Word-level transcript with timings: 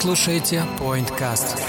слушаете 0.00 0.62
PointCast. 0.78 1.60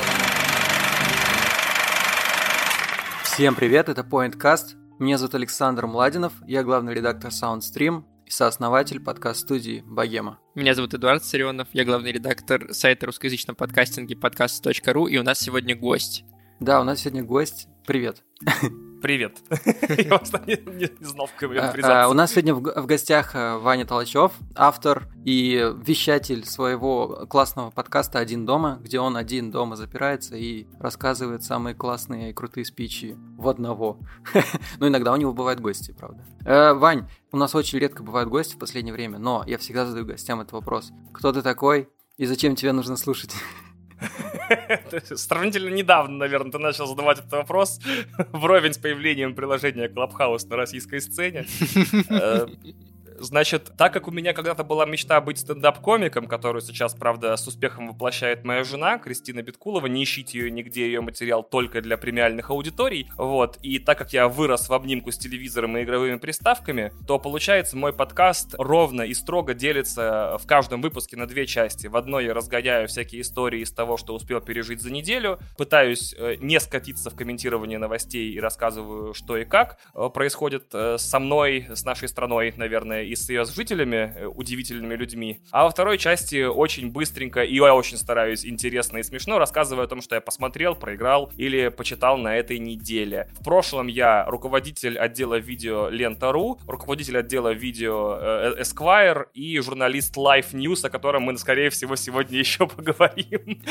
Всем 3.26 3.56
привет, 3.56 3.90
это 3.90 4.04
PointCast. 4.04 4.76
Меня 5.00 5.18
зовут 5.18 5.36
Александр 5.36 5.86
Младинов, 5.86 6.32
я 6.48 6.64
главный 6.64 6.94
редактор 6.94 7.32
SoundStream 7.32 8.04
и 8.26 8.30
сооснователь 8.30 9.02
подкаст-студии 9.02 9.84
«Богема». 9.86 10.40
Меня 10.56 10.76
зовут 10.76 10.94
Эдуард 10.94 11.26
Сарионов, 11.26 11.68
я 11.74 11.84
главный 11.84 12.14
редактор 12.14 12.74
сайта 12.74 13.08
русскоязычном 13.08 13.58
подкастинге 13.58 14.16
подкаст.ру, 14.16 15.08
и 15.08 15.18
у 15.18 15.24
нас 15.24 15.38
сегодня 15.38 15.76
гость. 15.76 16.24
Да, 16.62 16.80
у 16.80 16.86
нас 16.86 17.02
сегодня 17.02 17.24
гость. 17.24 17.68
Привет. 17.86 18.24
Привет. 19.02 19.38
Я 19.98 20.18
просто 20.18 20.44
не, 20.46 20.90
знал, 21.04 21.26
в 21.26 21.34
какой 21.36 21.58
А, 21.58 22.06
а, 22.06 22.10
У 22.10 22.14
нас 22.14 22.32
сегодня 22.32 22.54
в, 22.54 22.86
гостях 22.86 23.32
а, 23.34 23.58
Ваня 23.58 23.86
Толачев, 23.86 24.32
автор 24.56 25.08
и 25.26 25.74
вещатель 25.84 26.46
своего 26.46 27.26
классного 27.28 27.72
подкаста 27.72 28.20
«Один 28.20 28.46
дома», 28.46 28.80
где 28.82 29.00
он 29.00 29.18
один 29.18 29.50
дома 29.50 29.76
запирается 29.76 30.36
и 30.36 30.68
рассказывает 30.80 31.44
самые 31.44 31.74
классные 31.74 32.30
и 32.30 32.34
крутые 32.34 32.64
спичи 32.64 33.18
в 33.38 33.50
одного. 33.50 33.98
Но 34.78 34.88
иногда 34.88 35.14
у 35.14 35.16
него 35.16 35.34
бывают 35.34 35.60
гости, 35.60 35.96
правда. 35.98 36.24
Э, 36.46 36.74
Вань, 36.74 37.10
у 37.32 37.38
нас 37.38 37.56
очень 37.56 37.80
редко 37.80 38.04
бывают 38.04 38.30
гости 38.30 38.54
в 38.54 38.60
последнее 38.60 38.94
время, 38.94 39.18
но 39.18 39.44
я 39.48 39.58
всегда 39.58 39.86
задаю 39.86 40.06
гостям 40.06 40.42
этот 40.42 40.54
вопрос. 40.54 40.92
Кто 41.12 41.32
ты 41.32 41.42
такой 41.42 41.90
и 42.18 42.26
зачем 42.28 42.56
тебе 42.56 42.72
нужно 42.72 42.98
слушать? 42.98 43.32
Сравнительно 45.16 45.70
недавно, 45.70 46.18
наверное, 46.18 46.52
ты 46.52 46.60
начал 46.60 46.88
задавать 46.88 47.20
этот 47.20 47.32
вопрос 47.32 47.80
вровень 48.32 48.74
с 48.74 48.78
появлением 48.78 49.36
приложения 49.36 49.88
Clubhouse 49.88 50.48
на 50.48 50.56
российской 50.56 51.00
сцене. 51.00 51.46
Значит, 53.22 53.72
так 53.78 53.94
как 53.94 54.08
у 54.08 54.12
меня 54.12 54.34
когда-то 54.34 54.64
была 54.64 54.86
мечта 54.86 55.22
быть 55.22 55.38
стендап-комиком, 55.38 56.28
которую 56.28 56.62
сейчас, 56.62 56.96
правда, 56.96 57.36
с 57.38 57.48
успехом 57.48 57.88
воплощает 57.88 58.44
моя 58.44 58.64
жена, 58.64 58.98
Кристина 58.98 59.44
Биткулова, 59.44 59.86
не 59.86 60.04
ищите 60.04 60.40
ее 60.40 60.50
нигде, 60.50 60.86
ее 60.86 61.02
материал 61.02 61.44
только 61.44 61.82
для 61.82 61.98
премиальных 61.98 62.50
аудиторий, 62.50 63.10
вот, 63.18 63.58
и 63.62 63.78
так 63.78 64.00
как 64.00 64.12
я 64.14 64.28
вырос 64.28 64.70
в 64.70 64.74
обнимку 64.74 65.12
с 65.12 65.18
телевизором 65.18 65.78
и 65.78 65.84
игровыми 65.84 66.18
приставками, 66.18 66.92
то, 67.08 67.20
получается, 67.20 67.78
мой 67.78 67.94
подкаст 67.94 68.56
ровно 68.58 69.04
и 69.04 69.14
строго 69.14 69.54
делится 69.54 70.38
в 70.42 70.48
каждом 70.48 70.82
выпуске 70.82 71.16
на 71.16 71.28
две 71.28 71.46
части. 71.46 71.88
В 71.88 71.98
одной 71.98 72.26
я 72.26 72.34
разгоняю 72.34 72.88
всякие 72.88 73.22
истории 73.22 73.62
из 73.62 73.72
того, 73.72 73.98
что 73.98 74.16
успел 74.16 74.42
пережить 74.42 74.82
за 74.82 74.92
неделю, 74.92 75.40
пытаюсь 75.58 76.16
э, 76.18 76.38
не 76.40 76.60
скатиться 76.60 77.12
в 77.12 77.16
комментирование 77.16 77.78
новостей 77.78 78.32
и 78.32 78.40
рассказываю, 78.40 79.14
что 79.14 79.38
и 79.38 79.46
как 79.46 79.78
э, 79.94 80.10
происходит 80.12 80.74
э, 80.74 80.98
со 80.98 81.20
мной, 81.20 81.68
с 81.70 81.86
нашей 81.86 82.08
страной, 82.08 82.54
наверное, 82.58 83.11
и 83.12 83.16
с 83.16 83.30
ее 83.30 83.44
жителями, 83.44 84.14
э, 84.16 84.26
удивительными 84.26 84.96
людьми. 84.96 85.42
А 85.52 85.66
во 85.66 85.70
второй 85.70 85.98
части 85.98 86.44
очень 86.44 86.92
быстренько, 86.92 87.44
и 87.44 87.56
я 87.56 87.76
очень 87.76 87.98
стараюсь 87.98 88.46
интересно 88.46 89.00
и 89.00 89.04
смешно, 89.04 89.38
рассказываю 89.38 89.84
о 89.84 89.88
том, 89.88 90.02
что 90.02 90.16
я 90.16 90.22
посмотрел, 90.22 90.76
проиграл 90.76 91.32
или 91.36 91.68
почитал 91.68 92.18
на 92.18 92.38
этой 92.38 92.58
неделе. 92.58 93.28
В 93.40 93.44
прошлом 93.44 93.88
я 93.88 94.26
руководитель 94.26 94.98
отдела 94.98 95.36
видео 95.36 95.90
Лента.ру, 95.90 96.60
руководитель 96.68 97.18
отдела 97.18 97.52
видео 97.52 98.18
э, 98.20 98.62
Esquire 98.62 99.26
и 99.34 99.60
журналист 99.60 100.16
Life 100.16 100.54
News, 100.54 100.86
о 100.86 100.90
котором 100.90 101.24
мы, 101.24 101.38
скорее 101.38 101.70
всего, 101.70 101.98
сегодня 101.98 102.40
еще 102.40 102.66
поговорим 102.66 103.62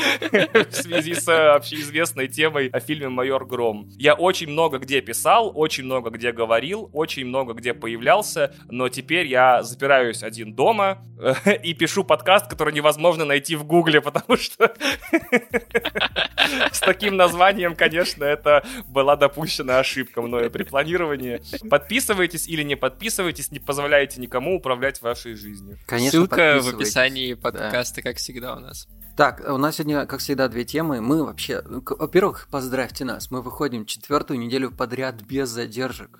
в 0.69 0.71
связи 0.71 1.15
с 1.15 1.27
э, 1.27 1.55
общеизвестной 1.55 2.27
темой 2.27 2.67
о 2.67 2.79
фильме 2.79 3.09
«Майор 3.09 3.45
Гром». 3.45 3.89
Я 3.97 4.13
очень 4.13 4.49
много 4.49 4.77
где 4.77 5.01
писал, 5.01 5.51
очень 5.55 5.85
много 5.85 6.11
где 6.11 6.31
говорил, 6.31 6.91
очень 6.93 7.25
много 7.25 7.53
где 7.53 7.73
появлялся, 7.73 8.53
но 8.69 8.87
теперь 8.89 9.30
я 9.31 9.63
запираюсь 9.63 10.23
один 10.23 10.53
дома 10.53 11.03
э, 11.19 11.55
и 11.63 11.73
пишу 11.73 12.03
подкаст, 12.03 12.47
который 12.47 12.73
невозможно 12.73 13.25
найти 13.25 13.55
в 13.55 13.63
Гугле, 13.63 14.01
потому 14.01 14.37
что 14.37 14.73
с 16.71 16.79
таким 16.79 17.15
названием, 17.15 17.75
конечно, 17.75 18.23
это 18.23 18.63
была 18.87 19.15
допущена 19.15 19.79
ошибка 19.79 20.21
мною 20.21 20.51
при 20.51 20.63
планировании. 20.63 21.41
Подписывайтесь 21.69 22.47
или 22.47 22.63
не 22.63 22.75
подписывайтесь, 22.75 23.51
не 23.51 23.59
позволяйте 23.59 24.19
никому 24.19 24.57
управлять 24.57 25.01
вашей 25.01 25.35
жизнью. 25.35 25.77
Конечно, 25.87 26.19
Ссылка 26.19 26.59
в 26.61 26.75
описании 26.75 27.33
Да. 27.33 27.41
подкаста, 27.41 28.01
как 28.01 28.17
всегда 28.17 28.55
у 28.55 28.59
нас. 28.59 28.87
Так, 29.17 29.41
у 29.47 29.57
нас 29.57 29.75
сегодня, 29.75 30.05
как 30.05 30.19
всегда, 30.19 30.47
две 30.47 30.65
темы. 30.65 31.01
Мы 31.01 31.23
вообще, 31.23 31.61
ну, 31.65 31.83
во-первых, 31.85 32.47
поздравьте 32.51 33.05
нас. 33.05 33.29
Мы 33.29 33.41
выходим 33.41 33.85
четвертую 33.85 34.39
неделю 34.39 34.71
подряд 34.71 35.21
без 35.21 35.49
задержек. 35.49 36.19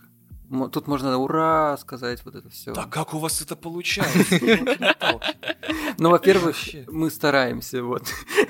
Тут 0.71 0.87
можно 0.87 1.17
ура 1.17 1.77
сказать 1.77 2.23
вот 2.25 2.35
это 2.35 2.49
все. 2.49 2.73
Да 2.73 2.85
как 2.85 3.13
у 3.13 3.19
вас 3.19 3.41
это 3.41 3.55
получается? 3.55 4.39
Ну, 5.97 6.09
во-первых, 6.09 6.55
мы 6.87 7.11
стараемся, 7.11 7.83
вот. 7.83 8.03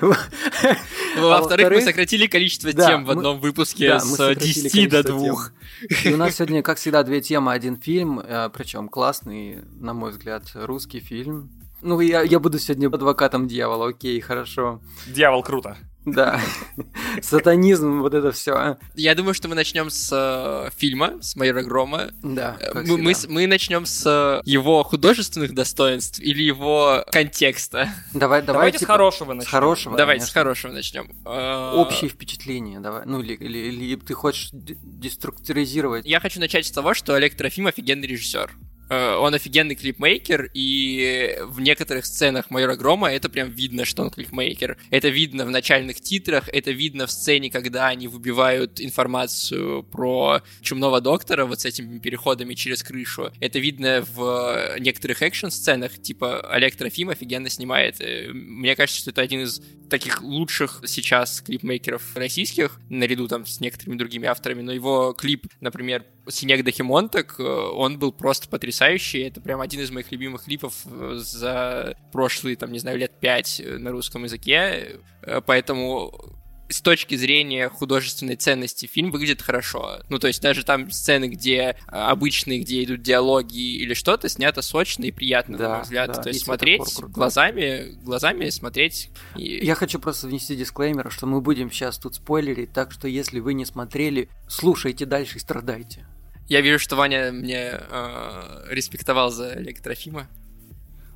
Во-вторых, 1.18 1.70
мы 1.70 1.80
сократили 1.82 2.26
количество 2.26 2.72
тем 2.72 3.04
в 3.04 3.10
одном 3.10 3.40
выпуске 3.40 4.00
с 4.00 4.04
сократили 4.04 4.68
10 4.68 4.90
до 4.90 5.02
количество 5.02 5.52
2. 5.90 6.10
И 6.10 6.14
у 6.14 6.16
нас 6.16 6.36
сегодня, 6.36 6.62
как 6.62 6.78
всегда, 6.78 7.02
две 7.02 7.20
темы, 7.20 7.52
один 7.52 7.76
фильм, 7.76 8.22
причем 8.54 8.88
классный, 8.88 9.58
на 9.78 9.92
мой 9.92 10.12
взгляд, 10.12 10.44
русский 10.54 11.00
фильм. 11.00 11.50
Ну, 11.82 12.00
я, 12.00 12.22
я 12.22 12.38
буду 12.40 12.58
сегодня 12.58 12.88
адвокатом 12.88 13.46
дьявола, 13.46 13.88
окей, 13.88 14.18
хорошо. 14.20 14.80
Дьявол 15.06 15.42
круто. 15.42 15.76
Да. 16.04 16.40
Сатанизм, 17.22 18.00
вот 18.00 18.14
это 18.14 18.32
все. 18.32 18.76
Я 18.94 19.14
думаю, 19.14 19.34
что 19.34 19.48
мы 19.48 19.54
начнем 19.54 19.90
с 19.90 20.08
э, 20.12 20.70
фильма, 20.76 21.18
с 21.22 21.36
Майора 21.36 21.62
Грома. 21.62 22.10
Да, 22.22 22.56
Э, 22.60 22.82
Мы, 22.84 22.98
мы, 22.98 23.14
с- 23.14 23.28
мы 23.28 23.46
начнем 23.46 23.86
с 23.86 24.04
э, 24.06 24.42
его 24.44 24.82
художественных 24.82 25.54
достоинств 25.54 26.18
или 26.20 26.42
его 26.42 27.04
контекста. 27.10 27.88
Давай, 28.14 28.40
давай, 28.42 28.54
Давайте 28.62 28.78
с 28.78 28.80
типа, 28.80 28.92
хорошего 28.92 29.32
с 29.32 29.36
начнем. 29.36 29.50
хорошего. 29.50 29.96
Давайте 29.96 30.24
с 30.26 30.30
конечно. 30.30 30.40
хорошего 30.40 30.72
начнем. 30.72 31.10
Э, 31.24 31.72
Общие 31.74 32.10
впечатления, 32.10 32.80
давай. 32.80 33.02
Ну, 33.06 33.20
или, 33.20 33.34
или, 33.34 33.58
или 33.58 33.96
ты 33.96 34.14
хочешь 34.14 34.50
деструктуризировать? 34.52 36.06
Я 36.06 36.20
хочу 36.20 36.40
начать 36.40 36.66
с 36.66 36.70
того, 36.70 36.94
что 36.94 37.14
Олег 37.14 37.36
Трофим 37.36 37.66
офигенный 37.66 38.06
режиссер. 38.06 38.50
Э, 38.88 39.16
Он 39.16 39.34
офигенный 39.34 39.74
клипмейкер, 39.74 40.50
и 40.54 41.36
в 41.44 41.60
некоторых 41.60 42.06
сценах 42.06 42.50
Майора 42.50 42.76
Грома 42.76 43.10
это 43.10 43.28
прям 43.28 43.50
видно, 43.50 43.84
что 43.84 44.02
он 44.02 44.10
клипмейкер. 44.10 44.76
Это 44.90 45.08
видно 45.08 45.46
в 45.46 45.50
начальных 45.50 46.00
титрах, 46.00 46.48
это 46.48 46.70
видно 46.70 47.06
в 47.06 47.10
сцене, 47.10 47.50
когда 47.50 47.88
они 47.88 48.08
выбивают 48.08 48.80
информацию 48.80 49.82
про 49.84 50.42
Чумного 50.60 51.00
Доктора 51.00 51.44
вот 51.44 51.60
с 51.60 51.64
этими 51.64 51.98
переходами 51.98 52.54
через 52.54 52.82
крышу. 52.82 53.32
Это 53.40 53.58
видно 53.58 54.04
в 54.14 54.76
некоторых 54.78 55.22
экшн-сценах, 55.22 56.00
типа 56.00 56.40
Олег 56.50 56.76
Трофим 56.76 57.10
офигенно 57.10 57.48
снимает. 57.48 58.00
Э, 58.00 58.28
Мне 58.32 58.76
кажется, 58.76 59.00
что 59.00 59.10
это 59.10 59.22
один 59.22 59.42
из 59.42 59.62
таких 59.88 60.22
лучших 60.22 60.82
сейчас 60.86 61.42
клипмейкеров 61.42 62.16
российских, 62.16 62.80
наряду 62.88 63.28
там 63.28 63.44
с 63.46 63.60
некоторыми 63.60 63.98
другими 63.98 64.26
авторами, 64.26 64.62
но 64.62 64.72
его 64.72 65.12
клип, 65.12 65.46
например, 65.60 66.04
Синек 66.28 66.64
Дохимонтак, 66.64 67.36
э, 67.38 67.42
он 67.42 67.98
был 67.98 68.12
просто 68.12 68.48
потрясающий, 68.48 69.22
это 69.22 69.40
прям 69.40 69.60
один 69.60 69.80
из 69.80 69.90
моих 69.90 70.12
любимых 70.12 70.44
клипов 70.44 70.74
э, 70.84 71.14
за 71.16 71.96
прошлые, 72.12 72.56
там, 72.56 72.72
не 72.72 72.78
знаю, 72.78 72.98
лет 72.98 73.12
пять 73.18 73.60
э, 73.60 73.78
на 73.78 73.90
русском 73.90 74.24
языке, 74.24 75.00
поэтому 75.46 76.38
с 76.68 76.80
точки 76.80 77.16
зрения 77.16 77.68
художественной 77.68 78.36
ценности 78.36 78.86
фильм 78.86 79.10
выглядит 79.10 79.42
хорошо. 79.42 80.00
Ну, 80.08 80.18
то 80.18 80.26
есть 80.26 80.40
даже 80.40 80.64
там 80.64 80.90
сцены, 80.90 81.26
где 81.26 81.76
обычные, 81.86 82.60
где 82.60 82.82
идут 82.84 83.02
диалоги 83.02 83.76
или 83.76 83.94
что-то, 83.94 84.28
снято 84.28 84.62
сочно 84.62 85.04
и 85.04 85.10
приятно, 85.10 85.58
Да, 85.58 85.68
на 85.68 85.74
мой 85.74 85.82
взгляд. 85.82 86.12
да, 86.12 86.22
то 86.22 86.28
есть 86.28 86.44
смотреть 86.44 86.82
глазами, 87.00 87.92
глазами 88.02 88.48
смотреть. 88.48 89.10
И... 89.36 89.64
Я 89.64 89.74
хочу 89.74 89.98
просто 89.98 90.26
внести 90.26 90.56
дисклеймер, 90.56 91.10
что 91.10 91.26
мы 91.26 91.40
будем 91.40 91.70
сейчас 91.70 91.98
тут 91.98 92.14
спойлерить, 92.14 92.72
так 92.72 92.92
что 92.92 93.06
если 93.06 93.40
вы 93.40 93.54
не 93.54 93.66
смотрели, 93.66 94.28
слушайте 94.48 95.04
дальше 95.04 95.36
и 95.36 95.40
страдайте. 95.40 96.06
Я 96.52 96.60
вижу, 96.60 96.78
что 96.78 96.96
Ваня 96.96 97.32
мне 97.32 97.80
э, 97.80 98.64
респектовал 98.68 99.30
за 99.30 99.56
Трофима. 99.82 100.28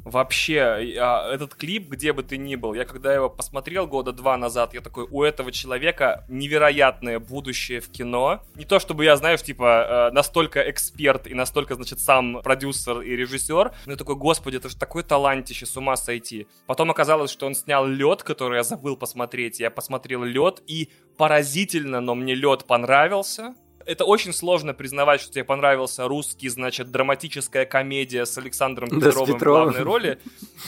Вообще, 0.02 0.60
а, 0.98 1.30
этот 1.30 1.54
клип, 1.54 1.90
где 1.90 2.14
бы 2.14 2.22
ты 2.22 2.38
ни 2.38 2.56
был, 2.56 2.72
я 2.72 2.86
когда 2.86 3.12
его 3.12 3.28
посмотрел 3.28 3.86
года 3.86 4.12
два 4.12 4.38
назад, 4.38 4.72
я 4.72 4.80
такой, 4.80 5.06
у 5.10 5.22
этого 5.22 5.52
человека 5.52 6.24
невероятное 6.28 7.18
будущее 7.18 7.82
в 7.82 7.90
кино. 7.90 8.40
Не 8.54 8.64
то 8.64 8.78
чтобы 8.78 9.04
я, 9.04 9.14
знаешь, 9.18 9.42
типа, 9.42 10.08
э, 10.10 10.14
настолько 10.14 10.70
эксперт 10.70 11.26
и 11.26 11.34
настолько, 11.34 11.74
значит, 11.74 12.00
сам 12.00 12.40
продюсер 12.42 13.02
и 13.02 13.14
режиссер, 13.14 13.74
но 13.84 13.92
я 13.92 13.98
такой, 13.98 14.14
господи, 14.14 14.56
это 14.56 14.70
же 14.70 14.76
такой 14.78 15.02
талантище, 15.02 15.66
с 15.66 15.76
ума 15.76 15.96
сойти. 15.96 16.46
Потом 16.66 16.90
оказалось, 16.90 17.30
что 17.30 17.44
он 17.44 17.54
снял 17.54 17.86
лед, 17.86 18.22
который 18.22 18.56
я 18.56 18.62
забыл 18.62 18.96
посмотреть. 18.96 19.60
Я 19.60 19.70
посмотрел 19.70 20.24
лед, 20.24 20.62
и 20.66 20.88
поразительно, 21.18 22.00
но 22.00 22.14
мне 22.14 22.34
лед 22.34 22.64
понравился. 22.64 23.54
Это 23.86 24.04
очень 24.04 24.32
сложно 24.32 24.74
признавать, 24.74 25.20
что 25.20 25.32
тебе 25.32 25.44
понравился 25.44 26.06
русский, 26.08 26.48
значит, 26.48 26.90
драматическая 26.90 27.64
комедия 27.64 28.26
с 28.26 28.36
Александром 28.36 28.88
Да, 29.00 29.12
с 29.12 29.14
Петровым 29.14 29.38
в 29.38 29.42
главной 29.42 29.82
роли. 29.82 30.18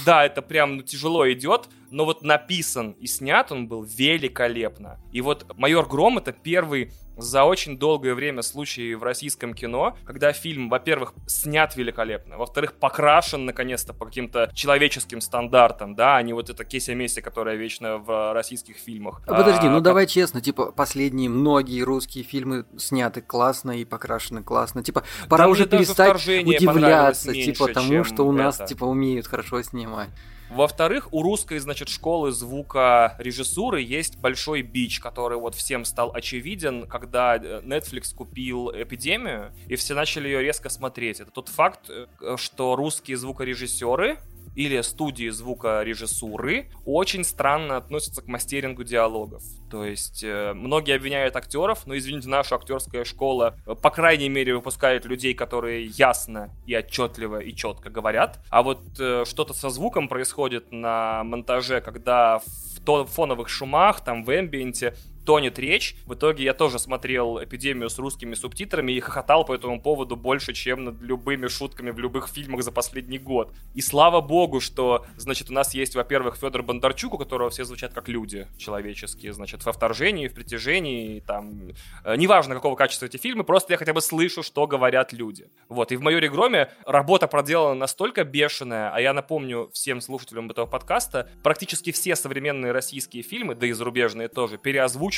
Да, 0.07 0.25
это 0.25 0.41
прям 0.41 0.77
ну, 0.77 0.83
тяжело 0.83 1.31
идет, 1.31 1.69
но 1.91 2.05
вот 2.05 2.23
написан 2.23 2.93
и 2.93 3.07
снят 3.07 3.51
он 3.53 3.67
был 3.67 3.83
великолепно. 3.83 5.01
И 5.13 5.21
вот 5.21 5.47
«Майор 5.57 5.87
Гром»— 5.87 6.19
это 6.19 6.33
первый 6.33 6.93
за 7.19 7.45
очень 7.45 7.79
долгое 7.79 8.15
время 8.15 8.43
случаи 8.43 8.95
в 8.95 9.03
российском 9.03 9.55
кино, 9.55 9.97
когда 10.05 10.33
фильм, 10.33 10.69
во-первых, 10.69 11.13
снят 11.27 11.75
великолепно, 11.77 12.39
во-вторых, 12.39 12.75
покрашен 12.75 13.45
наконец-то 13.45 13.93
по 13.93 14.07
каким-то 14.07 14.51
человеческим 14.55 15.21
стандартам, 15.21 15.95
да, 15.95 16.17
а 16.17 16.23
не 16.23 16.33
вот 16.33 16.49
эта 16.49 16.65
Кеся 16.65 16.95
Месси, 16.95 17.21
которая 17.21 17.57
вечно 17.57 17.99
в 17.99 18.33
российских 18.33 18.77
фильмах. 18.77 19.21
А, 19.27 19.35
подожди, 19.35 19.67
а, 19.67 19.71
ну 19.71 19.77
как... 19.77 19.85
давай 19.85 20.07
честно, 20.07 20.41
типа 20.41 20.73
последние 20.73 21.29
многие 21.29 21.83
русские 21.83 22.25
фильмы 22.25 22.65
сняты 22.77 23.21
классно 23.21 23.73
и 23.73 23.85
покрашены 23.85 24.43
классно. 24.43 24.83
Типа 24.83 25.03
пора 25.29 25.45
Да 25.45 25.51
уже 25.51 25.67
перестать 25.67 26.15
удивляться, 26.15 27.33
типа 27.33 27.69
тому, 27.69 28.05
что 28.05 28.27
у 28.27 28.33
нас 28.33 28.57
это. 28.57 28.67
типа 28.67 28.85
умеют 28.85 29.27
хорошо 29.27 29.63
снимать. 29.63 30.09
Во-вторых, 30.51 31.13
у 31.13 31.23
русской, 31.23 31.59
значит, 31.59 31.89
школы 31.89 32.33
звука 32.33 33.15
режиссуры 33.19 33.83
есть 33.83 34.19
большой 34.19 34.63
бич, 34.63 34.99
который 34.99 35.39
вот 35.39 35.55
всем 35.55 35.85
стал 35.85 36.11
очевиден, 36.15 36.87
когда 36.87 37.37
э, 37.37 37.61
Netflix 37.63 38.15
купил 38.15 38.71
«Эпидемию», 38.71 39.53
и 39.67 39.77
все 39.77 39.95
начали 39.95 40.29
ее 40.29 40.43
резко 40.43 40.71
смотреть. 40.71 41.21
Это 41.21 41.31
тот 41.31 41.49
факт, 41.49 41.91
э, 41.91 42.07
что 42.37 42.77
русские 42.77 43.19
звукорежиссеры 43.19 44.19
или 44.59 44.81
студии 44.81 45.29
звукорежиссуры 45.29 46.67
очень 46.85 47.23
странно 47.23 47.77
относятся 47.77 48.23
к 48.23 48.27
мастерингу 48.27 48.83
диалогов. 48.83 49.45
То 49.71 49.85
есть 49.85 50.25
э, 50.25 50.53
многие 50.53 50.97
обвиняют 50.97 51.37
актеров, 51.37 51.87
но 51.87 51.97
извините, 51.97 52.29
наша 52.29 52.57
актерская 52.57 53.05
школа, 53.05 53.55
э, 53.67 53.77
по 53.77 53.91
крайней 53.91 54.29
мере, 54.29 54.57
выпускает 54.57 55.05
людей, 55.05 55.33
которые 55.33 55.87
ясно 55.87 56.51
и 56.67 56.77
отчетливо 56.77 57.39
и 57.39 57.55
четко 57.55 57.89
говорят. 57.89 58.41
А 58.51 58.65
вот 58.65 58.81
э, 58.99 59.25
что-то 59.29 59.55
со 59.55 59.71
звуком 59.71 60.09
происходит 60.09 60.73
на 60.73 61.23
монтаже, 61.23 61.81
когда 61.81 62.41
в 62.85 63.05
фоновых 63.07 63.49
шумах, 63.49 64.01
там 64.01 64.25
в 64.25 64.37
эмбиенте 64.37 64.97
тонет 65.29 65.59
речь. 65.59 65.95
В 66.07 66.15
итоге 66.15 66.43
я 66.43 66.55
тоже 66.55 66.79
смотрел 66.79 67.45
«Эпидемию» 67.45 67.91
с 67.91 67.99
русскими 67.99 68.33
субтитрами 68.33 68.93
и 68.93 69.01
хохотал 69.01 69.45
по 69.45 69.53
этому 69.53 69.79
поводу 69.79 70.17
больше, 70.17 70.55
чем 70.55 70.85
над 70.85 71.03
любыми 71.03 71.49
шутками 71.49 71.91
в 71.91 71.99
любых 71.99 72.29
фильмах 72.29 72.63
за 72.63 72.73
последний 72.73 73.19
год. 73.19 73.53
И 73.75 73.83
слава 73.83 74.23
богу, 74.23 74.61
что, 74.61 75.05
значит, 75.19 75.51
у 75.51 75.53
нас 75.53 75.75
есть, 75.75 75.95
во-первых, 75.95 76.37
Федор 76.37 76.63
Бондарчук, 76.63 77.13
у 77.13 77.19
которого 77.19 77.51
все 77.51 77.67
звучат 77.67 77.93
как 77.93 78.09
люди 78.09 78.47
человеческие, 78.57 79.35
значит, 79.35 79.67
во 79.67 79.73
вторжении, 79.73 80.29
в 80.29 80.33
притяжении, 80.33 81.21
там, 81.21 81.73
э, 82.05 82.17
неважно, 82.17 82.55
какого 82.55 82.75
качества 82.75 83.05
эти 83.05 83.19
фильмы, 83.19 83.45
просто 83.45 83.75
я 83.75 83.77
хотя 83.77 83.93
бы 83.93 84.01
слышу, 84.01 84.43
что 84.43 84.67
говорят 84.67 85.13
люди. 85.13 85.51
Вот, 85.69 85.93
и 85.93 85.97
в 85.97 86.01
«Майоре 86.01 86.31
Громе» 86.31 86.71
работа 86.87 87.27
проделана 87.27 87.75
настолько 87.75 88.25
бешеная, 88.25 88.91
а 88.95 88.99
я 88.99 89.13
напомню 89.13 89.69
всем 89.75 90.01
слушателям 90.01 90.49
этого 90.49 90.65
подкаста, 90.65 91.29
практически 91.43 91.93
все 91.93 92.17
современные 92.17 92.73
российские 92.73 93.23
фильмы, 93.23 93.55
да 93.55 93.67
и 93.67 93.73
зарубежные 93.73 94.29
тоже, 94.29 94.57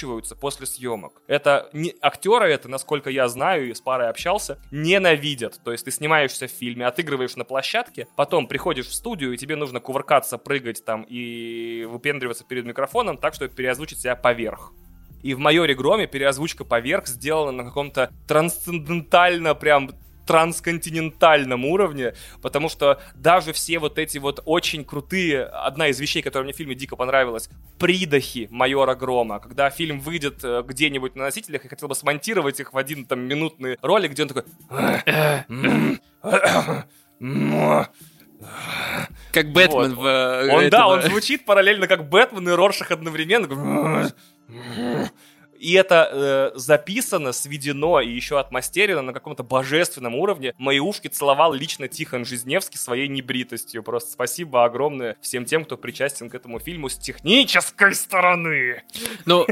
переозвучиваются 0.01 0.37
после 0.37 0.67
съемок. 0.67 1.23
Это 1.27 1.69
не, 1.73 1.95
актеры 2.01 2.51
это, 2.51 2.69
насколько 2.69 3.11
я 3.11 3.29
знаю 3.29 3.71
и 3.71 3.75
с 3.75 3.81
парой 3.81 4.09
общался, 4.09 4.59
ненавидят. 4.71 5.61
То 5.65 5.73
есть 5.73 5.85
ты 5.85 5.91
снимаешься 5.91 6.47
в 6.47 6.51
фильме, 6.51 6.87
отыгрываешь 6.87 7.37
на 7.37 7.45
площадке, 7.45 8.07
потом 8.17 8.47
приходишь 8.47 8.87
в 8.87 8.95
студию, 8.95 9.33
и 9.33 9.37
тебе 9.37 9.57
нужно 9.57 9.81
кувыркаться, 9.81 10.39
прыгать 10.39 10.85
там 10.85 11.05
и 11.09 11.87
выпендриваться 11.89 12.45
перед 12.45 12.65
микрофоном 12.65 13.19
так, 13.19 13.35
чтобы 13.35 13.55
переозвучить 13.55 14.01
себя 14.01 14.17
поверх. 14.17 14.73
И 15.23 15.35
в 15.35 15.39
«Майоре 15.39 15.75
Громе» 15.75 16.07
переозвучка 16.07 16.65
поверх 16.65 17.07
сделана 17.07 17.53
на 17.53 17.65
каком-то 17.65 18.11
трансцендентально 18.27 19.55
прям 19.55 19.91
трансконтинентальном 20.31 21.65
уровне, 21.65 22.15
потому 22.41 22.69
что 22.69 23.01
даже 23.15 23.53
все 23.53 23.79
вот 23.81 23.99
эти 23.99 24.19
вот 24.19 24.41
очень 24.45 24.85
крутые, 24.85 25.43
одна 25.45 25.89
из 25.89 25.99
вещей, 25.99 26.23
которая 26.23 26.45
мне 26.45 26.53
в 26.53 26.57
фильме 26.57 26.77
дико 26.77 26.95
понравилась, 26.95 27.51
придохи 27.79 28.47
майора 28.51 28.95
Грома, 28.95 29.41
когда 29.41 29.71
фильм 29.71 29.99
выйдет 29.99 30.45
э, 30.45 30.63
где-нибудь 30.65 31.17
на 31.17 31.25
носителях, 31.25 31.65
я 31.65 31.71
хотел 31.71 31.89
бы 31.89 31.95
смонтировать 31.97 32.61
их 32.61 32.73
в 32.73 32.79
один 32.79 33.07
там 33.07 33.21
минутный 33.21 33.77
ролик, 33.83 34.13
где 34.13 34.23
он 34.23 34.29
такой... 34.29 34.45
Как 39.33 39.53
Бэтмен 39.53 39.95
Вот. 39.95 39.99
в... 39.99 40.07
э, 40.07 40.55
Он, 40.55 40.61
да, 40.71 40.79
этого- 40.79 40.93
он 40.95 41.03
звучит 41.03 41.45
параллельно 41.45 41.87
как 41.87 42.09
Бэтмен 42.09 42.49
и 42.49 42.53
Роршах 42.53 42.91
одновременно. 42.91 44.11
И 45.61 45.75
это 45.75 46.09
э, 46.11 46.59
записано, 46.59 47.33
сведено 47.33 48.01
и 48.01 48.11
еще 48.11 48.41
отмастерено 48.41 49.03
на 49.03 49.13
каком-то 49.13 49.43
божественном 49.43 50.15
уровне. 50.15 50.55
Мои 50.57 50.79
ушки 50.79 51.09
целовал 51.09 51.53
лично 51.53 51.87
Тихон 51.87 52.25
Жизневский 52.25 52.79
своей 52.79 53.09
небритостью. 53.09 53.83
Просто 53.83 54.13
спасибо 54.13 54.65
огромное 54.65 55.17
всем 55.21 55.45
тем, 55.45 55.67
кто 55.67 55.77
причастен 55.77 56.31
к 56.31 56.35
этому 56.35 56.61
фильму 56.61 56.89
с 56.89 56.97
технической 56.97 57.95
стороны. 57.95 58.83
Ну, 59.27 59.47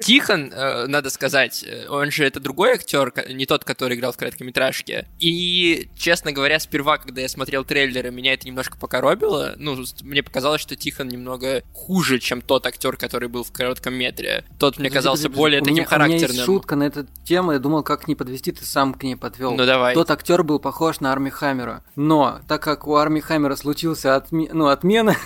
Тихон, 0.00 0.50
э, 0.50 0.86
надо 0.86 1.10
сказать, 1.10 1.62
э, 1.62 1.86
он 1.88 2.10
же 2.10 2.24
это 2.24 2.40
другой 2.40 2.72
актер, 2.72 3.12
не 3.28 3.44
тот, 3.44 3.64
который 3.64 3.98
играл 3.98 4.12
в 4.12 4.16
короткометражке. 4.16 5.06
И, 5.20 5.90
честно 5.98 6.32
говоря, 6.32 6.58
сперва, 6.58 6.96
когда 6.96 7.20
я 7.20 7.28
смотрел 7.28 7.66
трейлеры, 7.66 8.10
меня 8.10 8.32
это 8.32 8.46
немножко 8.46 8.78
покоробило. 8.78 9.54
Ну, 9.58 9.76
мне 10.00 10.22
показалось, 10.22 10.62
что 10.62 10.74
Тихон 10.74 11.08
немного 11.08 11.62
хуже, 11.74 12.18
чем 12.18 12.40
тот 12.40 12.66
актер, 12.66 12.96
который 12.96 13.28
был 13.28 13.44
в 13.44 13.52
коротком 13.52 13.92
метре. 13.92 14.44
Тот 14.58 14.78
мне 14.78 14.88
казался 14.88 15.17
Подожди, 15.24 15.36
более 15.36 15.60
у 15.60 15.64
таким 15.64 15.74
меня, 15.84 15.86
У 15.90 15.94
меня 15.94 16.06
есть 16.06 16.24
характерным. 16.24 16.46
шутка 16.46 16.76
на 16.76 16.82
эту 16.84 17.06
тему, 17.24 17.52
я 17.52 17.58
думал, 17.58 17.82
как 17.82 18.08
не 18.08 18.14
подвести, 18.14 18.52
ты 18.52 18.64
сам 18.64 18.94
к 18.94 19.02
ней 19.02 19.16
подвел. 19.16 19.54
Ну, 19.54 19.66
давай. 19.66 19.94
Тот 19.94 20.10
актер 20.10 20.42
был 20.42 20.58
похож 20.58 21.00
на 21.00 21.12
Арми 21.12 21.30
Хаммера, 21.30 21.82
но 21.96 22.40
так 22.48 22.62
как 22.62 22.86
у 22.86 22.96
Арми 22.96 23.20
Хаммера 23.20 23.56
случился 23.56 24.08
отме- 24.16 24.50
ну, 24.52 24.66
отмена, 24.68 25.16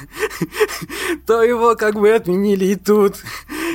то 1.26 1.42
его 1.42 1.76
как 1.76 1.94
бы 1.94 2.10
отменили 2.12 2.64
и 2.66 2.76
тут. 2.76 3.16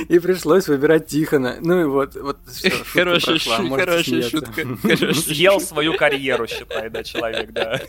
И 0.08 0.20
пришлось 0.20 0.68
выбирать 0.68 1.08
Тихона. 1.08 1.56
Ну 1.60 1.80
и 1.80 1.84
вот, 1.84 2.14
вот 2.14 2.38
шутка 2.54 2.84
Хорошая, 2.92 3.34
прошла, 3.34 3.56
шу- 3.56 3.62
можете 3.64 3.90
хорошая 3.90 4.22
шутка. 4.22 4.66
Хорошая 4.82 5.14
Съел 5.14 5.60
свою 5.60 5.94
карьеру, 5.96 6.46
считай, 6.46 6.88
да, 6.88 7.02
человек, 7.02 7.50
да. 7.52 7.80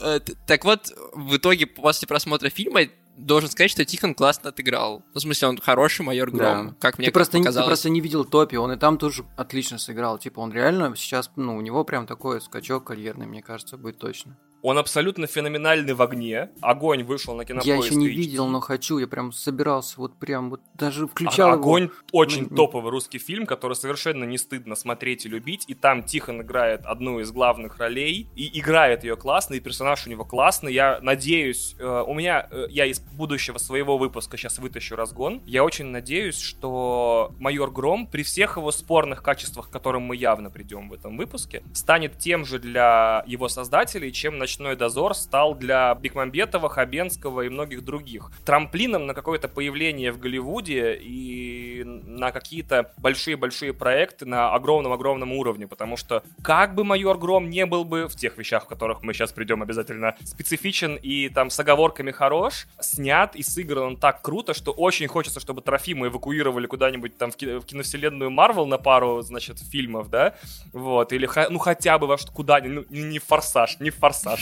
Э, 0.00 0.20
Так 0.46 0.64
вот, 0.64 0.92
в 1.14 1.36
итоге, 1.36 1.66
после 1.66 2.08
просмотра 2.08 2.48
фильма, 2.50 2.80
должен 3.16 3.50
сказать, 3.50 3.70
что 3.70 3.84
Тихон 3.84 4.14
классно 4.14 4.48
отыграл. 4.48 5.02
Ну, 5.12 5.18
в 5.18 5.20
смысле, 5.20 5.48
он 5.48 5.58
хороший 5.58 6.02
майор 6.02 6.30
Гром, 6.30 6.68
Да. 6.68 6.74
как 6.80 6.98
мне 6.98 7.08
ты, 7.08 7.12
просто, 7.12 7.36
не- 7.36 7.42
ты 7.42 7.48
показалось. 7.48 7.66
просто 7.68 7.90
не 7.90 8.00
видел 8.00 8.24
Топи, 8.24 8.56
он 8.56 8.72
и 8.72 8.76
там 8.76 8.96
тоже 8.96 9.24
отлично 9.36 9.78
сыграл. 9.78 10.18
Типа 10.18 10.40
он 10.40 10.52
реально 10.52 10.94
сейчас, 10.96 11.30
ну, 11.36 11.56
у 11.56 11.60
него 11.60 11.84
прям 11.84 12.06
такой 12.06 12.40
скачок 12.40 12.84
карьерный, 12.84 13.26
мне 13.26 13.42
кажется, 13.42 13.76
будет 13.76 13.98
точно. 13.98 14.38
Он 14.62 14.78
абсолютно 14.78 15.26
феноменальный 15.26 15.94
в 15.94 16.02
огне. 16.02 16.50
Огонь 16.60 17.02
вышел 17.02 17.34
на 17.34 17.42
Я 17.42 17.46
кинопоиск 17.46 17.86
еще 17.86 17.94
не 17.96 18.08
видел, 18.08 18.46
но 18.46 18.60
хочу, 18.60 18.98
я 18.98 19.06
прям 19.06 19.32
собирался, 19.32 19.94
вот 19.98 20.18
прям 20.18 20.50
вот 20.50 20.60
даже 20.74 21.06
включал 21.06 21.48
А- 21.48 21.52
его. 21.52 21.60
Огонь 21.62 21.90
очень 22.12 22.46
Ну, 22.50 22.56
топовый 22.56 22.90
русский 22.90 23.18
фильм, 23.18 23.46
который 23.46 23.74
совершенно 23.74 24.24
не 24.24 24.38
стыдно 24.38 24.74
смотреть 24.74 25.26
и 25.26 25.28
любить. 25.28 25.64
И 25.68 25.74
там 25.74 26.02
Тихон 26.02 26.42
играет 26.42 26.84
одну 26.84 27.20
из 27.20 27.30
главных 27.30 27.78
ролей. 27.78 28.28
И 28.36 28.58
играет 28.58 29.04
ее 29.04 29.16
классно, 29.16 29.54
и 29.54 29.60
персонаж 29.60 30.06
у 30.06 30.10
него 30.10 30.24
классный. 30.24 30.72
Я 30.72 30.98
надеюсь, 31.02 31.76
э, 31.78 32.04
у 32.06 32.14
меня, 32.14 32.46
э, 32.50 32.66
я 32.70 32.86
из 32.86 33.00
будущего 33.00 33.58
своего 33.58 33.98
выпуска 33.98 34.36
сейчас 34.36 34.58
вытащу 34.58 34.96
разгон. 34.96 35.42
Я 35.46 35.64
очень 35.64 35.86
надеюсь, 35.86 36.38
что 36.38 37.34
майор 37.38 37.70
Гром 37.70 38.06
при 38.06 38.22
всех 38.22 38.56
его 38.56 38.70
спорных 38.72 39.22
качествах, 39.22 39.68
к 39.68 39.72
которым 39.72 40.02
мы 40.02 40.16
явно 40.16 40.50
придем 40.50 40.88
в 40.88 40.94
этом 40.94 41.16
выпуске, 41.16 41.62
станет 41.72 42.18
тем 42.18 42.44
же 42.44 42.58
для 42.58 43.24
его 43.26 43.48
создателей, 43.48 44.12
чем 44.12 44.38
«Ночной 44.50 44.74
дозор» 44.74 45.14
стал 45.14 45.54
для 45.54 45.94
Бекмамбетова, 45.94 46.68
Хабенского 46.68 47.42
и 47.42 47.48
многих 47.48 47.84
других. 47.84 48.32
Трамплином 48.44 49.06
на 49.06 49.14
какое-то 49.14 49.46
появление 49.46 50.10
в 50.10 50.18
Голливуде 50.18 50.98
и 51.00 51.84
на 51.84 52.32
какие-то 52.32 52.92
большие-большие 52.98 53.72
проекты 53.72 54.26
на 54.26 54.52
огромном-огромном 54.52 55.32
уровне, 55.32 55.68
потому 55.68 55.96
что 55.96 56.24
как 56.42 56.74
бы 56.74 56.82
майор 56.82 57.16
Гром 57.16 57.48
не 57.48 57.64
был 57.64 57.84
бы 57.84 58.08
в 58.08 58.16
тех 58.16 58.36
вещах, 58.38 58.64
в 58.64 58.66
которых 58.66 59.02
мы 59.02 59.14
сейчас 59.14 59.32
придем 59.32 59.62
обязательно, 59.62 60.16
специфичен 60.24 60.96
и 60.96 61.28
там 61.28 61.48
с 61.48 61.60
оговорками 61.60 62.10
хорош, 62.10 62.66
снят 62.80 63.36
и 63.36 63.44
сыгран 63.44 63.96
так 63.96 64.20
круто, 64.20 64.52
что 64.52 64.72
очень 64.72 65.06
хочется, 65.06 65.38
чтобы 65.38 65.62
Трофима 65.62 66.08
эвакуировали 66.08 66.66
куда-нибудь 66.66 67.16
там 67.16 67.30
в, 67.30 67.36
ки- 67.36 67.58
в 67.58 67.64
киновселенную 67.64 68.30
Марвел 68.30 68.66
на 68.66 68.78
пару, 68.78 69.22
значит, 69.22 69.60
фильмов, 69.60 70.10
да, 70.10 70.34
вот, 70.72 71.12
или 71.12 71.28
ну 71.50 71.58
хотя 71.58 71.98
бы 71.98 72.08
во 72.08 72.18
что 72.18 72.32
куда 72.32 72.60
ну, 72.60 72.84
не 72.90 73.18
в 73.18 73.24
форсаж, 73.24 73.78
не 73.80 73.90
в 73.90 73.96
форсаж, 73.96 74.39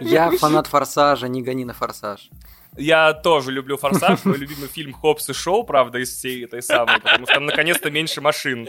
Я 0.00 0.30
фанат 0.30 0.66
Форсажа, 0.66 1.28
не 1.28 1.42
гони 1.42 1.64
на 1.64 1.74
Форсаж. 1.74 2.30
Я 2.76 3.12
тоже 3.12 3.50
люблю 3.50 3.76
«Форсаж», 3.76 4.24
мой 4.24 4.38
любимый 4.38 4.68
фильм 4.68 4.92
«Хопс 4.92 5.28
и 5.30 5.32
Шоу», 5.32 5.64
правда, 5.64 5.98
из 5.98 6.10
всей 6.10 6.44
этой 6.44 6.62
самой, 6.62 7.00
потому 7.00 7.24
что 7.26 7.34
там 7.34 7.46
наконец-то 7.46 7.90
меньше 7.90 8.20
машин. 8.20 8.68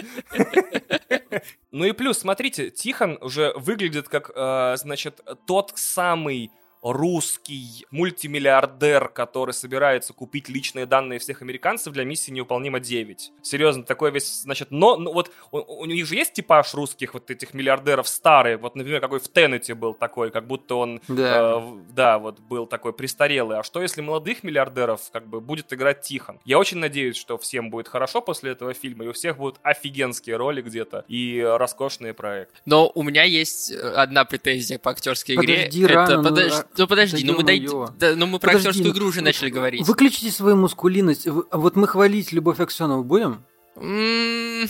Ну 1.72 1.86
и 1.86 1.92
плюс, 1.92 2.18
смотрите, 2.18 2.72
Тихон 2.72 3.20
уже 3.22 3.54
выглядит 3.56 4.10
как, 4.10 4.32
э, 4.36 4.76
значит, 4.78 5.22
тот 5.46 5.74
самый 5.76 6.50
русский 6.82 7.86
мультимиллиардер, 7.92 9.10
который 9.10 9.54
собирается 9.54 10.14
купить 10.14 10.50
личные 10.50 10.86
данные 10.86 11.20
всех 11.20 11.42
американцев 11.42 11.94
для 11.94 12.04
миссии 12.06 12.32
«Неуполнима 12.32 12.80
9». 12.80 13.18
Серьезно, 13.42 13.84
такой 13.84 14.12
весь, 14.12 14.42
значит, 14.44 14.72
но, 14.72 14.96
ну, 14.98 15.12
вот 15.14 15.32
у, 15.52 15.58
у 15.58 15.86
них 15.86 16.06
же 16.06 16.16
есть 16.16 16.34
типаж 16.34 16.74
русских 16.74 17.14
вот 17.14 17.30
этих 17.32 17.54
миллиардеров 17.54 18.08
старый, 18.08 18.58
вот, 18.58 18.76
например, 18.76 19.02
какой 19.02 19.20
в 19.20 19.28
Теннете 19.28 19.74
был 19.76 19.94
такой, 19.94 20.32
как 20.32 20.48
будто 20.48 20.76
он, 20.76 21.02
Да. 21.08 21.62
э, 21.62 21.80
да, 21.94 22.20
вот 22.20 22.40
был 22.40 22.66
такой 22.66 22.94
престарелый. 22.94 23.58
А 23.60 23.64
что 23.64 23.82
если 23.82 24.02
молодых 24.02 24.44
миллиардеров 24.44 25.02
как 25.12 25.28
бы 25.28 25.42
будет 25.42 25.72
играть 25.74 26.02
Тихон? 26.02 26.40
Я 26.46 26.60
очень 26.60 26.78
надеюсь, 26.78 27.18
что 27.18 27.38
всем 27.38 27.70
будет 27.70 27.88
хорошо 27.88 28.22
после 28.22 28.52
этого 28.52 28.74
фильма, 28.74 29.06
и 29.06 29.08
у 29.08 29.14
всех 29.14 29.38
будут 29.38 29.60
офигенские 29.64 30.38
роли 30.38 30.62
где-то 30.62 31.06
и 31.08 31.42
роскошные 31.42 32.14
проекты. 32.14 32.56
Но 32.66 32.92
у 32.94 33.04
меня 33.04 33.24
есть 33.24 33.72
э, 33.72 33.76
одна 33.80 34.26
претензия 34.26 34.80
по 34.80 34.92
актерской 34.92 35.36
игре. 35.36 35.58
Подожди, 35.58 35.84
Это 35.84 35.94
рано, 35.94 36.22
ну, 36.22 36.30
подож- 36.30 36.52
а- 36.52 36.69
ну, 36.78 36.88
подожди, 36.88 37.24
да 37.24 37.32
ну 37.32 37.38
мы 37.38 37.44
дой- 37.44 37.58
ё-моё. 37.60 37.88
да, 38.00 38.16
ну 38.16 38.26
мы 38.28 38.40
про 38.40 38.48
Подожди, 38.52 38.70
актерскую 38.70 38.94
ну, 38.94 38.98
игру 38.98 39.08
уже 39.08 39.22
начали 39.22 39.50
говорить. 39.50 39.86
Выключите 39.88 40.32
свою 40.32 40.56
мускулинность. 40.56 41.28
А 41.28 41.58
Вот 41.58 41.76
мы 41.76 41.88
хвалить 41.88 42.32
Любовь 42.32 42.60
Аксенову 42.60 43.04
будем? 43.04 43.44
М, 43.76 44.68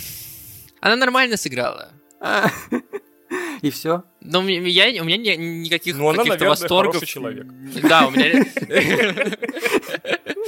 Она 0.80 0.96
нормально 0.96 1.36
сыграла. 1.36 1.90
И 3.62 3.70
все. 3.70 4.04
Но 4.20 4.42
я, 4.48 5.02
у 5.02 5.04
меня 5.04 5.16
не- 5.16 5.36
никаких 5.36 5.96
Ну, 5.96 6.08
она, 6.08 6.18
каких-то 6.18 6.44
наверное, 6.44 6.50
восторгов. 6.50 7.06
человек. 7.06 7.46
Да, 7.82 8.06
у 8.06 8.10
меня... 8.10 8.44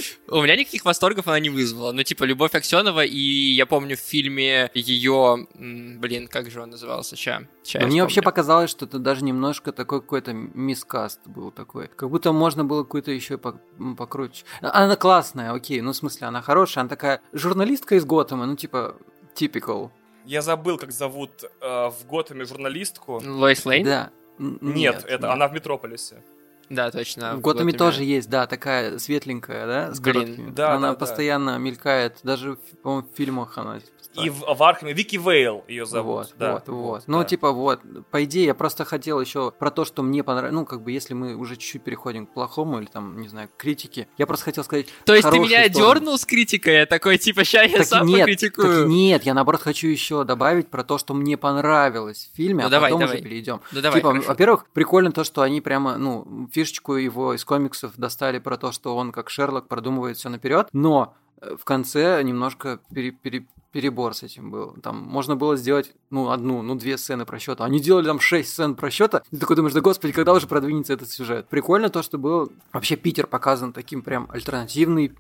У 0.29 0.43
меня 0.43 0.57
никаких 0.57 0.85
восторгов 0.85 1.29
она 1.29 1.39
не 1.41 1.51
вызвала. 1.51 1.93
Ну, 1.93 2.03
типа, 2.03 2.25
Любовь 2.25 2.55
Аксенова, 2.55 3.05
и 3.05 3.19
я 3.19 3.67
помню 3.67 3.97
в 3.97 4.01
фильме 4.01 4.71
ее... 4.75 5.47
Блин, 5.55 6.29
как 6.29 6.51
же 6.51 6.63
он 6.63 6.71
назывался? 6.71 7.17
Ща. 7.17 7.43
ща 7.65 7.81
мне 7.81 8.03
вообще 8.03 8.23
показалось, 8.23 8.71
что 8.71 8.87
это 8.87 8.99
даже 8.99 9.25
немножко 9.25 9.73
такой 9.73 10.01
какой-то 10.01 10.33
мискаст 10.33 11.21
был 11.27 11.51
такой. 11.51 11.89
Как 11.89 12.11
будто 12.11 12.33
можно 12.33 12.65
было 12.65 12.83
какую-то 12.83 13.11
еще 13.11 13.39
покруче. 13.39 14.45
Она 14.61 14.97
классная, 14.97 15.53
окей, 15.53 15.81
ну 15.81 15.93
в 15.93 15.97
смысле, 15.97 16.29
она 16.29 16.43
хорошая, 16.43 16.83
она 16.83 16.89
такая 16.89 17.21
журналистка 17.33 17.97
из 17.97 18.05
Готэма, 18.05 18.47
ну 18.47 18.57
типа 18.57 18.97
typical. 19.35 19.91
Я 20.25 20.43
забыл, 20.43 20.79
как 20.79 20.93
зовут 20.93 21.45
э, 21.61 21.67
в 21.91 22.07
Готэме 22.07 22.45
журналистку. 22.45 23.21
Лоис 23.25 23.65
Лейн? 23.67 23.85
Да. 23.85 24.11
Н- 24.39 24.59
Нет, 24.61 25.05
это 25.07 25.23
нет. 25.27 25.33
она 25.33 25.49
в 25.49 25.53
Метрополисе. 25.53 26.23
Да, 26.71 26.91
точно. 26.91 27.35
В 27.37 27.41
Готэме 27.41 27.73
Готэме. 27.73 27.79
тоже 27.79 28.05
есть, 28.05 28.31
да, 28.31 28.47
такая 28.47 28.99
светленькая, 28.99 29.67
да, 29.67 29.95
с 29.95 30.01
Блин, 30.01 30.15
короткими. 30.15 30.51
да, 30.53 30.73
Она 30.75 30.89
да, 30.89 30.93
да. 30.95 30.99
постоянно 30.99 31.59
мелькает, 31.59 32.19
даже, 32.23 32.57
по-моему, 32.83 33.07
в 33.13 33.17
фильмах 33.17 33.59
она 33.59 33.81
И 34.15 34.31
в, 34.31 34.41
в 34.41 34.63
Архаме 34.63 34.93
Вики 34.93 35.17
Вейл 35.17 35.65
ее 35.69 35.87
зовут. 35.87 36.27
Вот, 36.29 36.35
да, 36.39 36.53
вот, 36.55 36.69
вот. 36.69 37.03
Ну, 37.07 37.19
да. 37.19 37.25
типа, 37.25 37.53
вот, 37.53 37.81
по 38.11 38.25
идее, 38.25 38.47
я 38.47 38.55
просто 38.55 38.85
хотел 38.85 39.21
еще 39.21 39.51
про 39.51 39.71
то, 39.71 39.85
что 39.85 40.03
мне 40.03 40.23
понравилось. 40.23 40.55
Ну, 40.55 40.67
как 40.67 40.83
бы, 40.83 40.93
если 40.93 41.15
мы 41.15 41.35
уже 41.37 41.57
чуть-чуть 41.57 41.83
переходим 41.83 42.27
к 42.27 42.35
плохому 42.35 42.79
или 42.79 42.87
там, 42.87 43.19
не 43.21 43.29
знаю, 43.29 43.49
к 43.49 43.57
критике, 43.57 44.09
я 44.19 44.27
просто 44.27 44.45
хотел 44.47 44.65
сказать. 44.65 44.87
То 45.05 45.15
есть 45.15 45.29
ты 45.31 45.39
меня 45.39 45.69
сторону. 45.71 45.95
дернул 46.01 46.19
с 46.19 46.25
критикой, 46.27 46.75
я 46.75 46.87
такой, 46.87 47.19
типа, 47.19 47.45
ща 47.45 47.63
я 47.63 47.79
Так 47.79 47.87
сам 47.87 48.07
нет, 48.07 48.21
покритикую. 48.21 48.81
так 48.83 48.89
нет, 48.89 49.23
я 49.25 49.35
наоборот 49.35 49.63
хочу 49.63 49.89
еще 49.89 50.25
добавить 50.25 50.69
про 50.69 50.85
то, 50.85 50.99
что 50.99 51.15
мне 51.15 51.37
понравилось 51.37 52.31
в 52.33 52.37
фильме, 52.37 52.63
Ну, 52.63 52.67
а 52.69 52.71
давай, 52.71 52.91
потом 52.91 53.01
давай. 53.01 53.17
уже 53.17 53.25
перейдем. 53.25 53.61
Ну 53.73 53.81
давай, 53.81 54.01
типа, 54.01 54.11
хорошо. 54.11 54.29
во-первых, 54.29 54.67
прикольно 54.73 55.13
то, 55.13 55.25
что 55.25 55.43
они 55.43 55.61
прямо, 55.61 55.97
ну, 55.97 56.49
фишечку 56.53 56.95
его 56.97 57.35
из 57.35 57.45
комиксов 57.45 57.93
достали 57.97 58.39
про 58.39 58.57
то, 58.57 58.73
что 58.73 58.97
он 58.97 59.13
как 59.13 59.31
Шерлок 59.31 59.69
продумывает 59.69 60.17
все 60.17 60.29
наперед, 60.29 60.69
но 60.73 61.15
э, 61.41 61.57
в 61.57 61.65
конце 61.65 62.23
немножко 62.23 62.81
пере- 62.95 63.11
пере- 63.13 63.47
перебор 63.73 64.15
с 64.15 64.23
этим 64.23 64.51
был. 64.51 64.77
Там 64.83 64.99
можно 64.99 65.35
было 65.35 65.57
сделать, 65.57 65.93
ну, 66.11 66.31
одну, 66.31 66.63
ну, 66.63 66.75
две 66.75 66.97
сцены 66.99 67.25
просчета. 67.25 67.65
Они 67.65 67.81
делали 67.81 68.07
там 68.07 68.21
шесть 68.21 68.51
сцен 68.51 68.75
просчета. 68.75 69.23
Ты 69.31 69.39
такой 69.39 69.57
думаешь, 69.57 69.75
да 69.75 69.81
господи, 69.81 70.13
когда 70.13 70.33
уже 70.35 70.47
продвинется 70.47 70.93
этот 70.93 71.11
сюжет? 71.11 71.49
Прикольно 71.49 71.89
то, 71.89 72.03
что 72.03 72.19
был 72.19 72.53
вообще 72.73 72.97
Питер 72.97 73.27
показан 73.27 73.73
таким 73.73 74.03
прям 74.03 74.29
альтернативный 74.31 75.13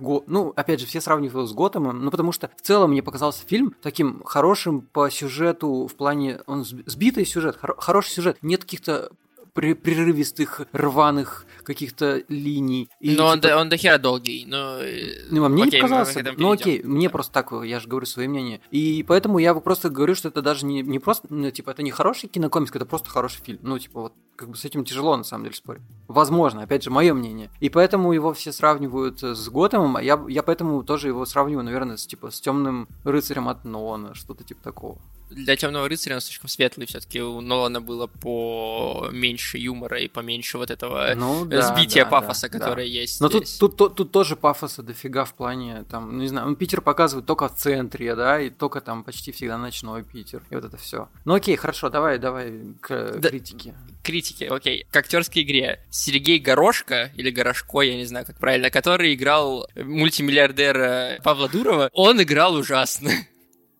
Го- 0.00 0.24
Ну, 0.26 0.52
опять 0.56 0.80
же, 0.80 0.86
все 0.86 1.00
сравнивают 1.02 1.48
с 1.50 1.52
Готэмом, 1.52 2.02
ну, 2.04 2.10
потому 2.10 2.32
что 2.32 2.50
в 2.56 2.62
целом 2.62 2.90
мне 2.90 3.02
показался 3.02 3.44
фильм 3.46 3.74
таким 3.82 4.22
хорошим 4.24 4.80
по 4.80 5.10
сюжету, 5.10 5.86
в 5.86 5.94
плане, 5.94 6.40
он 6.46 6.62
сб- 6.62 6.82
сбитый 6.86 7.26
сюжет, 7.26 7.58
хоро- 7.62 7.76
хороший 7.78 8.10
сюжет, 8.10 8.38
нет 8.42 8.62
каких-то 8.62 9.12
прерывистых, 9.52 10.62
рваных 10.72 11.46
каких-то 11.62 12.22
линий. 12.28 12.88
И, 13.00 13.14
Но 13.16 13.26
он, 13.26 13.40
типа, 13.40 13.48
до, 13.48 13.56
он 13.58 13.68
до 13.68 13.76
хера 13.76 13.98
долгий, 13.98 14.44
но... 14.46 14.78
э, 14.78 15.26
ну, 15.30 15.44
а 15.44 15.48
мне 15.48 15.64
окей, 15.64 15.80
не 15.80 15.86
этому 15.86 16.36
Ну, 16.38 16.52
окей, 16.52 16.82
мне 16.82 17.10
просто 17.10 17.32
так, 17.32 17.52
я 17.64 17.80
же 17.80 17.88
говорю 17.88 18.06
свое 18.06 18.28
мнение. 18.28 18.60
И 18.70 19.04
поэтому 19.06 19.38
я 19.38 19.54
просто 19.54 19.90
говорю, 19.90 20.14
что 20.14 20.28
это 20.28 20.42
даже 20.42 20.66
не, 20.66 20.82
не 20.82 20.98
просто, 20.98 21.26
ну, 21.30 21.50
типа, 21.50 21.70
это 21.70 21.82
не 21.82 21.90
хороший 21.90 22.28
кинокомикс, 22.28 22.74
это 22.74 22.86
просто 22.86 23.10
хороший 23.10 23.42
фильм. 23.42 23.60
Ну, 23.62 23.78
типа, 23.78 24.00
вот, 24.00 24.12
как 24.36 24.48
бы 24.50 24.56
с 24.56 24.64
этим 24.64 24.84
тяжело, 24.84 25.16
на 25.16 25.24
самом 25.24 25.44
деле, 25.44 25.54
спорить. 25.54 25.82
Возможно, 26.08 26.62
опять 26.62 26.82
же, 26.82 26.90
мое 26.90 27.14
мнение. 27.14 27.50
И 27.60 27.68
поэтому 27.68 28.12
его 28.12 28.32
все 28.32 28.52
сравнивают 28.52 29.22
э, 29.22 29.34
с 29.34 29.48
Готэмом, 29.48 29.96
а 29.96 30.02
я, 30.02 30.22
я 30.28 30.42
поэтому 30.42 30.82
тоже 30.82 31.08
его 31.08 31.24
сравниваю, 31.26 31.64
наверное, 31.64 31.96
с, 31.96 32.06
типа, 32.06 32.30
с 32.30 32.40
темным 32.40 32.88
рыцарем 33.04 33.48
от 33.48 33.64
Нолана, 33.64 34.14
что-то 34.14 34.44
типа 34.44 34.62
такого. 34.62 34.98
Для 35.34 35.56
темного 35.56 35.88
рыцаря 35.88 36.16
он 36.16 36.20
слишком 36.20 36.48
светлый. 36.48 36.86
Все-таки 36.86 37.20
у 37.20 37.40
Нолана 37.40 37.80
было 37.80 38.06
поменьше 38.06 39.58
юмора 39.58 39.98
и 40.00 40.08
поменьше 40.08 40.58
вот 40.58 40.70
этого 40.70 41.12
Ну, 41.16 41.44
э, 41.46 41.48
да, 41.48 41.62
сбития 41.74 42.04
да, 42.04 42.10
пафоса, 42.10 42.48
да, 42.48 42.58
да. 42.58 42.64
которое 42.64 42.86
есть. 42.86 43.20
Но 43.20 43.28
тут, 43.28 43.46
здесь. 43.46 43.58
тут, 43.58 43.76
тут, 43.76 43.94
тут 43.96 44.12
тоже 44.12 44.36
пафоса 44.36 44.82
дофига 44.82 45.24
в 45.24 45.34
плане, 45.34 45.84
там, 45.90 46.16
ну, 46.16 46.22
не 46.22 46.28
знаю, 46.28 46.48
ну, 46.48 46.56
Питер 46.56 46.80
показывает 46.80 47.26
только 47.26 47.48
в 47.48 47.56
центре, 47.56 48.14
да, 48.14 48.40
и 48.40 48.50
только 48.50 48.80
там 48.80 49.04
почти 49.04 49.32
всегда 49.32 49.58
ночной 49.58 50.02
Питер, 50.04 50.42
и 50.50 50.54
вот 50.54 50.64
это 50.64 50.76
все. 50.76 51.08
Ну 51.24 51.34
окей, 51.34 51.56
хорошо, 51.56 51.88
давай, 51.90 52.18
давай 52.18 52.52
к 52.80 53.18
Да. 53.18 53.28
критике. 53.28 53.74
Критики, 54.02 54.44
окей. 54.44 54.86
К 54.90 54.96
актерской 54.96 55.42
игре. 55.42 55.84
Сергей 55.90 56.38
Горошко, 56.38 57.12
или 57.14 57.30
Горошко, 57.30 57.80
я 57.80 57.96
не 57.96 58.04
знаю, 58.04 58.26
как 58.26 58.38
правильно, 58.38 58.70
который 58.70 59.14
играл 59.14 59.66
мультимиллиардера 59.76 61.20
Павла 61.22 61.48
Дурова, 61.48 61.88
он 61.92 62.22
играл 62.22 62.54
ужасно. 62.54 63.10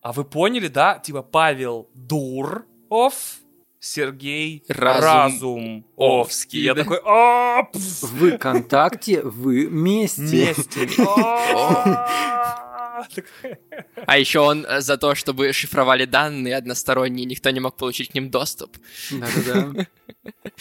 А 0.03 0.11
вы 0.11 0.25
поняли, 0.25 0.67
да? 0.67 0.99
Типа 0.99 1.21
Павел 1.21 1.89
Дуров, 1.93 3.37
Сергей 3.79 4.63
Разум- 4.67 5.83
Разумовский. 5.95 6.61
Я 6.61 6.75
такой, 6.75 6.99
а 7.05 7.63
Вы 8.01 8.37
контакте, 8.37 9.21
вы 9.21 9.67
вместе. 9.67 10.21
вместе. 10.21 10.89
А, 12.95 13.05
А 14.05 14.17
еще 14.17 14.39
он 14.39 14.65
э, 14.65 14.81
за 14.81 14.97
то, 14.97 15.15
чтобы 15.15 15.51
шифровали 15.51 16.05
данные 16.05 16.55
односторонние, 16.55 17.25
никто 17.25 17.49
не 17.49 17.59
мог 17.59 17.75
получить 17.75 18.11
к 18.11 18.13
ним 18.13 18.29
доступ. 18.29 18.77
Да-да-да. 19.11 19.87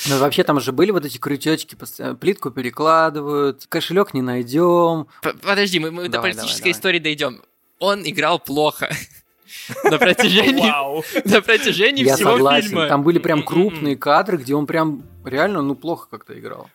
Ну, 0.09 0.19
вообще 0.19 0.43
там 0.43 0.59
же 0.61 0.73
были 0.73 0.91
вот 0.91 1.05
эти 1.05 1.19
крючочки, 1.19 1.75
постоянно 1.75 2.17
плитку 2.17 2.51
перекладывают, 2.51 3.67
кошелек 3.69 4.15
не 4.15 4.23
найдем. 4.23 5.07
Подожди, 5.21 5.79
мы, 5.79 5.91
мы 5.91 6.05
до 6.05 6.09
Давай, 6.11 6.33
политической 6.33 6.59
давай, 6.59 6.73
давай. 6.73 6.79
истории 6.79 6.99
дойдем. 6.99 7.43
Он 7.79 8.03
играл 8.09 8.39
плохо. 8.39 8.91
На 9.85 9.99
протяжении, 9.99 11.29
на 11.29 11.43
протяжении 11.43 12.05
Я 12.05 12.17
всего 12.17 12.33
согласен. 12.33 12.69
фильма. 12.69 12.89
Там 12.89 13.03
были 13.03 13.19
прям 13.19 13.43
крупные 13.43 13.97
кадры, 13.97 14.37
где 14.37 14.55
он 14.55 14.67
прям 14.67 15.05
реально, 15.25 15.63
ну, 15.63 15.75
плохо 15.75 16.09
как-то 16.11 16.39
играл. 16.39 16.69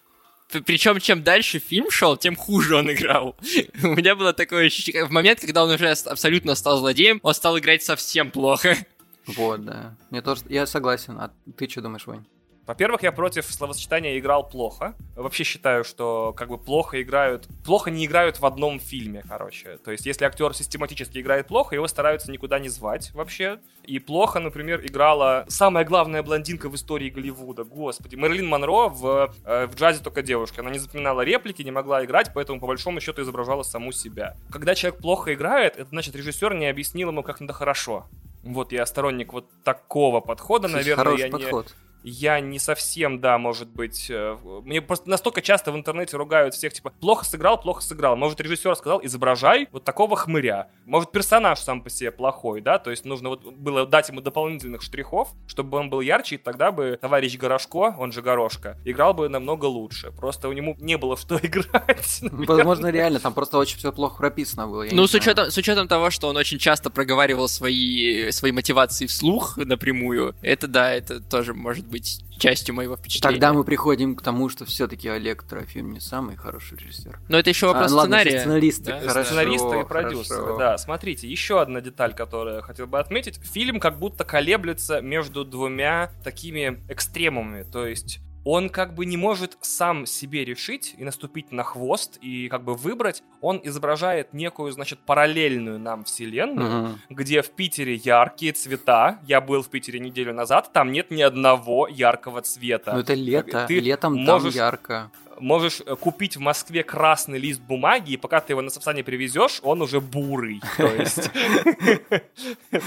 Причем, 0.66 1.00
чем 1.00 1.24
дальше 1.24 1.60
фильм 1.60 1.92
шел, 1.92 2.16
тем 2.16 2.36
хуже 2.36 2.78
он 2.78 2.90
играл. 2.92 3.36
У 3.84 3.88
меня 3.88 4.16
было 4.16 4.32
такое 4.34 4.68
ощущение. 4.68 5.06
В 5.06 5.12
момент, 5.12 5.42
когда 5.42 5.64
он 5.64 5.72
уже 5.72 5.90
абсолютно 5.90 6.56
стал 6.56 6.78
злодеем, 6.78 7.20
он 7.22 7.34
стал 7.34 7.58
играть 7.60 7.84
совсем 7.84 8.32
плохо. 8.32 8.78
Вот, 9.26 9.66
да. 9.66 9.98
Мне 10.10 10.22
тоже, 10.22 10.42
я 10.48 10.66
согласен. 10.66 11.18
А 11.20 11.32
ты 11.58 11.68
что 11.68 11.82
думаешь, 11.82 12.08
Вань? 12.08 12.26
Во-первых, 12.68 13.02
я 13.02 13.14
против 13.14 13.46
словосочетания 13.46 14.20
играл 14.20 14.48
плохо. 14.48 14.94
Вообще 15.16 15.46
считаю, 15.46 15.86
что 15.86 16.34
как 16.36 16.50
бы 16.50 16.58
плохо 16.58 17.02
играют, 17.02 17.48
плохо 17.66 17.90
не 17.90 18.06
играют 18.06 18.42
в 18.42 18.46
одном 18.46 18.82
фильме, 18.82 19.24
короче. 19.28 19.78
То 19.78 19.92
есть, 19.92 20.06
если 20.06 20.26
актер 20.26 20.54
систематически 20.54 21.20
играет 21.20 21.48
плохо, 21.48 21.76
его 21.76 21.88
стараются 21.88 22.30
никуда 22.30 22.60
не 22.60 22.68
звать 22.68 23.12
вообще. 23.14 23.60
И 23.84 24.00
плохо, 24.00 24.42
например, 24.42 24.86
играла 24.86 25.46
самая 25.48 25.86
главная 25.86 26.24
блондинка 26.24 26.68
в 26.68 26.76
истории 26.76 27.10
Голливуда, 27.10 27.64
господи, 27.64 28.18
Мэрилин 28.18 28.46
Монро 28.46 28.90
в, 28.90 29.34
э, 29.46 29.68
в 29.68 29.76
джазе 29.76 30.04
только 30.04 30.22
девушка. 30.22 30.60
Она 30.60 30.70
не 30.70 30.80
запоминала 30.80 31.22
реплики, 31.22 31.62
не 31.62 31.72
могла 31.72 32.04
играть, 32.04 32.32
поэтому 32.34 32.60
по 32.60 32.68
большому 32.68 33.00
счету 33.00 33.22
изображала 33.22 33.64
саму 33.64 33.94
себя. 33.94 34.36
Когда 34.52 34.76
человек 34.76 35.00
плохо 35.00 35.34
играет, 35.34 35.78
это 35.78 35.90
значит 35.90 36.18
режиссер 36.18 36.54
не 36.54 36.68
объяснил 36.68 37.10
ему, 37.10 37.24
как 37.24 37.40
надо 37.40 37.54
хорошо. 37.54 38.08
Вот 38.44 38.74
я 38.74 38.86
сторонник 38.86 39.32
вот 39.32 39.50
такого 39.64 40.20
подхода, 40.20 40.68
Кстати, 40.68 40.90
наверное, 40.90 41.16
я 41.18 41.26
не, 41.28 41.32
подход. 41.32 41.76
Я 42.04 42.40
не 42.40 42.60
совсем, 42.60 43.20
да, 43.20 43.38
может 43.38 43.68
быть... 43.70 44.08
э, 44.10 44.38
Мне 44.64 44.82
просто 44.82 45.10
настолько 45.10 45.42
часто 45.42 45.72
в 45.72 45.76
интернете 45.76 46.18
ругают 46.18 46.54
всех, 46.54 46.74
типа, 46.74 46.92
плохо 47.00 47.26
сыграл, 47.26 47.60
плохо 47.60 47.82
сыграл. 47.82 48.16
Может, 48.16 48.42
режиссер 48.42 48.76
сказал, 48.76 49.00
изображай 49.04 49.68
вот 49.72 49.84
такого 49.84 50.16
хмыря. 50.16 50.70
Может, 50.86 51.12
персонаж 51.12 51.60
сам 51.60 51.82
по 51.82 51.90
себе 51.90 52.12
плохой, 52.12 52.62
да, 52.62 52.80
то 52.80 52.92
есть 52.92 53.06
нужно 53.06 53.30
вот 53.30 53.44
было 53.44 53.86
дать 53.86 54.10
ему 54.10 54.22
дополнительных 54.22 54.82
штрихов, 54.82 55.30
чтобы 55.48 55.78
он 55.78 55.90
был 55.90 56.02
ярче, 56.02 56.36
и 56.36 56.38
тогда 56.38 56.72
бы 56.72 56.98
товарищ 57.00 57.38
Горошко, 57.38 57.96
он 57.98 58.12
же 58.12 58.22
Горошка, 58.22 58.78
играл 58.86 59.14
бы 59.14 59.30
намного 59.30 59.66
лучше. 59.66 60.12
Просто 60.12 60.50
у 60.50 60.54
него 60.54 60.76
не 60.80 60.98
было 60.98 61.16
в 61.16 61.20
что 61.20 61.38
играть. 61.44 62.22
Возможно, 62.22 62.88
реально, 62.88 63.20
там 63.20 63.34
просто 63.34 63.58
очень 63.58 63.78
все 63.78 63.92
плохо 63.92 64.18
прописано 64.18 64.68
было. 64.68 64.86
Ну, 64.92 65.08
с 65.08 65.14
учетом, 65.14 65.52
с 65.52 65.58
учетом 65.58 65.88
того, 65.88 66.10
что 66.10 66.30
он 66.30 66.38
очень 66.38 66.58
часто 66.58 66.90
проговаривал 66.90 67.48
свои, 67.48 68.32
свои 68.32 68.52
мотивации 68.52 69.06
вслух 69.08 69.58
напрямую, 69.58 70.36
это 70.42 70.68
да, 70.68 70.94
это 70.94 71.20
тоже 71.20 71.54
может 71.54 71.87
быть 71.88 72.24
частью 72.38 72.76
моего 72.76 72.96
впечатления. 72.96 73.34
Тогда 73.34 73.54
мы 73.54 73.64
приходим 73.64 74.16
к 74.16 74.22
тому, 74.22 74.50
что 74.50 74.66
все-таки 74.66 75.08
Олег 75.08 75.44
Трофим 75.44 75.92
не 75.92 76.00
самый 76.00 76.36
хороший 76.36 76.78
режиссер. 76.78 77.20
Но 77.30 77.40
это 77.40 77.50
еще 77.50 77.68
вопрос 77.68 77.92
А, 77.92 77.96
ладно, 77.96 78.18
сценария. 78.18 78.32
все 78.32 78.40
сценаристы. 78.42 78.84
Да? 78.92 79.00
Хорошо, 79.02 79.26
Сценаристы 79.30 79.80
и 79.80 79.84
продюсеры, 79.86 80.40
хорошо. 80.42 80.58
да. 80.60 80.78
Смотрите, 80.78 81.28
еще 81.28 81.62
одна 81.62 81.82
деталь, 81.82 82.14
которую 82.14 82.58
я 82.58 82.62
хотел 82.62 82.88
бы 82.88 83.00
отметить. 83.00 83.40
Фильм 83.44 83.80
как 83.80 83.98
будто 84.00 84.24
колеблется 84.24 85.02
между 85.02 85.44
двумя 85.46 86.12
такими 86.24 86.82
экстремумами. 86.90 87.64
То 87.64 87.88
есть 87.88 88.20
он 88.50 88.70
как 88.70 88.94
бы 88.96 89.06
не 89.06 89.18
может 89.18 89.58
сам 89.60 90.06
себе 90.06 90.46
решить 90.46 90.96
и 90.98 91.04
наступить 91.04 91.52
на 91.52 91.64
хвост 91.64 92.18
и 92.22 92.48
как 92.48 92.64
бы 92.64 92.76
выбрать. 92.76 93.22
Он 93.42 93.60
изображает 93.62 94.34
некую, 94.34 94.72
значит, 94.72 95.00
параллельную 95.00 95.78
нам 95.80 96.06
вселенную, 96.06 96.72
Мгм. 96.84 97.00
где 97.10 97.42
в 97.42 97.50
Питере 97.52 97.96
яркие 97.96 98.54
цвета. 98.54 99.20
Я 99.28 99.42
был 99.42 99.62
в 99.64 99.68
Питере 99.70 100.00
неделю 100.00 100.34
назад, 100.34 100.72
там 100.72 100.94
нет 100.94 101.12
ни 101.12 101.22
одного 101.22 101.88
яркого 101.90 102.42
цвета. 102.42 102.94
Ну 102.94 103.00
это 103.02 103.14
лето, 103.16 103.66
Ты 103.68 103.80
летом 103.80 104.16
можешь- 104.16 104.54
там 104.54 104.64
ярко. 104.66 105.12
Можешь 105.40 105.82
э, 105.86 105.96
купить 105.96 106.38
в 106.38 106.40
Москве 106.40 106.84
красный 106.84 107.40
лист 107.40 107.62
бумаги, 107.62 108.14
и 108.14 108.18
пока 108.18 108.42
ты 108.42 108.54
его 108.54 108.62
на 108.62 108.70
Сапсане 108.70 109.04
привезешь, 109.04 109.60
он 109.64 109.82
уже 109.82 110.00
бурый. 110.02 110.62
То 110.78 110.88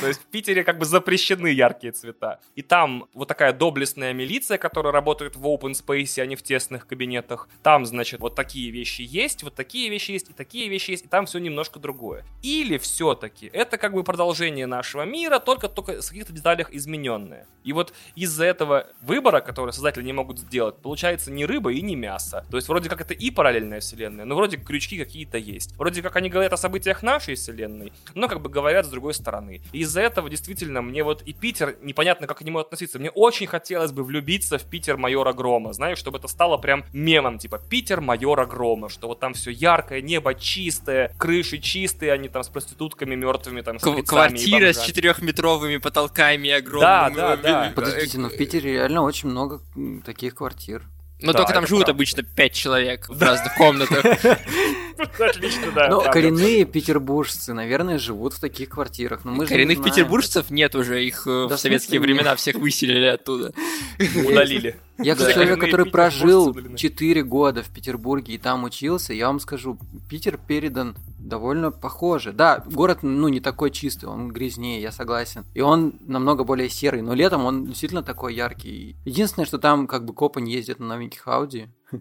есть 0.06 0.20
в 0.20 0.26
Питере 0.30 0.64
как 0.64 0.78
бы 0.78 0.84
запрещены 0.84 1.48
яркие 1.48 1.92
цвета. 1.92 2.40
И 2.54 2.62
там 2.62 3.06
вот 3.14 3.28
такая 3.28 3.52
доблестная 3.52 4.12
милиция, 4.12 4.58
которая 4.58 4.92
работает 4.92 5.36
в 5.36 5.46
open 5.46 5.72
space, 5.72 6.20
а 6.20 6.26
не 6.26 6.36
в 6.36 6.42
тесных 6.42 6.86
кабинетах. 6.86 7.48
Там, 7.62 7.86
значит, 7.86 8.20
вот 8.20 8.34
такие 8.34 8.70
вещи 8.70 9.02
есть, 9.02 9.42
вот 9.42 9.54
такие 9.54 9.88
вещи 9.90 10.12
есть, 10.12 10.30
и 10.30 10.32
такие 10.32 10.68
вещи 10.68 10.92
есть, 10.92 11.04
и 11.06 11.08
там 11.08 11.26
все 11.26 11.38
немножко 11.38 11.78
другое. 11.78 12.24
Или 12.42 12.78
все-таки 12.78 13.50
это 13.52 13.78
как 13.78 13.92
бы 13.92 14.04
продолжение 14.04 14.66
нашего 14.66 15.04
мира, 15.04 15.38
только 15.38 15.68
только 15.68 16.00
в 16.00 16.08
каких-то 16.08 16.32
деталях 16.32 16.72
измененное. 16.72 17.46
И 17.64 17.72
вот 17.72 17.92
из-за 18.14 18.44
этого 18.44 18.86
выбора, 19.02 19.40
который 19.40 19.72
создатели 19.72 20.04
не 20.04 20.12
могут 20.12 20.38
сделать, 20.38 20.76
получается 20.76 21.30
ни 21.30 21.44
рыба 21.44 21.72
и 21.72 21.82
ни 21.82 21.94
мясо. 21.94 22.39
То 22.50 22.56
есть 22.56 22.68
вроде 22.68 22.88
как 22.88 23.00
это 23.00 23.14
и 23.14 23.30
параллельная 23.30 23.80
вселенная, 23.80 24.24
но 24.24 24.34
вроде 24.34 24.56
крючки 24.56 24.98
какие-то 24.98 25.38
есть. 25.38 25.76
Вроде 25.76 26.02
как 26.02 26.16
они 26.16 26.28
говорят 26.28 26.52
о 26.52 26.56
событиях 26.56 27.02
нашей 27.02 27.34
вселенной, 27.34 27.92
но 28.14 28.28
как 28.28 28.40
бы 28.40 28.48
говорят 28.48 28.86
с 28.86 28.88
другой 28.88 29.14
стороны. 29.14 29.62
И 29.72 29.80
из-за 29.80 30.00
этого 30.00 30.28
действительно 30.30 30.82
мне 30.82 31.02
вот 31.02 31.22
и 31.22 31.32
Питер, 31.32 31.76
непонятно 31.82 32.26
как 32.26 32.38
к 32.38 32.42
нему 32.42 32.58
относиться. 32.58 32.98
Мне 32.98 33.10
очень 33.10 33.46
хотелось 33.46 33.92
бы 33.92 34.02
влюбиться 34.02 34.58
в 34.58 34.64
Питер 34.64 34.96
майора 34.96 35.32
Грома, 35.32 35.72
знаешь, 35.72 35.98
чтобы 35.98 36.18
это 36.18 36.28
стало 36.28 36.56
прям 36.56 36.84
мемом, 36.92 37.38
типа 37.38 37.58
Питер 37.58 38.00
майора 38.00 38.46
Грома, 38.46 38.88
что 38.88 39.08
вот 39.08 39.20
там 39.20 39.34
все 39.34 39.50
яркое, 39.50 40.00
небо 40.00 40.34
чистое, 40.34 41.12
крыши 41.18 41.58
чистые, 41.58 42.12
они 42.12 42.28
там 42.28 42.42
с 42.42 42.48
проститутками 42.48 43.14
мертвыми, 43.14 43.60
там 43.60 43.78
с 43.78 43.82
Квартира 43.82 44.72
с 44.72 44.82
четырехметровыми 44.82 45.76
потолками 45.78 46.48
и 46.48 46.50
огромным... 46.52 46.80
Да, 46.80 47.10
да, 47.10 47.36
да. 47.36 47.72
Подождите, 47.74 48.18
но 48.18 48.28
в 48.28 48.36
Питере 48.36 48.72
реально 48.72 49.02
очень 49.02 49.28
много 49.28 49.60
таких 50.04 50.34
квартир. 50.34 50.82
Но 51.22 51.32
Да, 51.32 51.38
только 51.38 51.52
там 51.52 51.66
живут 51.66 51.84
правда. 51.84 51.96
обычно 51.96 52.22
пять 52.22 52.52
человек 52.54 53.08
в 53.08 53.22
разных 53.22 53.54
комнатах. 53.54 54.04
Отлично, 55.18 55.70
да. 55.74 55.88
Но 55.88 56.00
правда. 56.00 56.10
коренные 56.12 56.64
петербуржцы, 56.64 57.52
наверное, 57.54 57.98
живут 57.98 58.34
в 58.34 58.40
таких 58.40 58.68
квартирах. 58.70 59.24
Но 59.24 59.32
мы 59.32 59.46
Коренных 59.46 59.82
петербуржцев 59.82 60.50
нет 60.50 60.74
уже, 60.74 61.04
их 61.04 61.26
э, 61.26 61.46
в 61.46 61.56
советские 61.56 62.00
времена 62.00 62.36
всех 62.36 62.56
выселили 62.56 63.06
оттуда. 63.06 63.52
удалили. 64.26 64.76
Я 65.02 65.16
как 65.16 65.32
человек, 65.32 65.60
который 65.60 65.86
прожил 65.86 66.48
удалены. 66.48 66.76
4 66.76 67.22
года 67.22 67.62
в 67.62 67.70
Петербурге 67.70 68.34
и 68.34 68.38
там 68.38 68.64
учился, 68.64 69.12
я 69.12 69.26
вам 69.26 69.40
скажу, 69.40 69.78
Питер 70.08 70.38
передан 70.38 70.96
довольно 71.18 71.70
похоже. 71.70 72.32
Да, 72.32 72.62
город, 72.66 72.98
ну, 73.02 73.28
не 73.28 73.40
такой 73.40 73.70
чистый, 73.70 74.06
он 74.06 74.28
грязнее, 74.28 74.80
я 74.80 74.92
согласен. 74.92 75.44
И 75.54 75.60
он 75.60 75.94
намного 76.06 76.44
более 76.44 76.68
серый, 76.68 77.02
но 77.02 77.14
летом 77.14 77.44
он 77.44 77.66
действительно 77.66 78.02
такой 78.02 78.34
яркий. 78.34 78.96
Единственное, 79.04 79.46
что 79.46 79.58
там 79.58 79.86
как 79.86 80.04
бы 80.04 80.14
копы 80.14 80.40
не 80.40 80.52
ездят 80.52 80.80
на 80.80 80.86
новеньких 80.86 81.26
Ауди. 81.26 81.68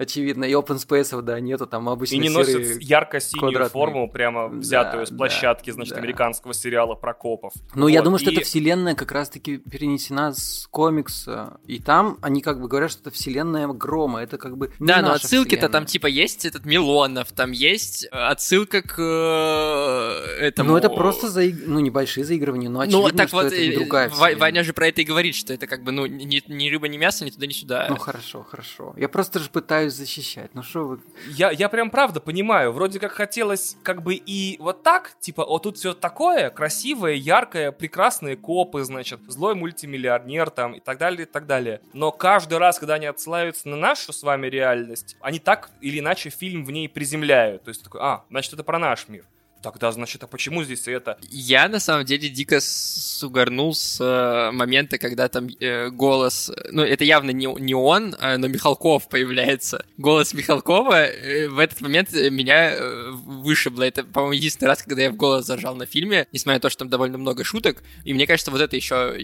Очевидно, 0.00 0.44
и 0.44 0.52
open 0.52 0.76
space, 0.78 1.20
да, 1.22 1.38
нету, 1.40 1.66
там 1.66 1.88
обычно 1.88 2.14
И 2.14 2.18
не 2.18 2.28
серые- 2.28 2.56
носят 2.58 2.82
ярко-синюю 2.82 3.40
квадратные. 3.52 3.70
форму, 3.70 4.10
прямо 4.10 4.48
взятую 4.48 5.04
Да, 5.04 5.06
с 5.06 5.16
площадки, 5.16 5.70
значит, 5.70 5.92
да. 5.94 6.00
американского 6.00 6.54
сериала 6.54 6.94
про 6.94 7.12
копов. 7.12 7.52
Ну, 7.74 7.86
я 7.88 8.00
Вот, 8.00 8.04
думаю, 8.04 8.18
что 8.18 8.30
и- 8.30 8.34
эта 8.36 8.44
вселенная 8.44 8.94
как 8.94 9.12
раз-таки 9.12 9.58
перенесена 9.58 10.32
с 10.32 10.66
комикса. 10.70 11.58
И 11.66 11.78
там 11.80 12.16
они 12.22 12.40
как 12.40 12.60
бы 12.60 12.68
говорят, 12.68 12.90
что 12.90 13.02
это 13.02 13.10
вселенная 13.10 13.66
грома. 13.68 14.22
Это 14.22 14.38
как 14.38 14.56
бы. 14.56 14.72
не 14.78 14.86
Да, 14.86 15.02
но 15.02 15.12
отсылки-то 15.12 15.68
там 15.68 15.84
типа 15.86 16.06
есть 16.06 16.44
этот 16.46 16.64
Милонов, 16.64 17.30
там 17.32 17.50
есть 17.52 18.04
э, 18.04 18.08
отсылка 18.10 18.82
к 18.82 18.98
э, 18.98 20.36
этому... 20.40 20.70
Ну, 20.70 20.76
это 20.76 20.88
просто 20.90 21.26
заиг- 21.28 21.64
ну, 21.66 21.80
небольшие 21.80 22.24
заигрывания, 22.24 22.68
но 22.68 22.80
очевидно, 22.80 23.08
Ну, 23.10 23.16
так 23.16 23.28
что 23.28 23.36
вот, 23.38 23.46
это 23.46 23.56
э, 23.56 23.74
другая 23.74 24.08
вселенная. 24.08 24.36
Ваня 24.36 24.64
же 24.64 24.72
про 24.72 24.88
это 24.88 25.02
и 25.02 25.04
говорит, 25.04 25.34
что 25.34 25.52
это 25.52 25.66
как 25.66 25.82
бы, 25.84 25.92
ну, 25.92 26.06
ни, 26.06 26.42
ни 26.46 26.70
рыба, 26.70 26.88
ни 26.88 26.96
мясо, 26.96 27.24
ни 27.24 27.30
туда, 27.30 27.46
ни 27.46 27.52
сюда. 27.52 27.86
Ну, 27.88 27.96
хорошо, 27.96 28.46
хорошо. 28.48 28.94
Я 28.96 29.08
просто 29.08 29.38
же 29.38 29.50
пытаюсь 29.50 29.89
защищать. 29.90 30.54
Ну, 30.54 30.62
что 30.62 30.84
вы... 30.86 31.00
Я, 31.28 31.50
я 31.50 31.68
прям 31.68 31.90
правда 31.90 32.20
понимаю, 32.20 32.72
вроде 32.72 32.98
как 32.98 33.12
хотелось 33.12 33.76
как 33.82 34.02
бы 34.02 34.14
и 34.14 34.56
вот 34.58 34.82
так, 34.82 35.12
типа, 35.20 35.42
о, 35.42 35.58
тут 35.58 35.76
все 35.76 35.94
такое, 35.94 36.50
красивое, 36.50 37.14
яркое, 37.14 37.72
прекрасные 37.72 38.36
копы, 38.36 38.82
значит, 38.84 39.20
злой 39.28 39.54
мультимиллионер 39.54 40.50
там 40.50 40.74
и 40.74 40.80
так 40.80 40.98
далее, 40.98 41.22
и 41.22 41.30
так 41.30 41.46
далее. 41.46 41.80
Но 41.92 42.12
каждый 42.12 42.58
раз, 42.58 42.78
когда 42.78 42.94
они 42.94 43.06
отсылаются 43.06 43.68
на 43.68 43.76
нашу 43.76 44.12
с 44.12 44.22
вами 44.22 44.46
реальность, 44.46 45.16
они 45.20 45.38
так 45.38 45.70
или 45.80 45.98
иначе 45.98 46.30
фильм 46.30 46.64
в 46.64 46.70
ней 46.70 46.88
приземляют. 46.88 47.64
То 47.64 47.68
есть 47.68 47.82
такой, 47.82 48.00
а, 48.02 48.24
значит, 48.30 48.52
это 48.52 48.64
про 48.64 48.78
наш 48.78 49.08
мир. 49.08 49.24
Тогда, 49.62 49.92
значит, 49.92 50.22
а 50.22 50.26
почему 50.26 50.64
здесь 50.64 50.88
это? 50.88 51.18
Я 51.30 51.68
на 51.68 51.80
самом 51.80 52.04
деле 52.04 52.28
дико 52.28 52.60
с- 52.60 53.22
угорнул 53.22 53.74
с 53.74 53.98
э, 54.00 54.50
момента, 54.52 54.96
когда 54.98 55.28
там 55.28 55.48
э, 55.60 55.90
голос, 55.90 56.50
ну 56.70 56.82
это 56.82 57.04
явно 57.04 57.30
не, 57.30 57.46
не 57.60 57.74
он, 57.74 58.16
а, 58.18 58.38
но 58.38 58.48
Михалков 58.48 59.08
появляется. 59.08 59.84
Голос 59.98 60.32
Михалкова 60.32 61.04
э, 61.06 61.48
в 61.48 61.58
этот 61.58 61.80
момент 61.82 62.14
э, 62.14 62.30
меня 62.30 62.70
э, 62.72 63.10
вышибло. 63.10 63.82
Это, 63.82 64.04
по-моему, 64.04 64.32
единственный 64.32 64.68
раз, 64.68 64.82
когда 64.82 65.02
я 65.02 65.10
в 65.10 65.16
голос 65.16 65.44
зажал 65.46 65.74
на 65.76 65.84
фильме, 65.84 66.26
несмотря 66.32 66.56
на 66.56 66.60
то, 66.60 66.70
что 66.70 66.78
там 66.80 66.88
довольно 66.88 67.18
много 67.18 67.44
шуток. 67.44 67.82
И 68.04 68.14
мне 68.14 68.26
кажется, 68.26 68.50
вот 68.50 68.60
это 68.62 68.76
еще 68.76 69.16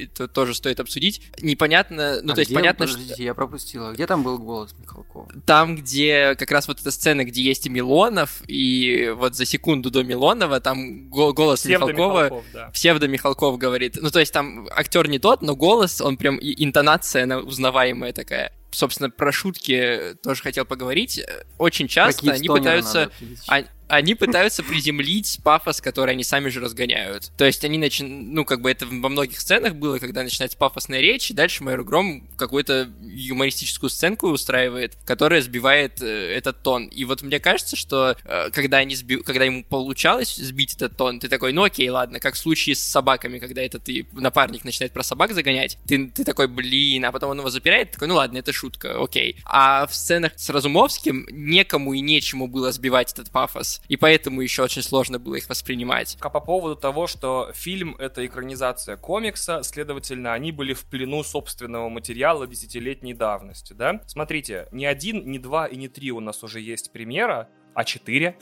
это 0.00 0.28
тоже 0.28 0.54
стоит 0.54 0.78
обсудить. 0.78 1.22
Непонятно, 1.40 2.20
ну 2.22 2.32
А 2.32 2.34
то 2.34 2.40
есть 2.40 2.50
где- 2.50 2.58
понятно, 2.60 2.86
что 2.86 2.96
Подождите, 2.96 3.24
я 3.24 3.34
пропустила. 3.34 3.92
Где 3.92 4.06
там 4.06 4.22
был 4.22 4.38
голос 4.38 4.72
Михалкова? 4.78 5.30
там, 5.46 5.74
где 5.76 6.34
как 6.36 6.50
раз 6.52 6.68
вот 6.68 6.80
эта 6.80 6.90
сцена, 6.90 7.24
где 7.24 7.42
есть 7.42 7.66
и 7.66 7.68
Милонов, 7.70 8.42
и 8.46 9.12
вот 9.16 9.34
за 9.34 9.44
секунду 9.44 9.79
до 9.88 10.02
Милонова 10.04 10.60
там 10.60 11.08
го- 11.08 11.32
голос 11.32 11.64
Михалкова 11.64 12.28
Псевдо-Михалков, 12.28 12.44
да. 12.52 12.70
псевдо 12.70 13.08
Михалков 13.08 13.56
говорит. 13.58 13.96
Ну, 14.00 14.10
то 14.10 14.20
есть 14.20 14.32
там 14.32 14.68
актер 14.76 15.08
не 15.08 15.18
тот, 15.18 15.40
но 15.40 15.56
голос, 15.56 16.00
он 16.02 16.18
прям 16.18 16.36
и 16.36 16.62
интонация, 16.62 17.22
она 17.24 17.38
узнаваемая 17.38 18.12
такая. 18.12 18.52
Собственно, 18.72 19.10
про 19.10 19.32
шутки 19.32 20.16
тоже 20.22 20.42
хотел 20.42 20.64
поговорить. 20.64 21.20
Очень 21.58 21.88
часто 21.88 22.32
они 22.32 22.48
пытаются... 22.48 23.10
а- 23.48 23.64
Они 23.90 24.14
пытаются 24.14 24.62
приземлить 24.62 25.40
пафос, 25.42 25.80
который 25.80 26.12
они 26.12 26.22
сами 26.22 26.48
же 26.48 26.60
разгоняют. 26.60 27.32
То 27.36 27.44
есть 27.44 27.64
они 27.64 27.76
начинают, 27.76 28.28
ну, 28.28 28.44
как 28.44 28.60
бы 28.60 28.70
это 28.70 28.86
во 28.86 29.08
многих 29.08 29.40
сценах 29.40 29.74
было, 29.74 29.98
когда 29.98 30.22
начинается 30.22 30.56
пафосная 30.56 31.00
речь, 31.00 31.30
и 31.30 31.34
дальше 31.34 31.64
Майор 31.64 31.82
Гром 31.82 32.28
какую-то 32.36 32.88
юмористическую 33.02 33.90
сценку 33.90 34.28
устраивает, 34.28 34.96
которая 35.04 35.42
сбивает 35.42 36.00
э, 36.00 36.06
этот 36.06 36.62
тон. 36.62 36.86
И 36.86 37.04
вот 37.04 37.22
мне 37.22 37.40
кажется, 37.40 37.74
что 37.74 38.16
э, 38.24 38.50
когда, 38.52 38.78
они 38.78 38.94
сби- 38.94 39.22
когда 39.24 39.44
ему 39.44 39.64
получалось 39.64 40.36
сбить 40.36 40.74
этот 40.76 40.96
тон, 40.96 41.18
ты 41.18 41.28
такой, 41.28 41.52
ну 41.52 41.64
окей, 41.64 41.88
ладно, 41.90 42.20
как 42.20 42.34
в 42.34 42.38
случае 42.38 42.76
с 42.76 42.80
собаками, 42.80 43.40
когда 43.40 43.62
это 43.62 43.80
ты, 43.80 44.06
напарник 44.12 44.64
начинает 44.64 44.92
про 44.92 45.02
собак 45.02 45.34
загонять, 45.34 45.78
ты, 45.88 46.06
ты 46.08 46.24
такой, 46.24 46.46
блин, 46.46 47.04
а 47.04 47.12
потом 47.12 47.30
он 47.30 47.40
его 47.40 47.50
запирает, 47.50 47.90
такой, 47.90 48.06
ну 48.06 48.14
ладно, 48.14 48.38
это 48.38 48.52
шутка, 48.52 49.02
окей. 49.02 49.36
А 49.44 49.86
в 49.88 49.94
сценах 49.94 50.32
с 50.36 50.48
Разумовским 50.48 51.26
некому 51.30 51.94
и 51.94 52.00
нечему 52.00 52.46
было 52.46 52.70
сбивать 52.70 53.12
этот 53.12 53.30
пафос, 53.30 53.79
и 53.88 53.96
поэтому 53.96 54.40
еще 54.40 54.62
очень 54.62 54.82
сложно 54.82 55.18
было 55.18 55.36
их 55.36 55.48
воспринимать. 55.48 56.16
А 56.20 56.30
по 56.30 56.40
поводу 56.40 56.76
того, 56.76 57.06
что 57.06 57.50
фильм— 57.54 57.96
это 57.98 58.24
экранизация 58.24 58.96
комикса, 58.96 59.62
следовательно, 59.62 60.32
они 60.32 60.52
были 60.52 60.74
в 60.74 60.84
плену 60.84 61.22
собственного 61.24 61.88
материала 61.88 62.46
десятилетней 62.46 63.14
давности, 63.14 63.72
да? 63.72 64.00
Смотрите, 64.06 64.68
ни 64.72 64.84
один, 64.84 65.30
ни 65.30 65.38
два 65.38 65.66
и 65.66 65.76
ни 65.76 65.88
три 65.88 66.12
у 66.12 66.20
нас 66.20 66.42
уже 66.42 66.60
есть 66.60 66.92
примера, 66.92 67.48
а 67.74 67.84
четыре, 67.84 68.36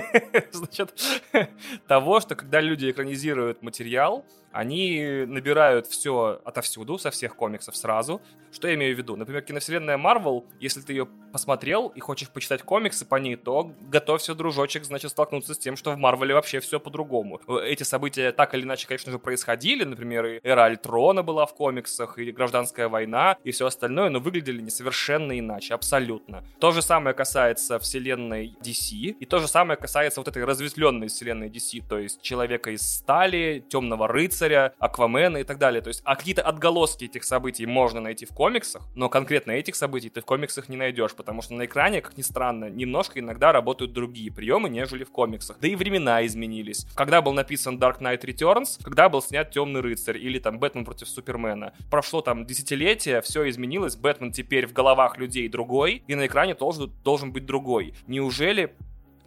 значит, 0.52 0.94
того, 1.88 2.20
что 2.20 2.34
когда 2.34 2.60
люди 2.60 2.90
экранизируют 2.90 3.62
материал, 3.62 4.24
они 4.52 5.24
набирают 5.26 5.86
все 5.86 6.40
отовсюду, 6.44 6.98
со 6.98 7.10
всех 7.10 7.36
комиксов 7.36 7.76
сразу. 7.76 8.20
Что 8.52 8.68
я 8.68 8.74
имею 8.74 8.94
в 8.94 8.98
виду? 8.98 9.16
Например, 9.16 9.40
киновселенная 9.42 9.96
Марвел, 9.96 10.44
если 10.60 10.82
ты 10.82 10.92
ее 10.92 11.08
посмотрел 11.32 11.88
и 11.88 12.00
хочешь 12.00 12.28
почитать 12.28 12.62
комиксы 12.62 13.06
по 13.06 13.16
ней, 13.16 13.36
то 13.36 13.72
готовься, 13.80 14.34
дружочек, 14.34 14.84
значит, 14.84 15.10
столкнуться 15.10 15.54
с 15.54 15.58
тем, 15.58 15.76
что 15.76 15.92
в 15.92 15.96
Марвеле 15.96 16.34
вообще 16.34 16.60
все 16.60 16.78
по-другому. 16.78 17.40
Эти 17.64 17.82
события 17.82 18.30
так 18.32 18.54
или 18.54 18.62
иначе, 18.62 18.86
конечно 18.86 19.10
же, 19.10 19.18
происходили. 19.18 19.84
Например, 19.84 20.26
и 20.26 20.40
эра 20.42 20.64
Альтрона 20.64 21.22
была 21.22 21.46
в 21.46 21.54
комиксах, 21.54 22.18
и 22.18 22.30
гражданская 22.30 22.88
война, 22.88 23.38
и 23.42 23.50
все 23.50 23.66
остальное, 23.66 24.10
но 24.10 24.20
выглядели 24.20 24.60
не 24.60 24.70
совершенно 24.70 25.38
иначе, 25.38 25.72
абсолютно. 25.72 26.44
То 26.60 26.72
же 26.72 26.82
самое 26.82 27.14
касается 27.14 27.78
вселенной 27.78 28.54
DC. 28.62 29.16
И 29.18 29.24
то 29.24 29.38
же 29.38 29.48
самое 29.48 29.78
касается 29.78 30.20
вот 30.20 30.28
этой 30.28 30.44
разветвленной 30.44 31.08
вселенной 31.08 31.48
DC, 31.48 31.82
то 31.88 31.98
есть 31.98 32.20
Человека 32.20 32.70
из 32.70 32.82
Стали, 32.82 33.64
Темного 33.70 34.08
Рыцаря, 34.08 34.41
Аквамена 34.78 35.38
и 35.38 35.44
так 35.44 35.58
далее. 35.58 35.82
То 35.82 35.88
есть 35.88 36.02
а 36.04 36.16
какие-то 36.16 36.42
отголоски 36.42 37.04
этих 37.04 37.24
событий 37.24 37.66
можно 37.66 38.00
найти 38.00 38.26
в 38.26 38.30
комиксах, 38.30 38.82
но 38.94 39.08
конкретно 39.08 39.52
этих 39.52 39.74
событий 39.76 40.10
ты 40.10 40.20
в 40.20 40.24
комиксах 40.24 40.68
не 40.68 40.76
найдешь, 40.76 41.14
потому 41.14 41.42
что 41.42 41.54
на 41.54 41.64
экране, 41.64 42.00
как 42.00 42.16
ни 42.16 42.22
странно, 42.22 42.70
немножко 42.70 43.20
иногда 43.20 43.52
работают 43.52 43.92
другие 43.92 44.32
приемы, 44.32 44.68
нежели 44.68 45.04
в 45.04 45.10
комиксах. 45.10 45.58
Да 45.60 45.68
и 45.68 45.74
времена 45.74 46.24
изменились. 46.26 46.86
Когда 46.94 47.22
был 47.22 47.32
написан 47.32 47.78
Dark 47.78 48.00
Knight 48.00 48.22
Returns, 48.22 48.82
когда 48.82 49.08
был 49.08 49.22
снят 49.22 49.50
Темный 49.50 49.80
Рыцарь 49.80 50.18
или 50.18 50.38
там 50.38 50.58
Бэтмен 50.58 50.84
против 50.84 51.08
Супермена. 51.08 51.72
Прошло 51.90 52.20
там 52.20 52.46
десятилетия, 52.46 53.20
все 53.20 53.48
изменилось, 53.48 53.96
Бэтмен 53.96 54.32
теперь 54.32 54.66
в 54.66 54.72
головах 54.72 55.18
людей 55.18 55.48
другой, 55.48 56.02
и 56.06 56.14
на 56.14 56.26
экране 56.26 56.54
должен, 56.54 56.92
должен 57.02 57.32
быть 57.32 57.46
другой. 57.46 57.94
Неужели 58.06 58.74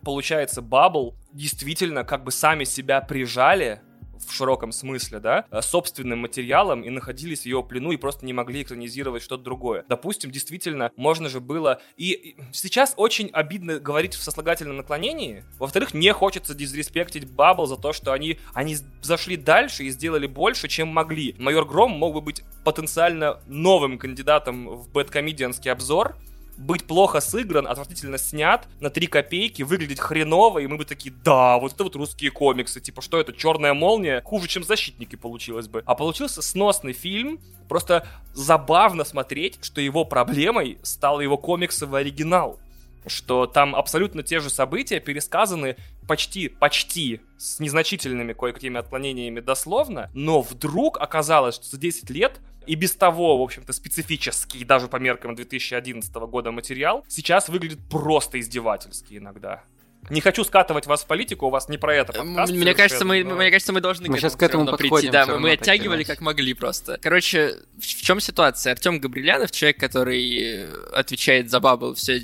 получается, 0.05 0.61
Бабл 0.61 1.15
действительно 1.33 2.05
как 2.05 2.23
бы 2.23 2.31
сами 2.31 2.63
себя 2.63 3.01
прижали 3.01 3.81
в 4.25 4.33
широком 4.33 4.71
смысле, 4.71 5.19
да, 5.19 5.45
э, 5.51 5.61
собственным 5.61 6.19
материалом 6.19 6.81
и 6.81 6.89
находились 6.89 7.41
в 7.41 7.45
его 7.45 7.63
плену 7.63 7.91
и 7.91 7.97
просто 7.97 8.25
не 8.25 8.33
могли 8.33 8.63
экранизировать 8.63 9.23
что-то 9.23 9.43
другое. 9.43 9.85
Допустим, 9.87 10.31
действительно, 10.31 10.91
можно 10.95 11.29
же 11.29 11.39
было... 11.39 11.81
И 11.97 12.35
сейчас 12.51 12.93
очень 12.97 13.29
обидно 13.31 13.79
говорить 13.79 14.15
в 14.15 14.23
сослагательном 14.23 14.77
наклонении. 14.77 15.43
Во-вторых, 15.59 15.93
не 15.93 16.11
хочется 16.13 16.53
дизреспектить 16.53 17.29
Бабл 17.29 17.65
за 17.65 17.77
то, 17.77 17.93
что 17.93 18.13
они, 18.13 18.39
они 18.53 18.77
зашли 19.01 19.37
дальше 19.37 19.83
и 19.83 19.89
сделали 19.89 20.27
больше, 20.27 20.67
чем 20.67 20.87
могли. 20.89 21.35
Майор 21.37 21.65
Гром 21.65 21.91
мог 21.91 22.13
бы 22.13 22.21
быть 22.21 22.43
потенциально 22.63 23.41
новым 23.47 23.97
кандидатом 23.97 24.69
в 24.69 24.91
бэткомедианский 24.91 25.71
обзор, 25.71 26.15
быть 26.57 26.85
плохо 26.85 27.19
сыгран, 27.19 27.67
отвратительно 27.67 28.17
снят, 28.17 28.67
на 28.79 28.89
3 28.89 29.07
копейки, 29.07 29.63
выглядеть 29.63 29.99
хреново, 29.99 30.59
и 30.59 30.67
мы 30.67 30.77
бы 30.77 30.85
такие, 30.85 31.13
да, 31.23 31.57
вот 31.57 31.73
это 31.73 31.83
вот 31.83 31.95
русские 31.95 32.31
комиксы, 32.31 32.79
типа, 32.81 33.01
что 33.01 33.19
это, 33.19 33.33
черная 33.33 33.73
молния, 33.73 34.21
хуже, 34.23 34.47
чем 34.47 34.63
защитники 34.63 35.15
получилось 35.15 35.67
бы. 35.67 35.83
А 35.85 35.95
получился 35.95 36.41
сносный 36.41 36.93
фильм, 36.93 37.39
просто 37.67 38.07
забавно 38.33 39.03
смотреть, 39.03 39.59
что 39.61 39.81
его 39.81 40.05
проблемой 40.05 40.77
стал 40.83 41.21
его 41.21 41.37
комиксовый 41.37 42.01
оригинал 42.01 42.59
что 43.07 43.45
там 43.45 43.75
абсолютно 43.75 44.23
те 44.23 44.39
же 44.39 44.49
события 44.49 44.99
пересказаны 44.99 45.77
почти, 46.07 46.49
почти 46.49 47.21
с 47.37 47.59
незначительными 47.59 48.33
кое-какими 48.33 48.79
отклонениями 48.79 49.39
дословно, 49.39 50.09
но 50.13 50.41
вдруг 50.41 50.99
оказалось, 50.99 51.55
что 51.55 51.65
за 51.65 51.77
10 51.77 52.09
лет 52.09 52.39
и 52.65 52.75
без 52.75 52.93
того, 52.93 53.37
в 53.37 53.41
общем-то, 53.41 53.73
специфический, 53.73 54.63
даже 54.65 54.87
по 54.87 54.97
меркам 54.97 55.35
2011 55.35 56.13
года 56.15 56.51
материал, 56.51 57.05
сейчас 57.07 57.49
выглядит 57.49 57.79
просто 57.89 58.39
издевательски 58.39 59.17
иногда. 59.17 59.63
Не 60.09 60.21
хочу 60.21 60.43
скатывать 60.43 60.85
вас 60.85 61.03
в 61.03 61.07
политику, 61.07 61.47
у 61.47 61.49
вас 61.49 61.67
не 61.67 61.77
про 61.77 61.95
это 61.95 62.13
подкаст. 62.13 62.53
Мне 62.53 62.75
кажется, 62.75 63.05
мы, 63.05 63.23
но... 63.23 63.35
мне 63.35 63.49
кажется, 63.49 63.73
мы 63.73 63.81
должны 63.81 64.07
мы 64.07 64.17
к 64.17 64.19
сейчас 64.19 64.35
к 64.35 64.43
этому 64.43 64.65
подходим. 64.65 64.89
Прийти. 64.89 65.11
Да, 65.11 65.25
мы, 65.25 65.39
мы 65.39 65.51
оттягивали 65.51 66.03
как 66.03 66.21
могли 66.21 66.53
просто. 66.53 66.99
Короче, 67.01 67.55
в, 67.75 67.81
в 67.81 68.01
чем 68.01 68.19
ситуация? 68.19 68.73
Артем 68.73 68.99
Габрилянов, 68.99 69.51
человек, 69.51 69.79
который 69.79 70.69
отвечает 70.93 71.49
за 71.49 71.59
Бабл 71.59 71.95
все, 71.95 72.21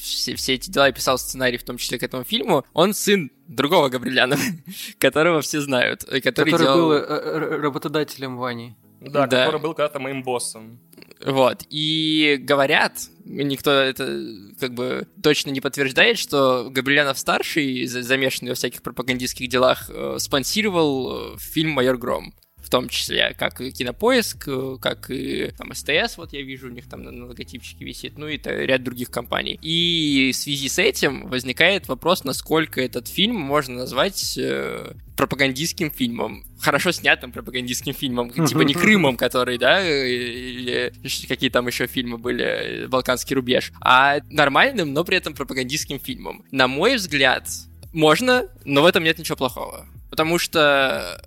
все, 0.00 0.34
все 0.34 0.54
эти 0.54 0.70
дела 0.70 0.88
и 0.88 0.92
писал 0.92 1.18
сценарий, 1.18 1.58
в 1.58 1.64
том 1.64 1.76
числе 1.76 1.98
к 1.98 2.02
этому 2.02 2.24
фильму, 2.24 2.64
он 2.72 2.94
сын 2.94 3.30
другого 3.46 3.88
Габрилянова, 3.88 4.40
которого 4.98 5.40
все 5.40 5.60
знают. 5.60 6.04
Который, 6.04 6.50
который 6.50 6.58
делал... 6.58 6.88
был 6.88 6.92
э, 6.92 7.60
работодателем 7.60 8.36
Вани. 8.36 8.76
Да, 9.00 9.26
да, 9.26 9.46
который 9.46 9.60
был 9.60 9.74
когда-то 9.74 9.98
моим 9.98 10.22
боссом. 10.22 10.78
Вот. 11.24 11.64
И 11.68 12.38
говорят, 12.40 12.94
никто 13.24 13.70
это 13.70 14.24
как 14.58 14.74
бы 14.74 15.06
точно 15.22 15.50
не 15.50 15.60
подтверждает, 15.60 16.18
что 16.18 16.68
Габрилянов 16.70 17.18
старший, 17.18 17.86
замешанный 17.86 18.50
во 18.50 18.54
всяких 18.54 18.82
пропагандистских 18.82 19.48
делах, 19.48 19.90
э, 19.90 20.16
спонсировал 20.18 21.34
э, 21.34 21.38
фильм 21.38 21.70
«Майор 21.70 21.98
Гром» 21.98 22.34
в 22.70 22.72
том 22.72 22.88
числе, 22.88 23.34
как 23.36 23.60
и 23.60 23.72
Кинопоиск, 23.72 24.48
как 24.80 25.10
и 25.10 25.50
там 25.58 25.74
СТС, 25.74 26.16
вот 26.16 26.32
я 26.32 26.42
вижу, 26.42 26.68
у 26.68 26.70
них 26.70 26.88
там 26.88 27.02
на 27.02 27.26
логотипчике 27.26 27.84
висит, 27.84 28.16
ну 28.16 28.28
и 28.28 28.36
это 28.36 28.50
ряд 28.50 28.84
других 28.84 29.10
компаний. 29.10 29.58
И 29.60 30.30
в 30.32 30.36
связи 30.36 30.68
с 30.68 30.78
этим 30.78 31.26
возникает 31.26 31.88
вопрос, 31.88 32.22
насколько 32.22 32.80
этот 32.80 33.08
фильм 33.08 33.34
можно 33.34 33.74
назвать 33.74 34.38
э, 34.38 34.92
пропагандистским 35.16 35.90
фильмом. 35.90 36.44
Хорошо 36.60 36.92
снятым 36.92 37.32
пропагандистским 37.32 37.92
фильмом. 37.92 38.30
Типа 38.46 38.60
не 38.60 38.74
Крымом, 38.74 39.16
который, 39.16 39.58
да, 39.58 39.84
или 39.84 40.92
какие 41.26 41.50
там 41.50 41.66
еще 41.66 41.88
фильмы 41.88 42.18
были, 42.18 42.86
Балканский 42.86 43.34
рубеж, 43.34 43.72
а 43.80 44.20
нормальным, 44.30 44.92
но 44.92 45.02
при 45.02 45.16
этом 45.16 45.34
пропагандистским 45.34 45.98
фильмом. 45.98 46.44
На 46.52 46.68
мой 46.68 46.94
взгляд, 46.94 47.48
можно, 47.92 48.46
но 48.64 48.82
в 48.82 48.86
этом 48.86 49.02
нет 49.02 49.18
ничего 49.18 49.34
плохого. 49.34 49.88
Потому 50.08 50.38
что 50.38 51.20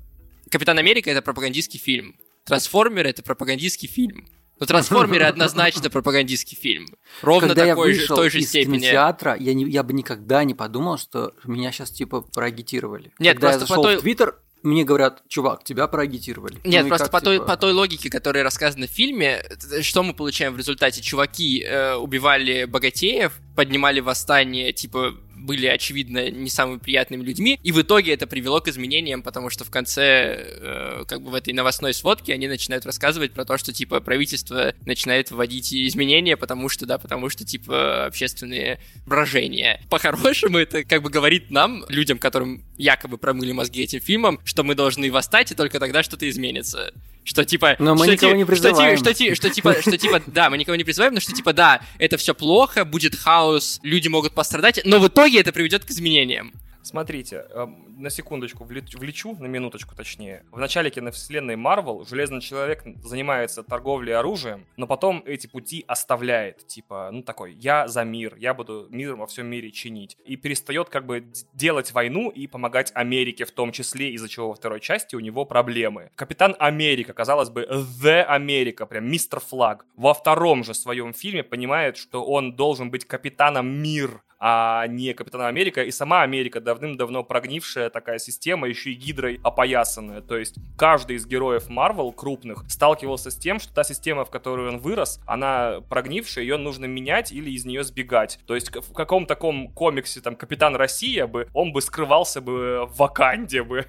Капитан 0.54 0.78
Америка 0.78 1.10
это 1.10 1.24
пропагандистский 1.24 1.80
фильм. 1.80 2.16
Трансформеры 2.46 3.10
это 3.10 3.24
пропагандистский 3.24 3.88
фильм. 3.88 4.28
Но 4.60 4.68
трансформеры 4.68 5.26
однозначно 5.26 5.89
пропагандистский 5.89 6.56
фильм. 6.56 6.86
Ровно 7.24 7.48
Когда 7.50 7.66
такой 7.66 7.94
я 7.94 7.98
вышел 7.98 8.16
же, 8.16 8.22
той 8.22 8.30
же 8.30 8.39
из 8.39 8.50
степени. 8.50 8.78
кинотеатра, 8.78 9.36
я, 9.39 9.56
не, 9.56 9.66
я 9.66 9.82
бы 9.82 9.94
никогда 9.94 10.44
не 10.44 10.54
подумал, 10.54 11.00
что 11.00 11.34
меня 11.44 11.72
сейчас 11.72 11.89
типа 11.89 12.22
проагитировали. 12.22 13.12
Нет, 13.18 13.38
Когда 13.38 13.48
я 13.48 13.54
просто 13.54 13.60
зашел 13.68 13.82
по 13.84 13.89
той... 13.89 13.98
в 13.98 14.02
Твиттер, 14.02 14.36
мне 14.62 14.84
говорят, 14.84 15.24
чувак, 15.28 15.63
тебя 15.63 15.88
проагитировали. 15.88 16.60
Нет, 16.63 16.84
Ну 16.84 16.89
просто 16.89 17.06
как, 17.06 17.12
по, 17.13 17.22
той, 17.22 17.38
типа, 17.38 17.48
по 17.48 17.58
той 17.58 17.74
логике, 17.74 18.12
которая 18.12 18.44
рассказана 18.44 18.86
в 18.86 18.92
фильме, 18.92 19.44
т- 19.60 19.82
что 19.82 20.04
мы 20.04 20.13
получаем 20.13 20.54
в 20.54 20.58
результате? 20.58 21.02
Чуваки 21.02 21.63
э, 21.63 21.96
убивали 21.96 22.66
богатеев, 22.66 23.34
поднимали 23.56 24.02
восстание, 24.02 24.72
типа 24.72 25.16
были, 25.43 25.67
очевидно, 25.67 26.29
не 26.32 26.49
самыми 26.49 26.79
приятными 26.79 27.23
людьми, 27.23 27.60
и 27.62 27.71
в 27.71 27.82
итоге 27.82 28.13
это 28.13 28.27
привело 28.27 28.62
к 28.62 28.67
изменениям, 28.67 29.21
потому 29.21 29.49
что 29.49 29.65
в 29.65 29.69
конце, 29.69 30.36
э, 30.39 31.03
как 31.08 31.21
бы 31.21 31.32
в 31.32 31.34
этой 31.36 31.53
новостной 31.53 31.93
сводке, 31.93 32.34
они 32.34 32.47
начинают 32.47 32.86
рассказывать 32.86 33.34
про 33.34 33.45
то, 33.45 33.58
что, 33.58 33.73
типа, 33.73 33.99
правительство 33.99 34.73
начинает 34.86 35.32
вводить 35.32 35.73
изменения, 35.73 36.38
потому 36.38 36.69
что, 36.69 36.86
да, 36.86 36.97
потому 36.97 37.29
что, 37.29 37.45
типа, 37.45 38.06
общественные 38.06 38.79
брожения. 39.06 39.82
По-хорошему, 39.89 40.58
это 40.58 40.84
как 40.84 41.03
бы 41.03 41.10
говорит 41.10 41.51
нам, 41.51 41.84
людям, 41.89 42.17
которым 42.17 42.63
якобы 42.77 43.17
промыли 43.17 43.51
мозги 43.51 43.84
этим 43.84 43.99
фильмом, 43.99 44.39
что 44.45 44.63
мы 44.63 44.75
должны 44.75 45.12
восстать, 45.12 45.51
и 45.51 45.56
только 45.56 45.79
тогда 45.79 46.03
что-то 46.03 46.29
изменится. 46.29 46.93
Что 47.24 47.46
типа... 47.46 47.76
Но 47.80 47.96
мы 47.96 48.06
что, 48.06 48.14
никого 48.14 48.32
ти- 48.34 48.38
не 48.38 48.44
что, 48.44 48.56
ти- 48.56 48.62
призываем. 48.62 48.98
что, 48.98 49.14
ти- 49.14 49.36
что 49.36 49.50
типа, 49.50 49.82
что 49.82 49.98
типа, 49.98 50.22
да, 50.28 50.50
мы 50.50 50.58
никого 50.58 50.76
не 50.76 50.84
призываем, 50.84 51.14
но 51.14 51.20
что 51.20 51.32
типа, 51.34 51.54
да, 51.54 51.82
это 51.98 52.18
все 52.18 52.34
плохо, 52.34 52.86
будет 52.86 53.16
хаос, 53.16 53.80
люди 53.84 54.08
могут 54.10 54.34
пострадать, 54.34 54.82
но 54.84 55.00
в 55.00 55.08
итоге 55.08 55.40
это 55.40 55.52
приведет 55.52 55.86
к 55.86 55.90
изменениям. 55.90 56.54
Смотрите, 56.84 57.46
эм, 57.50 57.96
на 57.98 58.10
секундочку 58.10 58.65
вле- 58.65 58.84
влечу, 58.98 59.36
на 59.39 59.46
минуточку 59.46 59.96
точнее. 59.96 60.43
В 60.52 60.60
начале 60.60 60.89
киновселенной 60.89 61.56
Марвел 61.56 62.06
Железный 62.06 62.41
Человек 62.41 62.84
занимается 63.02 63.63
торговлей 63.63 64.15
оружием, 64.15 64.65
но 64.76 64.86
потом 64.86 65.24
эти 65.26 65.48
пути 65.48 65.86
оставляет. 65.88 66.67
Типа, 66.67 67.10
ну 67.12 67.24
такой, 67.24 67.54
я 67.54 67.88
за 67.88 68.04
мир, 68.04 68.36
я 68.38 68.54
буду 68.54 68.88
мир 68.89 69.15
во 69.15 69.28
всем 69.28 69.48
мире 69.48 69.72
чинить. 69.72 70.17
И 70.26 70.36
перестает 70.36 70.89
как 70.89 71.06
бы 71.06 71.26
делать 71.54 71.93
войну 71.93 72.30
и 72.30 72.48
помогать 72.48 72.91
Америке 72.96 73.46
в 73.46 73.52
том 73.52 73.72
числе, 73.72 74.12
из-за 74.12 74.28
чего 74.28 74.50
во 74.50 74.56
второй 74.56 74.82
части 74.82 75.15
у 75.15 75.22
него 75.22 75.46
проблемы. 75.46 76.12
Капитан 76.15 76.56
Америка, 76.60 77.13
казалось 77.13 77.50
бы, 77.50 77.65
The 78.02 78.24
Америка, 78.24 78.86
прям 78.86 79.10
мистер 79.10 79.39
флаг. 79.39 79.86
Во 79.96 80.13
втором 80.13 80.63
же 80.65 80.74
своем 80.74 81.13
фильме 81.13 81.43
понимает, 81.43 81.96
что 81.96 82.26
он 82.26 82.56
должен 82.56 82.91
быть 82.91 83.06
капитаном 83.06 83.67
мир, 83.67 84.22
а 84.45 84.88
не 84.88 85.13
Капитаном 85.13 85.47
Америка. 85.47 85.84
И 85.84 85.91
сама 85.91 86.21
Америка 86.21 86.60
давным-давно 86.60 87.23
прогнившая 87.23 87.89
такая 87.89 88.19
система, 88.19 88.67
еще 88.67 88.91
и 88.91 88.93
гидрой 88.93 89.39
опоясанная. 89.41 90.19
То 90.19 90.38
есть 90.38 90.56
каждый 90.77 91.15
из 91.15 91.25
героев 91.25 91.69
Марвел 91.69 92.12
крупных 92.12 92.65
сталкивался 92.67 93.32
с 93.32 93.38
тем, 93.38 93.62
что 93.62 93.73
та 93.73 93.86
система, 93.86 94.25
в 94.25 94.29
которую 94.29 94.73
он 94.73 94.79
вырос, 94.79 95.21
она 95.25 95.79
прогнившая, 95.88 96.43
ее 96.43 96.58
нужно 96.58 96.84
менять 96.84 97.32
или 97.32 97.51
из 97.51 97.63
нее 97.63 97.86
сбегать. 97.86 98.38
То 98.45 98.53
есть 98.53 98.75
в 98.75 98.91
каком 98.91 99.25
таком 99.27 99.69
комиксе, 99.69 100.19
там, 100.19 100.36
Капитан 100.36 100.75
Россия 100.75 101.25
бы, 101.25 101.47
он 101.53 101.71
бы 101.71 101.82
скрывался 101.82 102.41
бы 102.41 102.86
в 102.86 102.97
Ваканде 102.97 103.63
бы 103.63 103.86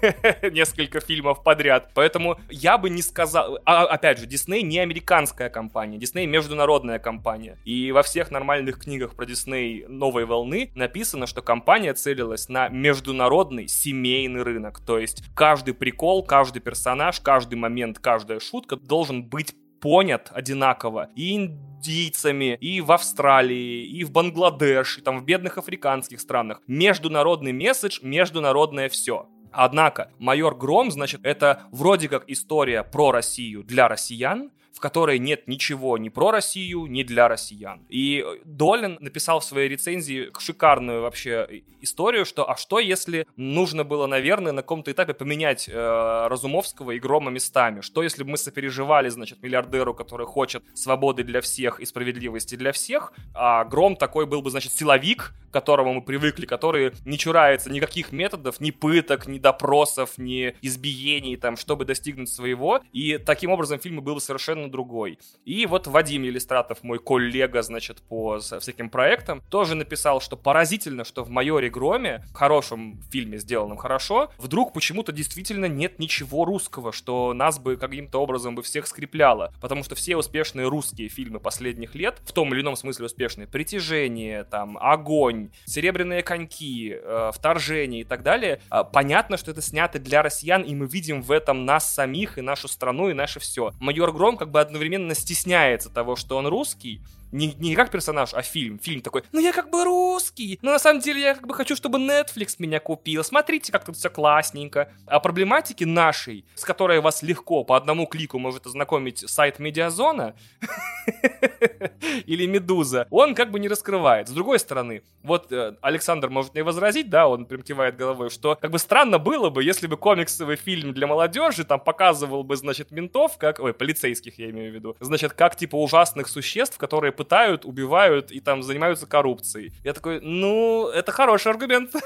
несколько 0.52 1.00
фильмов 1.00 1.42
подряд. 1.42 1.92
Поэтому 1.94 2.38
я 2.50 2.76
бы 2.76 2.90
не 2.90 3.00
сказал... 3.00 3.58
А, 3.64 3.86
опять 3.86 4.18
же, 4.18 4.26
Дисней 4.26 4.62
не 4.62 4.80
американская 4.80 5.48
компания, 5.48 5.96
Дисней 5.96 6.26
международная 6.26 6.98
компания. 6.98 7.56
И 7.64 7.90
во 7.90 8.02
всех 8.02 8.30
нормальных 8.30 8.80
книгах 8.80 9.14
про 9.14 9.24
Дисней 9.24 9.86
новой 9.98 10.24
волны 10.24 10.70
написано, 10.74 11.26
что 11.26 11.42
компания 11.42 11.94
целилась 11.94 12.48
на 12.48 12.68
международный 12.68 13.68
семейный 13.68 14.42
рынок. 14.42 14.80
То 14.80 14.98
есть 14.98 15.22
каждый 15.34 15.74
прикол, 15.74 16.24
каждый 16.24 16.60
персонаж, 16.60 17.20
каждый 17.20 17.56
момент, 17.56 17.98
каждая 17.98 18.40
шутка 18.40 18.76
должен 18.76 19.24
быть 19.24 19.54
понят 19.80 20.30
одинаково 20.32 21.10
и 21.14 21.34
индийцами, 21.34 22.56
и 22.60 22.80
в 22.80 22.90
Австралии, 22.90 23.84
и 23.84 24.02
в 24.04 24.10
Бангладеш, 24.12 24.98
и 24.98 25.02
там 25.02 25.20
в 25.20 25.24
бедных 25.24 25.58
африканских 25.58 26.20
странах. 26.20 26.62
Международный 26.66 27.52
месседж, 27.52 27.98
международное 28.02 28.88
все. 28.88 29.28
Однако, 29.52 30.10
майор 30.18 30.56
Гром, 30.56 30.90
значит, 30.90 31.20
это 31.22 31.64
вроде 31.70 32.08
как 32.08 32.24
история 32.28 32.82
про 32.82 33.12
Россию 33.12 33.62
для 33.62 33.86
россиян, 33.86 34.50
в 34.74 34.80
которой 34.80 35.18
нет 35.18 35.46
ничего 35.46 35.96
ни 35.98 36.08
про 36.08 36.32
Россию, 36.32 36.86
ни 36.86 37.04
для 37.04 37.28
россиян. 37.28 37.86
И 37.88 38.24
Долин 38.44 38.98
написал 39.00 39.40
в 39.40 39.44
своей 39.44 39.68
рецензии 39.68 40.30
шикарную 40.38 41.02
вообще 41.02 41.62
историю, 41.80 42.24
что 42.24 42.50
а 42.50 42.56
что 42.56 42.80
если 42.80 43.26
нужно 43.36 43.84
было, 43.84 44.06
наверное, 44.06 44.52
на 44.52 44.62
каком-то 44.62 44.90
этапе 44.90 45.14
поменять 45.14 45.68
э, 45.68 46.26
Разумовского 46.28 46.92
и 46.92 46.98
Грома 46.98 47.30
местами? 47.30 47.82
Что 47.82 48.02
если 48.02 48.24
бы 48.24 48.30
мы 48.30 48.36
сопереживали, 48.36 49.08
значит, 49.10 49.42
миллиардеру, 49.42 49.94
который 49.94 50.26
хочет 50.26 50.64
свободы 50.74 51.22
для 51.22 51.40
всех 51.40 51.78
и 51.78 51.86
справедливости 51.86 52.56
для 52.56 52.72
всех, 52.72 53.12
а 53.34 53.64
Гром 53.64 53.96
такой 53.96 54.26
был 54.26 54.42
бы, 54.42 54.50
значит, 54.50 54.72
силовик, 54.72 55.34
к 55.50 55.52
которому 55.52 55.94
мы 55.94 56.02
привыкли, 56.02 56.46
который 56.46 56.92
не 57.04 57.16
чурается 57.16 57.70
никаких 57.70 58.10
методов, 58.10 58.60
ни 58.60 58.72
пыток, 58.72 59.28
ни 59.28 59.38
допросов, 59.38 60.18
ни 60.18 60.56
избиений, 60.62 61.36
там, 61.36 61.56
чтобы 61.56 61.84
достигнуть 61.84 62.28
своего. 62.28 62.80
И 62.92 63.18
таким 63.18 63.50
образом 63.50 63.78
фильм 63.78 64.02
был 64.02 64.14
бы 64.14 64.20
совершенно 64.20 64.63
другой. 64.70 65.18
И 65.44 65.66
вот 65.66 65.86
Вадим 65.86 66.22
Елистратов, 66.22 66.82
мой 66.82 66.98
коллега, 66.98 67.62
значит, 67.62 68.02
по 68.02 68.38
всяким 68.38 68.90
проектам, 68.90 69.42
тоже 69.50 69.74
написал, 69.74 70.20
что 70.20 70.36
поразительно, 70.36 71.04
что 71.04 71.24
в 71.24 71.30
«Майоре 71.30 71.70
Громе», 71.70 72.24
хорошем 72.32 73.00
фильме, 73.10 73.38
сделанном 73.38 73.76
хорошо, 73.76 74.30
вдруг 74.38 74.72
почему-то 74.72 75.12
действительно 75.12 75.66
нет 75.66 75.98
ничего 75.98 76.44
русского, 76.44 76.92
что 76.92 77.32
нас 77.32 77.58
бы 77.58 77.76
каким-то 77.76 78.22
образом 78.22 78.54
бы 78.54 78.62
всех 78.62 78.86
скрепляло. 78.86 79.52
Потому 79.60 79.84
что 79.84 79.94
все 79.94 80.16
успешные 80.16 80.68
русские 80.68 81.08
фильмы 81.08 81.40
последних 81.40 81.94
лет, 81.94 82.20
в 82.24 82.32
том 82.32 82.52
или 82.52 82.60
ином 82.60 82.76
смысле 82.76 83.06
успешные, 83.06 83.46
«Притяжение», 83.46 84.44
там, 84.44 84.78
«Огонь», 84.80 85.50
«Серебряные 85.66 86.22
коньки», 86.22 86.94
э, 86.94 87.30
«Вторжение» 87.34 88.02
и 88.02 88.04
так 88.04 88.22
далее, 88.22 88.60
э, 88.70 88.84
понятно, 88.92 89.36
что 89.36 89.50
это 89.50 89.62
снято 89.62 89.98
для 89.98 90.22
россиян, 90.22 90.62
и 90.62 90.74
мы 90.74 90.86
видим 90.86 91.22
в 91.22 91.30
этом 91.30 91.64
нас 91.64 91.92
самих, 91.92 92.38
и 92.38 92.40
нашу 92.40 92.68
страну, 92.68 93.08
и 93.08 93.14
наше 93.14 93.40
все. 93.40 93.72
«Майор 93.80 94.12
Гром» 94.12 94.36
как 94.36 94.50
бы 94.54 94.60
одновременно 94.60 95.16
стесняется 95.16 95.90
того, 95.90 96.14
что 96.14 96.36
он 96.36 96.46
русский, 96.46 97.00
не, 97.34 97.52
не 97.54 97.74
как 97.74 97.90
персонаж, 97.90 98.32
а 98.32 98.42
фильм. 98.42 98.78
Фильм 98.78 99.00
такой, 99.00 99.24
ну 99.32 99.40
я 99.40 99.52
как 99.52 99.68
бы 99.68 99.84
русский, 99.84 100.58
но 100.62 100.70
на 100.70 100.78
самом 100.78 101.00
деле 101.00 101.20
я 101.20 101.34
как 101.34 101.46
бы 101.46 101.54
хочу, 101.54 101.74
чтобы 101.74 101.98
Netflix 101.98 102.56
меня 102.58 102.78
купил. 102.78 103.24
Смотрите, 103.24 103.72
как 103.72 103.84
тут 103.84 103.96
все 103.96 104.08
классненько. 104.08 104.92
А 105.06 105.18
проблематики 105.18 105.82
нашей, 105.84 106.44
с 106.54 106.64
которой 106.64 107.00
вас 107.00 107.22
легко 107.22 107.64
по 107.64 107.76
одному 107.76 108.06
клику 108.06 108.38
может 108.38 108.66
ознакомить 108.66 109.28
сайт 109.28 109.58
Медиазона 109.58 110.36
или 112.26 112.46
Медуза, 112.46 113.08
он 113.10 113.34
как 113.34 113.50
бы 113.50 113.58
не 113.58 113.68
раскрывает. 113.68 114.28
С 114.28 114.32
другой 114.32 114.60
стороны, 114.60 115.02
вот 115.24 115.50
э, 115.50 115.74
Александр 115.80 116.28
может 116.28 116.54
мне 116.54 116.62
возразить, 116.62 117.10
да, 117.10 117.26
он 117.26 117.46
прям 117.46 117.62
кивает 117.62 117.96
головой, 117.96 118.30
что 118.30 118.56
как 118.60 118.70
бы 118.70 118.78
странно 118.78 119.18
было 119.18 119.50
бы, 119.50 119.64
если 119.64 119.88
бы 119.88 119.96
комиксовый 119.96 120.56
фильм 120.56 120.94
для 120.94 121.08
молодежи 121.08 121.64
там 121.64 121.80
показывал 121.80 122.44
бы, 122.44 122.56
значит, 122.56 122.92
ментов, 122.92 123.38
как, 123.38 123.58
ой, 123.58 123.74
полицейских 123.74 124.38
я 124.38 124.50
имею 124.50 124.70
в 124.70 124.74
виду, 124.74 124.96
значит, 125.00 125.32
как 125.32 125.56
типа 125.56 125.76
ужасных 125.76 126.28
существ, 126.28 126.78
которые 126.78 127.10
пытают, 127.24 127.64
убивают 127.64 128.30
и 128.30 128.40
там 128.40 128.62
занимаются 128.62 129.06
коррупцией. 129.06 129.72
Я 129.82 129.94
такой, 129.94 130.20
ну, 130.20 130.88
это 130.88 131.10
хороший 131.12 131.48
аргумент. 131.52 131.90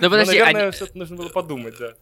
Ну, 0.00 0.10
подожди, 0.10 0.38
Но, 0.38 0.44
наверное, 0.44 0.62
они... 0.64 0.72
все-таки 0.72 0.98
нужно 0.98 1.16
было 1.16 1.28
подумать, 1.28 1.74
да. 1.78 1.94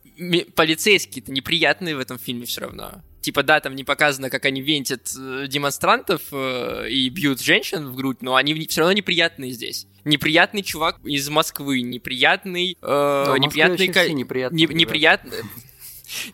Полицейские-то 0.54 1.32
неприятные 1.32 1.96
в 1.96 2.00
этом 2.00 2.18
фильме 2.18 2.44
все 2.44 2.62
равно. 2.62 3.02
Типа, 3.20 3.42
да, 3.42 3.60
там 3.60 3.74
не 3.74 3.82
показано, 3.82 4.30
как 4.30 4.44
они 4.44 4.60
вентят 4.60 5.10
э, 5.18 5.46
демонстрантов 5.48 6.22
э, 6.32 6.88
и 6.90 7.08
бьют 7.08 7.40
женщин 7.40 7.88
в 7.88 7.96
грудь, 7.96 8.18
но 8.20 8.36
они 8.36 8.54
все 8.66 8.82
равно 8.82 8.92
неприятные 8.92 9.52
здесь. 9.52 9.86
Неприятный 10.04 10.62
чувак 10.62 10.98
из 11.04 11.28
Москвы, 11.28 11.80
неприятный... 11.80 12.76
Э, 12.82 13.34
неприятный... 13.38 13.88
Неприятный, 14.12 15.38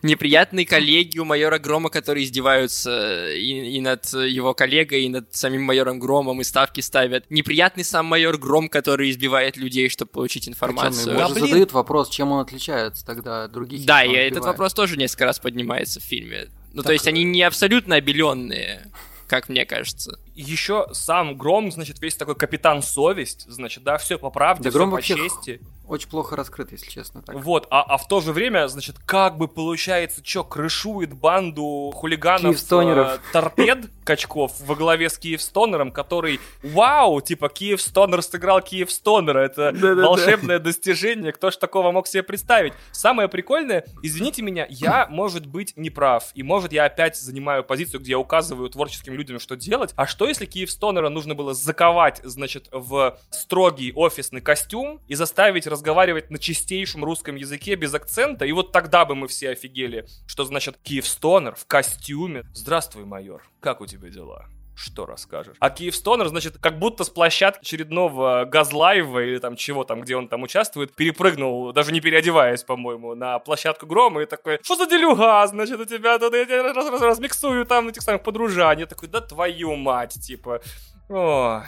неприятный 0.01 0.53
неприятные 0.53 0.65
коллеги 0.65 1.19
у 1.19 1.25
майора 1.25 1.59
Грома, 1.59 1.89
которые 1.89 2.25
издеваются 2.25 3.31
и, 3.33 3.77
и 3.77 3.81
над 3.81 4.05
его 4.13 4.53
коллегой, 4.53 5.03
и 5.03 5.09
над 5.09 5.35
самим 5.35 5.63
майором 5.63 5.99
Громом, 5.99 6.41
и 6.41 6.43
ставки 6.43 6.81
ставят. 6.81 7.29
Неприятный 7.29 7.83
сам 7.83 8.05
майор 8.05 8.37
Гром, 8.37 8.69
который 8.69 9.09
избивает 9.09 9.57
людей, 9.57 9.89
чтобы 9.89 10.11
получить 10.11 10.47
информацию. 10.47 11.15
Причем, 11.15 11.17
да, 11.17 11.39
задают 11.39 11.71
вопрос, 11.73 12.09
чем 12.09 12.31
он 12.31 12.41
отличается 12.41 13.05
тогда 13.05 13.45
от 13.45 13.51
других. 13.51 13.85
Да, 13.85 14.03
и 14.03 14.13
этот 14.13 14.45
вопрос 14.45 14.73
тоже 14.73 14.97
несколько 14.97 15.25
раз 15.25 15.39
поднимается 15.39 15.99
в 15.99 16.03
фильме. 16.03 16.49
Ну, 16.73 16.81
так... 16.81 16.87
то 16.87 16.93
есть 16.93 17.07
они 17.07 17.23
не 17.23 17.43
абсолютно 17.43 17.95
обеленные 17.95 18.91
как 19.25 19.49
мне 19.49 19.65
кажется. 19.65 20.19
Еще 20.35 20.85
сам 20.91 21.35
Гром, 21.35 21.71
значит, 21.71 21.99
весь 22.01 22.15
такой 22.15 22.35
капитан 22.35 22.83
совесть, 22.83 23.45
значит, 23.49 23.83
да, 23.83 23.97
все 23.97 24.19
по 24.19 24.29
правде, 24.29 24.65
да, 24.65 24.69
все 24.69 24.77
Гром 24.77 24.91
по 24.91 24.97
вообще 24.97 25.15
чести. 25.15 25.61
Очень 25.87 26.09
плохо 26.09 26.35
раскрыт, 26.35 26.71
если 26.71 26.89
честно. 26.89 27.21
Так. 27.21 27.35
Вот, 27.35 27.67
а, 27.69 27.81
а 27.81 27.97
в 27.97 28.07
то 28.07 28.21
же 28.21 28.31
время, 28.31 28.67
значит, 28.67 28.97
как 29.05 29.37
бы 29.37 29.47
получается, 29.47 30.21
что, 30.23 30.43
крышует 30.43 31.13
банду 31.13 31.91
хулиганов 31.93 32.55
э, 32.71 33.17
торпед 33.33 33.89
качков 34.05 34.53
во 34.61 34.75
главе 34.75 35.09
с 35.09 35.17
Киевстонером, 35.17 35.91
который, 35.91 36.39
вау, 36.61 37.19
типа, 37.21 37.49
Киевстонер 37.49 38.21
сыграл 38.21 38.61
Киевстонера, 38.61 39.39
это 39.39 39.73
волшебное 39.73 40.59
достижение, 40.59 41.31
кто 41.33 41.51
ж 41.51 41.57
такого 41.57 41.91
мог 41.91 42.07
себе 42.07 42.23
представить. 42.23 42.73
Самое 42.91 43.27
прикольное, 43.27 43.85
извините 44.01 44.41
меня, 44.41 44.65
я, 44.69 45.07
может 45.09 45.45
быть, 45.45 45.73
не 45.75 45.89
прав, 45.89 46.31
и 46.33 46.43
может 46.43 46.71
я 46.71 46.85
опять 46.85 47.17
занимаю 47.17 47.63
позицию, 47.63 47.99
где 47.99 48.11
я 48.11 48.19
указываю 48.19 48.69
творческим 48.69 49.13
людям, 49.13 49.39
что 49.39 49.55
делать, 49.55 49.93
а 49.95 50.07
что 50.07 50.27
если 50.27 50.45
Киевстонера 50.45 51.09
нужно 51.09 51.35
было 51.35 51.53
заковать, 51.53 52.21
значит, 52.23 52.69
в 52.71 53.17
строгий 53.31 53.91
офисный 53.95 54.41
костюм 54.41 55.01
и 55.07 55.15
заставить 55.15 55.67
разговаривать 55.73 56.29
на 56.29 56.39
чистейшем 56.39 57.03
русском 57.03 57.35
языке 57.35 57.75
без 57.75 57.93
акцента, 57.93 58.45
и 58.45 58.51
вот 58.51 58.71
тогда 58.71 59.03
бы 59.05 59.15
мы 59.15 59.27
все 59.27 59.49
офигели, 59.49 60.05
что 60.25 60.45
значит 60.45 60.77
Киевстонер 60.81 61.55
в 61.55 61.65
костюме. 61.65 62.45
Здравствуй, 62.53 63.05
майор, 63.05 63.43
как 63.59 63.81
у 63.81 63.85
тебя 63.85 64.09
дела? 64.09 64.47
Что 64.75 65.05
расскажешь? 65.05 65.55
А 65.59 65.69
Киевстонер, 65.69 66.27
значит, 66.27 66.57
как 66.57 66.79
будто 66.79 67.03
с 67.03 67.09
площадки 67.09 67.61
очередного 67.61 68.45
Газлайва 68.45 69.23
или 69.23 69.37
там 69.37 69.55
чего 69.55 69.83
там, 69.83 70.01
где 70.01 70.15
он 70.15 70.27
там 70.27 70.41
участвует, 70.41 70.95
перепрыгнул, 70.95 71.73
даже 71.73 71.91
не 71.91 72.01
переодеваясь, 72.01 72.63
по-моему, 72.63 73.13
на 73.13 73.37
площадку 73.39 73.85
Грома 73.85 74.23
и 74.23 74.25
такой, 74.25 74.59
что 74.63 74.75
за 74.75 74.87
делюга, 74.87 75.45
значит, 75.47 75.79
у 75.79 75.85
тебя 75.85 76.17
тут 76.17 76.33
я 76.33 76.45
тебя 76.45 76.73
раз, 76.73 76.89
раз, 76.89 77.01
размиксую 77.01 77.65
там 77.65 77.89
этих 77.89 78.01
самых 78.01 78.23
подружаний. 78.23 78.81
Я 78.81 78.87
такой, 78.87 79.09
да 79.09 79.21
твою 79.21 79.75
мать, 79.75 80.13
типа. 80.19 80.61
О. 81.09 81.63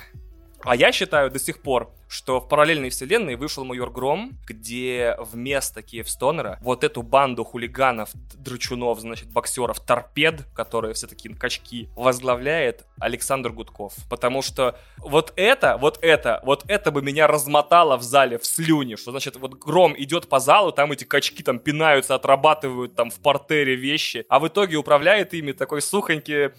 А 0.63 0.75
я 0.75 0.91
считаю 0.91 1.29
до 1.29 1.37
сих 1.37 1.61
пор, 1.61 1.91
что 2.07 2.39
в 2.39 2.47
параллельной 2.47 2.89
вселенной 2.89 3.35
вышел 3.35 3.65
майор 3.65 3.91
Гром, 3.91 4.37
где 4.47 5.15
вместо 5.19 5.81
Киевстонера 5.81 6.59
вот 6.61 6.83
эту 6.83 7.01
банду 7.01 7.43
хулиганов, 7.43 8.09
драчунов, 8.33 8.99
значит, 8.99 9.29
боксеров, 9.29 9.79
торпед, 9.79 10.43
которые 10.53 10.93
все 10.93 11.07
такие 11.07 11.35
качки, 11.35 11.89
возглавляет 11.95 12.85
Александр 12.99 13.51
Гудков. 13.51 13.93
Потому 14.09 14.41
что 14.41 14.77
вот 14.97 15.33
это, 15.35 15.77
вот 15.77 15.99
это, 16.01 16.41
вот 16.43 16.63
это 16.67 16.91
бы 16.91 17.01
меня 17.01 17.27
размотало 17.27 17.97
в 17.97 18.03
зале 18.03 18.37
в 18.37 18.45
слюне, 18.45 18.97
что 18.97 19.11
значит 19.11 19.35
вот 19.37 19.55
Гром 19.55 19.95
идет 19.97 20.29
по 20.29 20.39
залу, 20.39 20.71
там 20.71 20.91
эти 20.91 21.03
качки 21.03 21.43
там 21.43 21.59
пинаются, 21.59 22.15
отрабатывают 22.15 22.95
там 22.95 23.09
в 23.09 23.19
портере 23.19 23.75
вещи, 23.75 24.25
а 24.29 24.39
в 24.39 24.47
итоге 24.47 24.77
управляет 24.77 25.33
ими 25.33 25.51
такой 25.51 25.81
сухонький... 25.81 26.51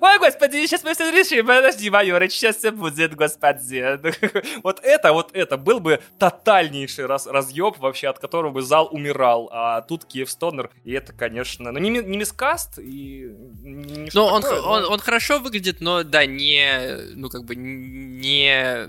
Ой, 0.00 0.18
господи, 0.18 0.66
сейчас 0.66 0.84
мы 0.84 0.94
все 0.94 1.10
решим, 1.10 1.46
подожди, 1.46 1.90
майор, 1.90 2.22
сейчас 2.28 2.56
все 2.56 2.70
будет, 2.70 3.14
господи. 3.14 4.00
Вот 4.62 4.83
это, 4.84 5.12
вот 5.12 5.30
это 5.34 5.56
был 5.56 5.80
бы 5.80 6.00
тотальнейший 6.18 7.06
раз, 7.06 7.26
разъеб 7.26 7.78
вообще, 7.78 8.08
от 8.08 8.18
которого 8.18 8.52
бы 8.52 8.62
зал 8.62 8.88
умирал. 8.90 9.48
А 9.52 9.80
тут 9.82 10.04
Киевстонер, 10.04 10.70
и 10.84 10.92
это, 10.92 11.12
конечно, 11.12 11.72
ну 11.72 11.78
не, 11.78 11.90
не 11.90 12.16
мискаст, 12.16 12.78
и 12.78 13.32
не 13.62 14.10
Ну, 14.12 14.24
он, 14.24 14.42
такое, 14.42 14.60
он, 14.60 14.82
но... 14.82 14.88
он 14.90 15.00
хорошо 15.00 15.38
выглядит, 15.38 15.80
но 15.80 16.02
да, 16.04 16.26
не, 16.26 17.14
ну 17.14 17.28
как 17.28 17.44
бы 17.44 17.56
не 17.56 18.88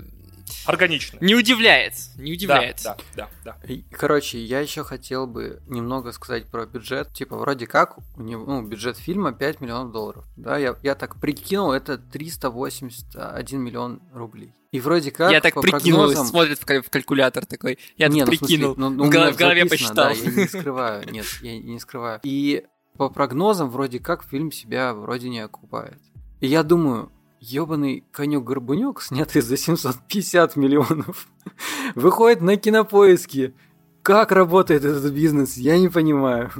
органично. 0.64 1.18
Не 1.20 1.34
удивляет, 1.34 1.94
не 2.16 2.32
удивляет. 2.32 2.80
Да, 2.84 2.96
да, 3.14 3.28
да. 3.44 3.56
да. 3.62 3.74
Короче, 3.92 4.38
я 4.38 4.60
еще 4.60 4.84
хотел 4.84 5.26
бы 5.26 5.60
немного 5.66 6.12
сказать 6.12 6.46
про 6.46 6.66
бюджет. 6.66 7.12
Типа, 7.12 7.36
вроде 7.36 7.66
как, 7.66 7.98
у 8.16 8.22
него, 8.22 8.44
ну, 8.44 8.62
бюджет 8.62 8.96
фильма 8.96 9.32
5 9.32 9.60
миллионов 9.60 9.92
долларов. 9.92 10.24
Да, 10.36 10.58
я, 10.58 10.76
я 10.82 10.94
так 10.94 11.20
прикинул, 11.20 11.72
это 11.72 11.98
381 11.98 13.60
миллион 13.60 14.00
рублей. 14.12 14.52
И 14.76 14.80
вроде 14.80 15.10
как 15.10 15.32
Я 15.32 15.40
так 15.40 15.54
по 15.54 15.62
прикинул, 15.62 16.00
прогнозам... 16.00 16.26
смотрит 16.26 16.58
в, 16.58 16.82
в 16.82 16.90
калькулятор 16.90 17.46
такой. 17.46 17.78
Я 17.96 18.08
не, 18.08 18.20
так 18.20 18.30
ну, 18.30 18.38
прикинул, 18.38 18.74
смысле, 18.74 18.90
ну, 18.90 18.96
ну, 18.96 19.04
в, 19.06 19.08
голов, 19.08 19.34
в 19.34 19.38
голове 19.38 19.62
записано, 19.62 19.94
посчитал. 19.94 20.04
Да, 20.04 20.12
я 20.12 20.42
не 20.42 20.48
скрываю, 20.48 21.04
нет, 21.12 21.24
я 21.40 21.58
не 21.58 21.80
скрываю. 21.80 22.20
И 22.24 22.64
по 22.98 23.08
прогнозам 23.08 23.70
вроде 23.70 24.00
как 24.00 24.22
фильм 24.24 24.52
себя 24.52 24.92
вроде 24.92 25.30
не 25.30 25.40
окупает. 25.40 25.96
И 26.42 26.46
я 26.46 26.62
думаю, 26.62 27.10
Ёбаный 27.40 28.04
конек-горбунек, 28.12 29.00
снятый 29.00 29.40
за 29.40 29.56
750 29.56 30.56
миллионов, 30.56 31.26
выходит 31.94 32.42
на 32.42 32.58
кинопоиски. 32.58 33.54
Как 34.02 34.30
работает 34.30 34.84
этот 34.84 35.10
бизнес, 35.10 35.56
я 35.56 35.78
не 35.78 35.88
понимаю. 35.88 36.52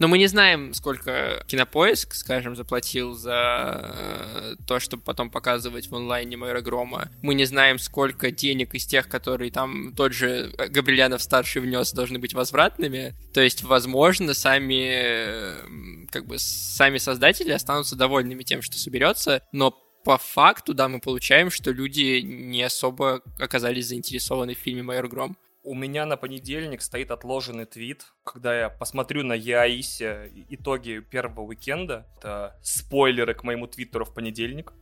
Но 0.00 0.08
мы 0.08 0.16
не 0.16 0.28
знаем, 0.28 0.72
сколько 0.72 1.44
Кинопоиск, 1.46 2.14
скажем, 2.14 2.56
заплатил 2.56 3.12
за 3.12 3.94
э, 3.94 4.54
то, 4.66 4.80
чтобы 4.80 5.02
потом 5.02 5.30
показывать 5.30 5.88
в 5.88 5.94
онлайне 5.94 6.38
Майора 6.38 6.62
Грома. 6.62 7.08
Мы 7.20 7.34
не 7.34 7.44
знаем, 7.44 7.78
сколько 7.78 8.30
денег 8.30 8.74
из 8.74 8.86
тех, 8.86 9.08
которые 9.08 9.50
там 9.50 9.92
тот 9.94 10.14
же 10.14 10.52
Габрилянов-старший 10.56 11.60
внес, 11.60 11.92
должны 11.92 12.18
быть 12.18 12.32
возвратными. 12.32 13.14
То 13.34 13.42
есть, 13.42 13.62
возможно, 13.62 14.32
сами, 14.32 14.88
э, 14.90 16.06
как 16.10 16.26
бы, 16.26 16.38
сами 16.38 16.96
создатели 16.96 17.52
останутся 17.52 17.94
довольными 17.94 18.42
тем, 18.42 18.62
что 18.62 18.78
соберется, 18.78 19.42
но 19.52 19.70
по 20.02 20.16
факту, 20.16 20.72
да, 20.72 20.88
мы 20.88 21.00
получаем, 21.00 21.50
что 21.50 21.72
люди 21.72 22.22
не 22.22 22.62
особо 22.62 23.20
оказались 23.38 23.88
заинтересованы 23.88 24.54
в 24.54 24.58
фильме 24.58 24.82
«Майор 24.82 25.08
Гром». 25.08 25.36
У 25.70 25.74
меня 25.76 26.04
на 26.04 26.16
понедельник 26.16 26.82
стоит 26.82 27.12
отложенный 27.12 27.64
твит, 27.64 28.04
когда 28.24 28.58
я 28.58 28.68
посмотрю 28.70 29.22
на 29.22 29.34
Яисе 29.34 30.32
итоги 30.48 30.98
первого 30.98 31.42
уикенда. 31.42 32.08
Это 32.18 32.58
спойлеры 32.60 33.34
к 33.34 33.44
моему 33.44 33.68
твиттеру 33.68 34.04
в 34.04 34.12
понедельник. 34.12 34.72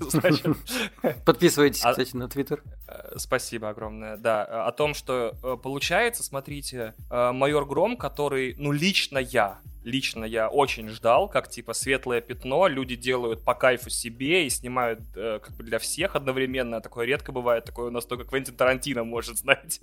Подписывайтесь, 1.24 1.84
а 1.84 1.92
кстати, 1.92 2.16
на 2.16 2.28
твиттер. 2.28 2.64
Э, 2.88 3.12
спасибо 3.18 3.68
огромное. 3.68 4.16
Да, 4.16 4.66
о 4.66 4.72
том, 4.72 4.94
что 4.94 5.36
э, 5.44 5.56
получается, 5.62 6.24
смотрите, 6.24 6.96
э, 7.08 7.30
майор 7.30 7.64
Гром, 7.64 7.96
который, 7.96 8.56
ну, 8.58 8.72
лично 8.72 9.18
я 9.18 9.60
лично 9.86 10.24
я 10.24 10.48
очень 10.48 10.88
ждал, 10.88 11.28
как 11.28 11.48
типа 11.48 11.72
светлое 11.72 12.20
пятно, 12.20 12.66
люди 12.66 12.96
делают 12.96 13.44
по 13.44 13.54
кайфу 13.54 13.88
себе 13.88 14.46
и 14.46 14.50
снимают 14.50 15.00
э, 15.14 15.38
как 15.42 15.56
бы 15.56 15.62
для 15.62 15.78
всех 15.78 16.16
одновременно. 16.16 16.80
Такое 16.80 17.06
редко 17.06 17.30
бывает, 17.30 17.64
такое 17.64 17.86
у 17.86 17.90
нас 17.90 18.04
только 18.04 18.24
Квентин 18.24 18.56
Тарантино 18.56 19.04
может, 19.04 19.38
знаете. 19.38 19.80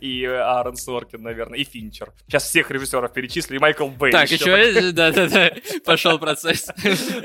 И 0.00 0.24
Аарон 0.24 0.76
Соркин, 0.76 1.22
наверное, 1.22 1.60
и 1.60 1.64
Финчер. 1.64 2.12
Сейчас 2.26 2.44
всех 2.44 2.70
режиссеров 2.70 3.12
перечислю, 3.12 3.56
и 3.56 3.58
Майкл 3.60 3.86
Бэй. 3.86 4.10
Так, 4.10 4.30
еще, 4.30 4.92
да-да-да, 4.92 5.52
пошел 5.84 6.18
процесс. 6.18 6.68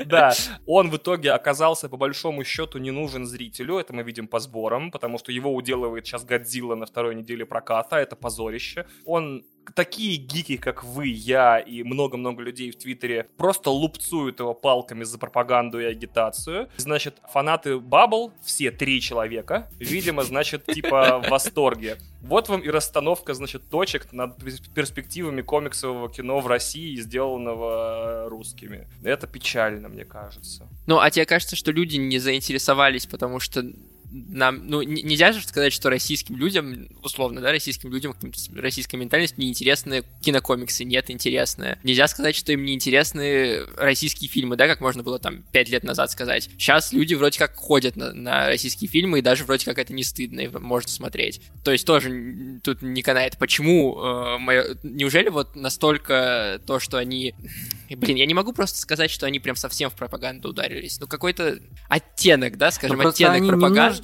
Да, 0.06 0.32
он 0.66 0.90
в 0.90 0.96
итоге 0.96 1.32
оказался 1.32 1.88
по 1.88 1.96
большому 1.96 2.44
счету 2.44 2.78
не 2.78 2.90
нужен 2.90 3.26
зрителю, 3.26 3.78
это 3.78 3.92
мы 3.92 4.02
видим 4.02 4.28
по 4.28 4.38
сборам, 4.38 4.90
потому 4.90 5.18
что 5.18 5.32
его 5.32 5.54
уделывает 5.54 6.06
сейчас 6.06 6.24
Годзилла 6.24 6.74
на 6.74 6.86
второй 6.86 7.14
неделе 7.14 7.44
проката, 7.44 7.96
это 7.96 8.14
позорище. 8.14 8.86
Он 9.04 9.42
такие 9.74 10.16
гики, 10.16 10.56
как 10.56 10.84
вы, 10.84 11.08
я 11.08 11.58
и 11.58 11.82
много-много 11.82 12.42
людей 12.42 12.70
в 12.70 12.76
Твиттере 12.76 13.26
просто 13.36 13.70
лупцуют 13.70 14.40
его 14.40 14.54
палками 14.54 15.04
за 15.04 15.18
пропаганду 15.18 15.80
и 15.80 15.84
агитацию. 15.84 16.68
Значит, 16.76 17.16
фанаты 17.30 17.78
Баббл, 17.78 18.32
все 18.42 18.70
три 18.70 19.00
человека, 19.00 19.68
видимо, 19.78 20.22
значит, 20.24 20.66
типа 20.66 21.22
в 21.24 21.30
восторге. 21.30 21.98
Вот 22.22 22.48
вам 22.48 22.60
и 22.60 22.68
расстановка, 22.68 23.34
значит, 23.34 23.68
точек 23.68 24.12
над 24.12 24.36
перспективами 24.74 25.42
комиксового 25.42 26.08
кино 26.08 26.40
в 26.40 26.46
России, 26.46 26.96
сделанного 26.96 28.28
русскими. 28.28 28.88
Это 29.02 29.26
печально, 29.26 29.88
мне 29.88 30.04
кажется. 30.04 30.68
Ну, 30.86 30.98
а 30.98 31.10
тебе 31.10 31.26
кажется, 31.26 31.56
что 31.56 31.72
люди 31.72 31.96
не 31.96 32.18
заинтересовались, 32.18 33.06
потому 33.06 33.40
что 33.40 33.64
нам, 34.12 34.68
ну, 34.68 34.82
нельзя 34.82 35.32
же 35.32 35.42
сказать, 35.42 35.72
что 35.72 35.88
российским 35.88 36.36
людям, 36.36 36.88
условно, 37.02 37.40
да, 37.40 37.50
российским 37.50 37.90
людям, 37.90 38.14
российская 38.54 38.98
ментальность 38.98 39.38
неинтересны 39.38 40.04
кинокомиксы, 40.20 40.84
нет, 40.84 41.10
интересные. 41.10 41.78
Нельзя 41.82 42.06
сказать, 42.08 42.36
что 42.36 42.52
им 42.52 42.64
не 42.64 42.74
интересны 42.74 43.64
российские 43.76 44.28
фильмы, 44.28 44.56
да, 44.56 44.66
как 44.66 44.80
можно 44.80 45.02
было 45.02 45.18
там 45.18 45.42
пять 45.52 45.70
лет 45.70 45.82
назад 45.82 46.10
сказать. 46.10 46.50
Сейчас 46.58 46.92
люди 46.92 47.14
вроде 47.14 47.38
как 47.38 47.56
ходят 47.56 47.96
на, 47.96 48.12
на 48.12 48.46
российские 48.48 48.88
фильмы, 48.88 49.20
и 49.20 49.22
даже 49.22 49.44
вроде 49.44 49.64
как 49.64 49.78
это 49.78 49.92
не 49.94 50.04
стыдно, 50.04 50.40
и 50.40 50.48
можно 50.48 50.90
смотреть. 50.90 51.40
То 51.64 51.72
есть 51.72 51.86
тоже 51.86 52.60
тут 52.62 52.82
не 52.82 53.02
канает. 53.02 53.38
Почему? 53.38 53.98
Э, 53.98 54.38
мое... 54.38 54.76
Неужели 54.82 55.30
вот 55.30 55.56
настолько 55.56 56.60
то, 56.66 56.78
что 56.80 56.98
они 56.98 57.34
Блин, 57.96 58.16
я 58.16 58.26
не 58.26 58.34
могу 58.34 58.52
просто 58.52 58.78
сказать, 58.78 59.10
что 59.10 59.26
они 59.26 59.38
прям 59.38 59.56
совсем 59.56 59.90
в 59.90 59.94
пропаганду 59.94 60.50
ударились. 60.50 60.98
Ну, 61.00 61.06
какой-то 61.06 61.58
оттенок, 61.88 62.56
да, 62.56 62.70
скажем, 62.70 62.98
ну, 62.98 63.08
оттенок 63.08 63.36
они 63.36 63.50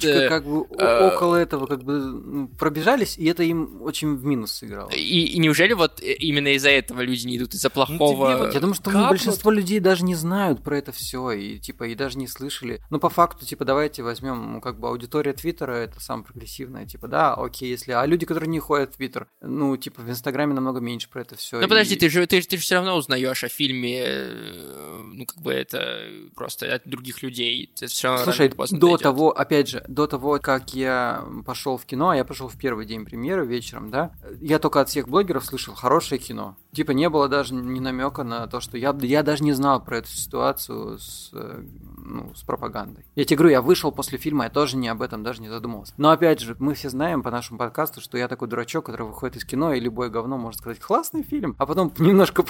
пропаганды. 0.07 0.29
как 0.29 0.45
бы 0.45 0.67
э... 0.77 1.07
около 1.07 1.35
этого 1.35 1.65
как 1.65 1.83
бы 1.83 2.47
пробежались, 2.57 3.17
и 3.17 3.25
это 3.25 3.43
им 3.43 3.81
очень 3.81 4.15
в 4.15 4.25
минус 4.25 4.53
сыграло. 4.53 4.89
И, 4.89 5.25
и 5.25 5.39
неужели 5.39 5.73
вот 5.73 6.01
э, 6.01 6.13
именно 6.13 6.49
из-за 6.55 6.69
этого 6.69 7.01
люди 7.01 7.27
не 7.27 7.37
идут, 7.37 7.53
из-за 7.53 7.69
ну, 7.69 7.73
плохого... 7.73 8.31
Ну, 8.31 8.37
вот 8.39 8.53
я 8.53 8.59
думаю, 8.59 8.75
что 8.75 8.91
большинство 8.91 9.51
людей 9.51 9.79
даже 9.79 10.03
не 10.03 10.15
знают 10.15 10.63
про 10.63 10.77
это 10.77 10.91
все, 10.91 11.31
и 11.31 11.59
типа, 11.59 11.85
и 11.85 11.95
даже 11.95 12.17
не 12.17 12.27
слышали. 12.27 12.81
Ну, 12.89 12.99
по 12.99 13.09
факту, 13.09 13.45
типа, 13.45 13.65
давайте 13.65 14.03
возьмем, 14.03 14.53
ну, 14.53 14.61
как 14.61 14.79
бы 14.79 14.87
аудитория 14.87 15.33
Твиттера, 15.33 15.73
это 15.73 15.99
самая 15.99 16.25
прогрессивная, 16.25 16.85
типа, 16.85 17.07
да, 17.07 17.33
окей, 17.33 17.69
если... 17.69 17.91
А 17.91 18.05
люди, 18.05 18.25
которые 18.25 18.49
не 18.49 18.59
ходят 18.59 18.93
в 18.93 18.97
Твиттер, 18.97 19.27
ну, 19.41 19.75
типа, 19.77 20.01
в 20.01 20.09
Инстаграме 20.09 20.53
намного 20.53 20.79
меньше 20.79 21.09
про 21.09 21.21
это 21.21 21.35
все. 21.35 21.57
Ну, 21.57 21.65
и... 21.65 21.69
подожди, 21.69 21.95
ты 21.95 22.09
же, 22.09 22.25
ты, 22.27 22.41
ты 22.41 22.57
же 22.57 22.63
все 22.63 22.75
равно 22.75 22.95
узнаешь 22.95 23.43
о 23.43 23.49
фильме 23.49 24.03
э, 24.05 25.01
ну, 25.13 25.25
как 25.25 25.41
бы 25.41 25.51
это 25.53 26.03
просто 26.35 26.73
от 26.73 26.87
других 26.87 27.21
людей. 27.23 27.71
Это 27.75 27.87
все 27.87 28.17
Слушай, 28.17 28.49
до 28.49 28.65
дойдет. 28.67 29.01
того, 29.01 29.31
опять 29.31 29.69
же, 29.69 29.83
до 29.89 30.05
того, 30.05 30.39
как 30.39 30.75
я 30.75 31.25
пошел 31.45 31.77
в 31.77 31.85
кино, 31.85 32.09
а 32.09 32.15
я 32.15 32.23
пошел 32.23 32.47
в 32.47 32.55
первый 32.55 32.85
день 32.85 33.05
премьеры 33.05 33.45
вечером, 33.45 33.89
да, 33.89 34.11
я 34.39 34.59
только 34.59 34.81
от 34.81 34.89
всех 34.89 35.09
блогеров 35.09 35.43
слышал 35.43 35.73
хорошее 35.73 36.21
кино. 36.21 36.55
Типа 36.71 36.91
не 36.91 37.09
было 37.09 37.27
даже 37.27 37.55
ни 37.55 37.79
намека 37.79 38.23
на 38.23 38.45
то, 38.45 38.59
что 38.59 38.77
я, 38.77 38.95
я 39.01 39.23
даже 39.23 39.43
не 39.43 39.53
знал 39.53 39.83
про 39.83 39.97
эту 39.97 40.09
ситуацию 40.09 40.99
с, 40.99 41.31
ну, 41.33 42.31
с 42.35 42.43
пропагандой. 42.43 43.03
Я 43.15 43.25
тебе 43.25 43.37
говорю, 43.37 43.51
я 43.51 43.61
вышел 43.63 43.91
после 43.91 44.19
фильма, 44.19 44.43
я 44.43 44.49
тоже 44.51 44.77
не 44.77 44.87
об 44.87 45.01
этом 45.01 45.23
даже 45.23 45.41
не 45.41 45.49
задумывался. 45.49 45.95
Но 45.97 46.11
опять 46.11 46.39
же, 46.39 46.55
мы 46.59 46.75
все 46.75 46.89
знаем 46.89 47.23
по 47.23 47.31
нашему 47.31 47.57
подкасту, 47.57 47.99
что 47.99 48.19
я 48.19 48.27
такой 48.27 48.47
дурачок, 48.47 48.85
который 48.85 49.07
выходит 49.07 49.37
из 49.37 49.45
кино, 49.45 49.73
и 49.73 49.79
любое 49.79 50.09
говно 50.09 50.37
может 50.37 50.59
сказать, 50.59 50.79
классный 50.79 51.23
фильм, 51.23 51.55
а 51.57 51.65
потом 51.65 51.91
немножко 51.97 52.45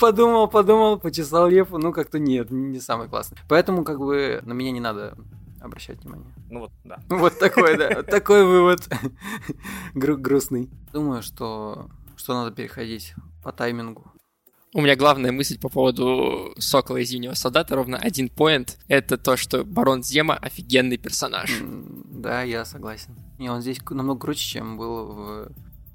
подумал, 0.00 0.48
подумал, 0.48 0.98
почесал 0.98 1.48
лепу, 1.48 1.76
ну 1.76 1.92
как-то 1.92 2.18
нет, 2.18 2.50
не 2.50 2.80
самый 2.80 3.08
классный. 3.08 3.36
Поэтому 3.46 3.84
как 3.84 3.98
бы 3.98 4.40
на 4.46 4.54
меня 4.54 4.70
не 4.70 4.80
надо 4.80 5.18
обращать 5.68 6.02
внимание. 6.02 6.34
Ну 6.50 6.60
вот, 6.60 6.72
да. 6.84 6.98
Вот 7.08 7.38
такой, 7.38 7.76
да, 7.76 8.02
такой 8.02 8.44
вывод 8.44 8.88
грустный. 9.94 10.70
Думаю, 10.92 11.22
что 11.22 11.90
что 12.16 12.34
надо 12.34 12.54
переходить 12.54 13.14
по 13.42 13.52
таймингу. 13.52 14.12
У 14.74 14.82
меня 14.82 14.96
главная 14.96 15.32
мысль 15.32 15.58
по 15.58 15.70
поводу 15.70 16.52
Сокола 16.58 16.98
и 16.98 17.04
Зимнего 17.04 17.32
Солдата, 17.32 17.74
ровно 17.74 17.96
один 17.96 18.28
поинт, 18.28 18.78
это 18.86 19.16
то, 19.16 19.36
что 19.36 19.64
Барон 19.64 20.02
Зема 20.02 20.34
офигенный 20.34 20.98
персонаж. 20.98 21.50
Да, 21.62 22.42
я 22.42 22.66
согласен. 22.66 23.16
И 23.38 23.48
он 23.48 23.62
здесь 23.62 23.78
намного 23.88 24.20
круче, 24.20 24.44
чем 24.44 24.76
был 24.76 25.06
в 25.06 25.52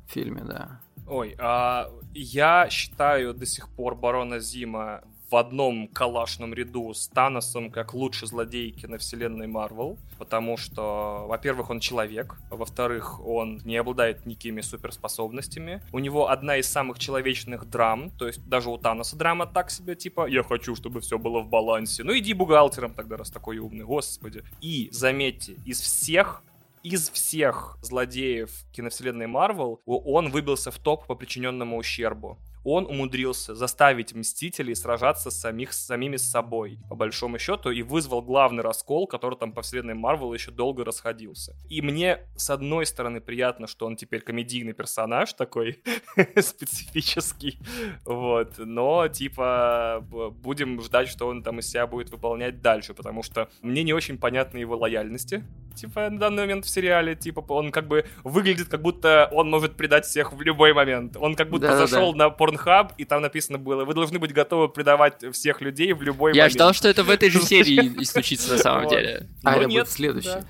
фильме, 0.08 0.44
да. 0.44 0.82
Ой, 1.08 1.36
а 1.38 1.92
я 2.14 2.68
считаю 2.72 3.36
до 3.36 3.46
сих 3.46 3.70
пор 3.70 3.96
Барона 3.96 4.40
Зима 4.40 5.02
в 5.34 5.36
одном 5.36 5.88
калашном 5.88 6.54
ряду 6.54 6.94
с 6.94 7.08
Таносом 7.08 7.72
как 7.72 7.96
лучший 7.96 8.28
злодей 8.28 8.70
киновселенной 8.70 9.48
Марвел, 9.48 9.98
потому 10.20 10.58
что, 10.58 11.26
во-первых, 11.28 11.72
он 11.72 11.80
человек, 11.80 12.36
во-вторых, 12.52 13.20
он 13.26 13.60
не 13.66 13.78
обладает 13.78 14.28
никакими 14.28 14.62
суперспособностями, 14.62 15.82
у 15.92 15.98
него 15.98 16.30
одна 16.30 16.58
из 16.58 16.70
самых 16.70 17.00
человечных 17.00 17.68
драм, 17.68 18.12
то 18.12 18.28
есть 18.28 18.48
даже 18.48 18.70
у 18.70 18.78
Таноса 18.78 19.16
драма 19.16 19.48
так 19.48 19.72
себе, 19.72 19.96
типа, 19.96 20.28
я 20.28 20.44
хочу, 20.44 20.76
чтобы 20.76 21.02
все 21.02 21.18
было 21.18 21.40
в 21.40 21.50
балансе, 21.50 22.04
ну 22.04 22.16
иди 22.16 22.34
бухгалтером 22.34 22.94
тогда, 22.94 23.18
раз 23.18 23.32
такой 23.32 23.58
умный, 23.58 23.86
господи. 23.86 24.44
И, 24.62 24.90
заметьте, 24.92 25.56
из 25.66 25.82
всех 25.82 26.44
из 26.84 27.10
всех 27.10 27.78
злодеев 27.82 28.52
киновселенной 28.74 29.26
Марвел 29.26 29.80
он 29.86 30.30
выбился 30.30 30.70
в 30.70 30.78
топ 30.78 31.08
по 31.08 31.16
причиненному 31.16 31.78
ущербу 31.78 32.38
он 32.64 32.86
умудрился 32.86 33.56
заставить 33.56 34.14
Мстителей 34.14 34.76
сражаться 34.76 35.32
с 35.32 35.40
самих, 35.40 35.74
с 35.74 35.86
самими 35.86 36.18
собой, 36.18 36.80
по 36.90 36.96
большому 36.96 37.40
счету, 37.40 37.72
и 37.72 37.82
вызвал 37.82 38.22
главный 38.22 38.64
раскол, 38.64 39.08
который 39.08 39.38
там 39.38 39.52
по 39.52 39.62
вселенной 39.62 39.94
Марвел 39.94 40.34
еще 40.34 40.52
долго 40.52 40.86
расходился. 40.86 41.56
И 41.70 41.82
мне, 41.82 42.20
с 42.36 42.50
одной 42.50 42.86
стороны, 42.86 43.22
приятно, 43.22 43.68
что 43.68 43.86
он 43.86 43.96
теперь 43.96 44.22
комедийный 44.22 44.74
персонаж 44.74 45.34
такой 45.34 45.82
специфический, 46.42 47.60
вот, 48.06 48.58
но, 48.58 49.08
типа, 49.08 50.06
будем 50.42 50.82
ждать, 50.82 51.10
что 51.10 51.28
он 51.28 51.44
там 51.44 51.60
из 51.60 51.70
себя 51.70 51.88
будет 51.88 52.10
выполнять 52.10 52.62
дальше, 52.62 52.94
потому 52.94 53.24
что 53.24 53.50
мне 53.62 53.84
не 53.84 53.94
очень 53.94 54.18
понятны 54.18 54.58
его 54.58 54.78
лояльности, 54.78 55.44
типа, 55.76 56.10
на 56.10 56.20
данный 56.20 56.44
момент 56.44 56.66
в 56.66 56.70
сериале, 56.70 57.16
типа, 57.16 57.44
он 57.50 57.72
как 57.72 57.88
бы 57.88 58.06
выглядит, 58.24 58.68
как 58.68 58.82
будто 58.82 59.28
он 59.32 59.50
может 59.50 59.76
предать 59.76 60.06
всех 60.06 60.34
в 60.34 60.42
любой 60.42 60.74
момент. 60.74 61.18
Он 61.18 61.36
как 61.36 61.50
будто 61.50 61.68
да, 61.68 61.88
зашел 61.88 62.14
да. 62.14 62.26
на 62.26 62.30
порно 62.30 62.53
Pornhub, 62.54 62.92
и 62.98 63.06
там 63.06 63.22
написано 63.22 63.58
было, 63.58 63.86
вы 63.86 63.94
должны 63.94 64.20
быть 64.20 64.34
готовы 64.34 64.70
предавать 64.70 65.16
всех 65.34 65.62
людей 65.62 65.94
в 65.94 66.02
любой 66.02 66.34
Я 66.34 66.44
момент. 66.44 66.54
ждал, 66.54 66.74
что 66.74 66.88
это 66.88 67.04
в 67.04 67.10
этой 67.10 67.30
же 67.30 67.42
серии 67.46 67.94
и 68.00 68.06
случится 68.06 68.54
на 68.54 68.58
самом 68.58 68.90
деле. 68.90 69.28
А 69.44 69.56
это 69.56 69.68
будет 69.68 69.90
следующее. 69.90 70.44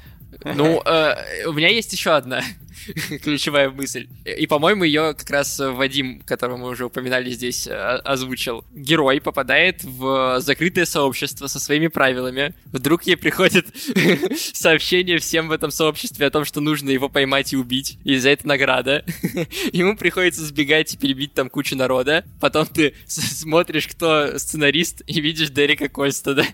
Ну, 0.44 0.82
э, 0.84 1.46
у 1.46 1.54
меня 1.54 1.70
есть 1.70 1.94
еще 1.94 2.12
одна 2.12 2.42
ключевая 3.24 3.70
мысль. 3.70 4.08
И, 4.26 4.48
по-моему, 4.48 4.84
ее 4.84 5.14
как 5.18 5.30
раз 5.30 5.60
Вадим, 5.60 6.22
которого 6.22 6.58
мы 6.58 6.70
уже 6.70 6.86
упоминали 6.86 7.30
здесь, 7.32 7.68
озвучил. 7.68 8.66
Герой 8.74 9.22
попадает 9.22 9.84
в 9.84 10.40
закрытое 10.40 10.86
сообщество 10.86 11.48
со 11.48 11.60
своими 11.60 11.88
правилами. 11.88 12.54
Вдруг 12.66 13.04
ей 13.04 13.18
приходит 13.18 13.68
сообщение 14.54 15.20
всем 15.20 15.48
в 15.48 15.52
этом 15.52 15.72
сообществе 15.72 16.28
о 16.28 16.32
том, 16.32 16.46
что 16.46 16.62
нужно 16.62 16.90
его 16.90 17.10
поймать 17.10 17.54
и 17.54 17.58
убить. 17.58 17.98
И 18.04 18.18
за 18.18 18.30
это 18.30 18.48
награда. 18.48 19.06
Ему 19.72 19.96
приходится 19.96 20.46
сбегать 20.46 20.94
и 20.94 20.98
перебить 20.98 21.34
там 21.34 21.50
кучу 21.50 21.76
народа. 21.76 22.26
Потом 22.40 22.66
ты 22.66 22.94
смотришь, 23.08 23.88
кто 23.88 24.38
сценарист, 24.38 25.04
и 25.08 25.22
видишь 25.22 25.50
Дерека 25.50 25.90
Кольстада. 25.90 26.46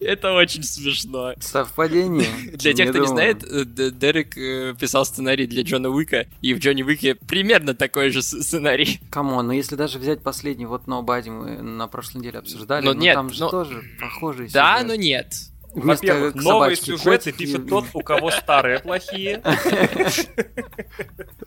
Это 0.00 0.32
очень 0.32 0.62
смешно. 0.62 1.34
Совпадение. 1.40 2.28
Для 2.52 2.74
тех, 2.74 2.90
кто 2.90 2.98
не 2.98 3.06
знает, 3.06 3.42
э, 3.42 3.64
Дерек 3.64 4.36
э, 4.36 4.74
писал 4.78 5.04
сценарий 5.06 5.46
для 5.46 5.62
Джона 5.62 5.88
Уика, 5.88 6.26
и 6.42 6.54
в 6.54 6.58
Джонни 6.58 6.82
Уике 6.82 7.14
примерно 7.14 7.74
такой 7.74 8.10
же 8.10 8.22
сценарий. 8.22 9.00
Кому? 9.10 9.40
Но 9.42 9.52
если 9.52 9.76
даже 9.76 9.98
взять 9.98 10.22
последний, 10.22 10.66
вот 10.66 10.84
Nobody 10.86 11.30
мы 11.30 11.62
на 11.62 11.88
прошлой 11.88 12.18
неделе 12.18 12.38
обсуждали, 12.38 12.84
но 12.84 12.92
нет, 12.92 13.14
там 13.14 13.30
же 13.30 13.48
тоже 13.48 13.82
похожий 14.00 14.48
Да, 14.48 14.82
но 14.84 14.94
нет. 14.94 15.34
Во-первых, 15.74 16.36
новые 16.36 16.76
сюжеты 16.76 17.32
пишет 17.32 17.68
тот, 17.68 17.86
у 17.94 18.00
кого 18.00 18.30
старые 18.30 18.78
плохие. 18.78 19.42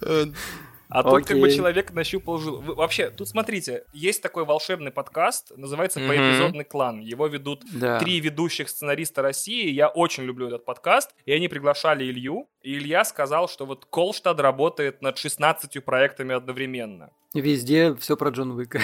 А 0.89 1.03
тут 1.03 1.25
как 1.25 1.39
бы 1.39 1.51
человек 1.51 1.91
нащупал 1.91 2.37
жил. 2.37 2.61
Вообще, 2.61 3.09
тут 3.09 3.27
смотрите, 3.27 3.85
есть 3.93 4.21
такой 4.21 4.45
волшебный 4.45 4.91
подкаст, 4.91 5.51
называется 5.55 5.99
«Поэпизодный 5.99 6.63
клан». 6.63 6.99
Его 6.99 7.27
ведут 7.27 7.63
три 7.99 8.19
ведущих 8.19 8.69
сценариста 8.69 9.21
России. 9.21 9.69
Я 9.69 9.89
очень 9.89 10.23
люблю 10.23 10.47
этот 10.47 10.65
подкаст. 10.65 11.13
И 11.25 11.31
они 11.31 11.47
приглашали 11.47 12.05
Илью. 12.05 12.47
И 12.61 12.77
Илья 12.77 13.05
сказал, 13.05 13.47
что 13.47 13.65
вот 13.65 13.85
Колштад 13.85 14.39
работает 14.39 15.01
над 15.01 15.17
16 15.17 15.83
проектами 15.83 16.35
одновременно. 16.35 17.11
Везде 17.33 17.93
все 17.95 18.15
про 18.15 18.29
Джон 18.29 18.51
Уика. 18.51 18.81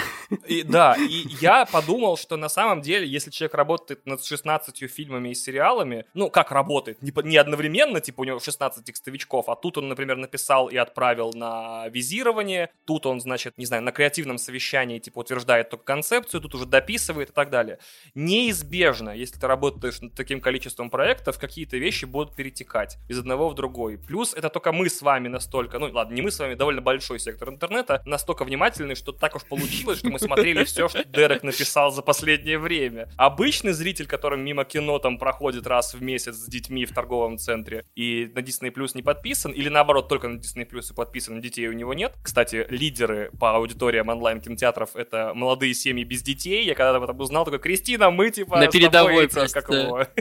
И, 0.48 0.64
да, 0.64 0.96
и 0.96 1.28
я 1.42 1.66
подумал, 1.66 2.18
что 2.18 2.36
на 2.36 2.50
самом 2.50 2.82
деле, 2.82 3.08
если 3.08 3.32
человек 3.32 3.56
работает 3.56 4.06
над 4.06 4.24
16 4.24 4.90
фильмами 4.92 5.30
и 5.30 5.36
сериалами, 5.36 6.06
ну, 6.14 6.30
как 6.30 6.52
работает, 6.52 7.02
не, 7.02 7.14
не 7.24 7.38
одновременно, 7.38 8.02
типа 8.02 8.22
у 8.22 8.24
него 8.26 8.40
16 8.40 8.84
текстовичков, 8.84 9.48
а 9.50 9.56
тут 9.56 9.78
он, 9.78 9.88
например, 9.88 10.18
написал 10.18 10.68
и 10.68 10.76
отправил 10.76 11.32
на 11.34 11.88
визирование, 11.94 12.70
тут 12.86 13.06
он, 13.06 13.22
значит, 13.22 13.58
не 13.58 13.66
знаю, 13.66 13.84
на 13.84 13.92
креативном 13.92 14.38
совещании, 14.38 15.00
типа, 15.00 15.20
утверждает 15.20 15.70
только 15.70 15.86
концепцию, 15.86 16.42
тут 16.42 16.56
уже 16.56 16.66
дописывает 16.66 17.30
и 17.30 17.34
так 17.34 17.50
далее. 17.50 17.80
Неизбежно, 18.16 19.12
если 19.12 19.40
ты 19.40 19.48
работаешь 19.48 20.02
над 20.02 20.14
таким 20.16 20.42
количеством 20.42 20.90
проектов, 20.90 21.40
какие-то 21.40 21.78
вещи 21.78 22.06
будут 22.06 22.36
перетекать 22.36 22.98
из 23.08 23.20
одного 23.20 23.50
в 23.50 23.56
другой. 23.56 23.98
Плюс 23.98 24.34
это 24.34 24.50
только 24.50 24.72
мы 24.72 24.90
с 24.90 25.02
вами 25.02 25.28
настолько, 25.28 25.80
ну, 25.80 25.90
ладно, 25.92 26.14
не 26.14 26.22
мы 26.22 26.32
с 26.32 26.40
вами, 26.40 26.56
довольно 26.56 26.82
большой 26.82 27.20
сектор 27.20 27.50
интернета, 27.50 28.02
настолько 28.06 28.46
внимательны, 28.46 28.96
что 28.96 29.12
так 29.12 29.36
уж 29.36 29.44
получилось, 29.44 30.00
что 30.00 30.10
мы 30.10 30.20
смотрели 30.20 30.64
все, 30.66 30.90
что 30.90 31.04
Дерек 31.04 31.44
написал 31.44 31.92
за 31.92 32.02
последнее 32.02 32.58
время. 32.58 33.10
Обычный 33.18 33.74
зритель, 33.74 34.08
который 34.08 34.40
мимо 34.40 34.66
кино 34.66 35.00
там 35.00 35.18
проходит 35.18 35.68
раз 35.68 35.94
в 35.94 36.02
месяц 36.02 36.36
с 36.36 36.48
детьми 36.48 36.86
в 36.86 36.94
торговом 36.94 37.38
центре 37.38 37.86
и 37.96 38.32
на 38.34 38.40
Disney 38.40 38.74
Plus 38.74 38.92
не 38.96 39.04
подписан, 39.04 39.52
или 39.52 39.70
наоборот, 39.70 40.08
только 40.10 40.28
на 40.28 40.38
Disney 40.38 40.70
Plus 40.70 40.92
и 40.92 40.96
подписан, 40.96 41.42
детей 41.42 41.68
у 41.68 41.74
него 41.74 41.83
нет. 41.92 42.14
Кстати, 42.24 42.66
лидеры 42.70 43.32
по 43.38 43.56
аудиториям 43.56 44.08
онлайн-кинотеатров— 44.08 44.92
это 44.96 45.34
молодые 45.36 45.74
семьи 45.74 46.06
без 46.06 46.22
детей. 46.22 46.64
Я 46.66 46.76
когда 46.76 46.96
об 46.96 47.04
этом 47.04 47.20
узнал, 47.20 47.44
такой, 47.44 47.60
Кристина, 47.60 48.10
мы 48.10 48.30
типа... 48.30 48.58
На 48.58 48.68
передовой 48.68 49.28
просто. 49.28 49.62
Как 49.62 49.70
его? 49.70 50.08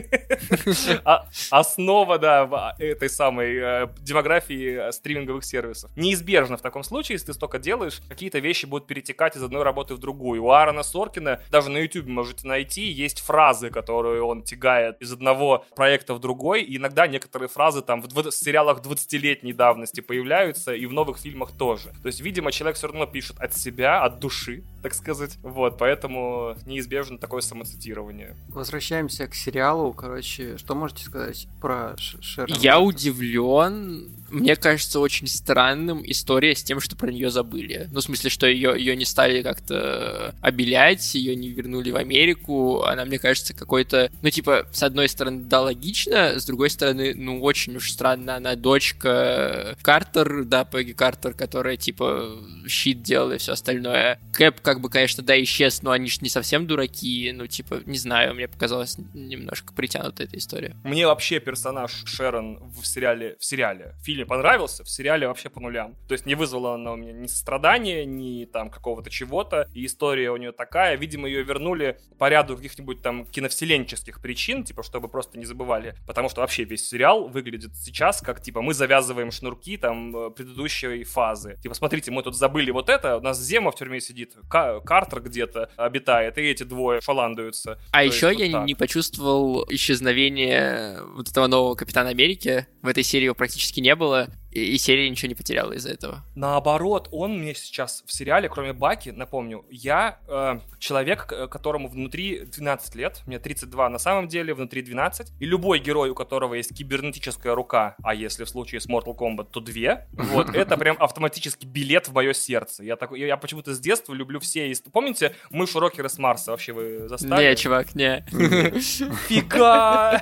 А, 1.05 1.27
основа, 1.49 2.17
да, 2.17 2.75
этой 2.79 3.09
самой 3.09 3.57
э, 3.57 3.87
демографии 3.99 4.91
стриминговых 4.91 5.43
сервисов. 5.43 5.91
Неизбежно 5.95 6.57
в 6.57 6.61
таком 6.61 6.83
случае, 6.83 7.15
если 7.15 7.27
ты 7.27 7.33
столько 7.33 7.59
делаешь, 7.59 8.01
какие-то 8.09 8.39
вещи 8.39 8.65
будут 8.65 8.87
перетекать 8.87 9.35
из 9.35 9.43
одной 9.43 9.63
работы 9.63 9.95
в 9.95 9.99
другую. 9.99 10.43
У 10.43 10.51
Аарона 10.51 10.83
Соркина 10.83 11.41
даже 11.51 11.69
на 11.69 11.77
YouTube 11.77 12.07
можете 12.07 12.47
найти, 12.47 12.83
есть 12.83 13.19
фразы, 13.21 13.69
которые 13.69 14.23
он 14.23 14.43
тягает 14.43 15.01
из 15.01 15.11
одного 15.11 15.65
проекта 15.75 16.13
в 16.13 16.19
другой, 16.19 16.63
и 16.63 16.77
иногда 16.77 17.07
некоторые 17.07 17.49
фразы 17.49 17.81
там 17.81 18.01
в, 18.01 18.07
в 18.07 18.31
сериалах 18.31 18.81
20-летней 18.81 19.53
давности 19.53 20.01
появляются, 20.01 20.73
и 20.73 20.85
в 20.85 20.93
новых 20.93 21.17
фильмах 21.17 21.52
тоже. 21.57 21.89
То 22.01 22.07
есть, 22.07 22.21
видимо, 22.21 22.51
человек 22.51 22.77
все 22.77 22.87
равно 22.87 23.05
пишет 23.05 23.39
от 23.39 23.55
себя, 23.55 24.03
от 24.03 24.19
души, 24.19 24.63
так 24.81 24.93
сказать. 24.93 25.37
Вот, 25.41 25.77
поэтому 25.77 26.55
неизбежно 26.65 27.17
такое 27.17 27.41
самоцитирование. 27.41 28.35
Возвращаемся 28.49 29.27
к 29.27 29.35
сериалу. 29.35 29.93
Короче, 29.93 30.57
что 30.57 30.75
можете 30.75 31.05
сказать 31.05 31.47
про 31.61 31.95
Шерон? 31.97 32.57
Я 32.59 32.79
удивлен. 32.79 34.09
Мне 34.29 34.55
кажется 34.55 34.99
очень 34.99 35.27
странным 35.27 36.01
история 36.05 36.55
с 36.55 36.63
тем, 36.63 36.79
что 36.79 36.95
про 36.95 37.11
нее 37.11 37.29
забыли. 37.29 37.87
Ну, 37.91 37.99
в 37.99 38.03
смысле, 38.03 38.29
что 38.29 38.47
ее, 38.47 38.73
ее 38.77 38.95
не 38.95 39.05
стали 39.05 39.41
как-то 39.41 40.35
обелять, 40.41 41.15
ее 41.15 41.35
не 41.35 41.49
вернули 41.49 41.91
в 41.91 41.95
Америку. 41.95 42.83
Она, 42.83 43.05
мне 43.05 43.19
кажется, 43.19 43.53
какой-то... 43.53 44.11
Ну, 44.21 44.29
типа, 44.29 44.67
с 44.71 44.83
одной 44.83 45.07
стороны, 45.07 45.43
да, 45.43 45.61
логично, 45.61 46.39
с 46.39 46.45
другой 46.45 46.69
стороны, 46.69 47.13
ну, 47.15 47.41
очень 47.41 47.75
уж 47.75 47.91
странно. 47.91 48.35
Она 48.35 48.55
дочка 48.55 49.77
Картер, 49.81 50.43
да, 50.45 50.65
Пегги 50.65 50.93
Картер, 50.93 51.33
которая, 51.43 51.75
типа, 51.75 52.37
щит 52.69 53.01
делала 53.01 53.33
и 53.33 53.37
все 53.37 53.51
остальное. 53.51 54.17
Кэп, 54.31 54.61
как 54.61 54.79
бы, 54.79 54.89
конечно, 54.89 55.21
да, 55.23 55.41
исчез, 55.43 55.81
но 55.81 55.91
они 55.91 56.07
же 56.07 56.19
не 56.21 56.29
совсем 56.29 56.67
дураки. 56.67 57.33
Ну, 57.33 57.47
типа, 57.47 57.81
не 57.85 57.97
знаю, 57.97 58.33
мне 58.33 58.47
показалось 58.47 58.97
немножко 59.13 59.73
притянута 59.73 60.23
эта 60.23 60.37
история. 60.37 60.73
Мне 60.85 61.05
вообще 61.05 61.41
персонаж 61.41 62.03
Шерон 62.05 62.59
в 62.71 62.85
сериале, 62.85 63.35
в 63.39 63.43
сериале, 63.43 63.93
в 63.99 64.05
фильме 64.05 64.25
понравился, 64.25 64.85
в 64.85 64.89
сериале 64.89 65.27
вообще 65.27 65.49
по 65.49 65.59
нулям. 65.59 65.95
То 66.07 66.13
есть 66.13 66.25
не 66.25 66.35
вызвала 66.35 66.75
она 66.75 66.93
у 66.93 66.95
меня 66.95 67.11
ни 67.11 67.27
сострадания, 67.27 68.05
ни 68.05 68.45
там 68.45 68.69
какого-то 68.69 69.09
чего-то. 69.09 69.67
И 69.73 69.85
история 69.85 70.31
у 70.31 70.37
нее 70.37 70.53
такая. 70.53 70.95
Видимо, 70.95 71.27
ее 71.27 71.43
вернули 71.43 71.99
по 72.17 72.29
ряду 72.29 72.55
каких-нибудь 72.55 73.01
там 73.01 73.25
киновселенческих 73.25 74.21
причин, 74.21 74.63
типа, 74.63 74.81
чтобы 74.81 75.09
просто 75.09 75.37
не 75.37 75.45
забывали. 75.45 75.97
Потому 76.07 76.29
что 76.29 76.39
вообще 76.39 76.63
весь 76.63 76.87
сериал 76.87 77.27
выглядит 77.27 77.75
сейчас 77.75 78.21
как, 78.21 78.41
типа, 78.41 78.61
мы 78.61 78.73
завязываем 78.73 79.29
шнурки 79.31 79.75
там 79.75 80.15
э, 80.15 80.29
предыдущей 80.31 81.03
фазы. 81.03 81.32
Типа, 81.61 81.75
смотрите, 81.75 82.11
мы 82.11 82.23
тут 82.23 82.35
забыли 82.35 82.71
вот 82.71 82.89
это, 82.89 83.17
у 83.17 83.21
нас 83.21 83.39
Зема 83.39 83.71
в 83.71 83.75
тюрьме 83.75 83.99
сидит, 83.99 84.35
Картер 84.49 85.21
где-то 85.21 85.69
обитает, 85.75 86.37
и 86.37 86.41
эти 86.41 86.63
двое 86.63 87.01
шаландаются. 87.01 87.79
А 87.91 87.99
То 87.99 88.05
еще 88.05 88.33
я 88.33 88.59
вот 88.59 88.65
не 88.65 88.75
почувствовал 88.75 89.65
исчезновение 89.69 90.99
вот 91.15 91.29
этого 91.29 91.47
нового 91.47 91.75
Капитана 91.75 92.09
Америки. 92.09 92.67
В 92.81 92.87
этой 92.87 93.03
серии 93.03 93.25
его 93.25 93.35
практически 93.35 93.79
не 93.79 93.95
было 93.95 94.29
и, 94.53 94.77
серия 94.77 95.09
ничего 95.09 95.29
не 95.29 95.35
потеряла 95.35 95.73
из-за 95.73 95.91
этого. 95.91 96.23
Наоборот, 96.35 97.09
он 97.11 97.39
мне 97.39 97.55
сейчас 97.55 98.03
в 98.05 98.13
сериале, 98.13 98.49
кроме 98.49 98.73
Баки, 98.73 99.09
напомню, 99.09 99.65
я 99.69 100.19
э, 100.27 100.59
человек, 100.79 101.25
которому 101.25 101.87
внутри 101.87 102.45
12 102.45 102.95
лет, 102.95 103.21
мне 103.25 103.39
32 103.39 103.89
на 103.89 103.99
самом 103.99 104.27
деле, 104.27 104.53
внутри 104.53 104.81
12, 104.81 105.33
и 105.39 105.45
любой 105.45 105.79
герой, 105.79 106.09
у 106.09 106.15
которого 106.15 106.53
есть 106.55 106.75
кибернетическая 106.75 107.55
рука, 107.55 107.95
а 108.03 108.13
если 108.13 108.43
в 108.43 108.49
случае 108.49 108.81
с 108.81 108.87
Mortal 108.87 109.17
Kombat, 109.17 109.49
то 109.51 109.59
две, 109.59 110.07
вот, 110.11 110.49
это 110.55 110.77
прям 110.77 110.97
автоматически 110.99 111.65
билет 111.65 112.07
в 112.07 112.13
мое 112.13 112.33
сердце. 112.33 112.83
Я, 112.83 112.95
такой, 112.95 113.19
я 113.19 113.37
почему-то 113.37 113.73
с 113.73 113.79
детства 113.79 114.13
люблю 114.13 114.39
все... 114.39 114.73
Помните 114.91 115.35
мышь 115.49 115.75
Рокера 115.75 116.07
с 116.07 116.17
Марса? 116.17 116.51
Вообще 116.51 116.73
вы 116.73 117.07
застали? 117.07 117.49
Не, 117.49 117.55
чувак, 117.55 117.95
не. 117.95 118.23
Фига! 119.27 120.11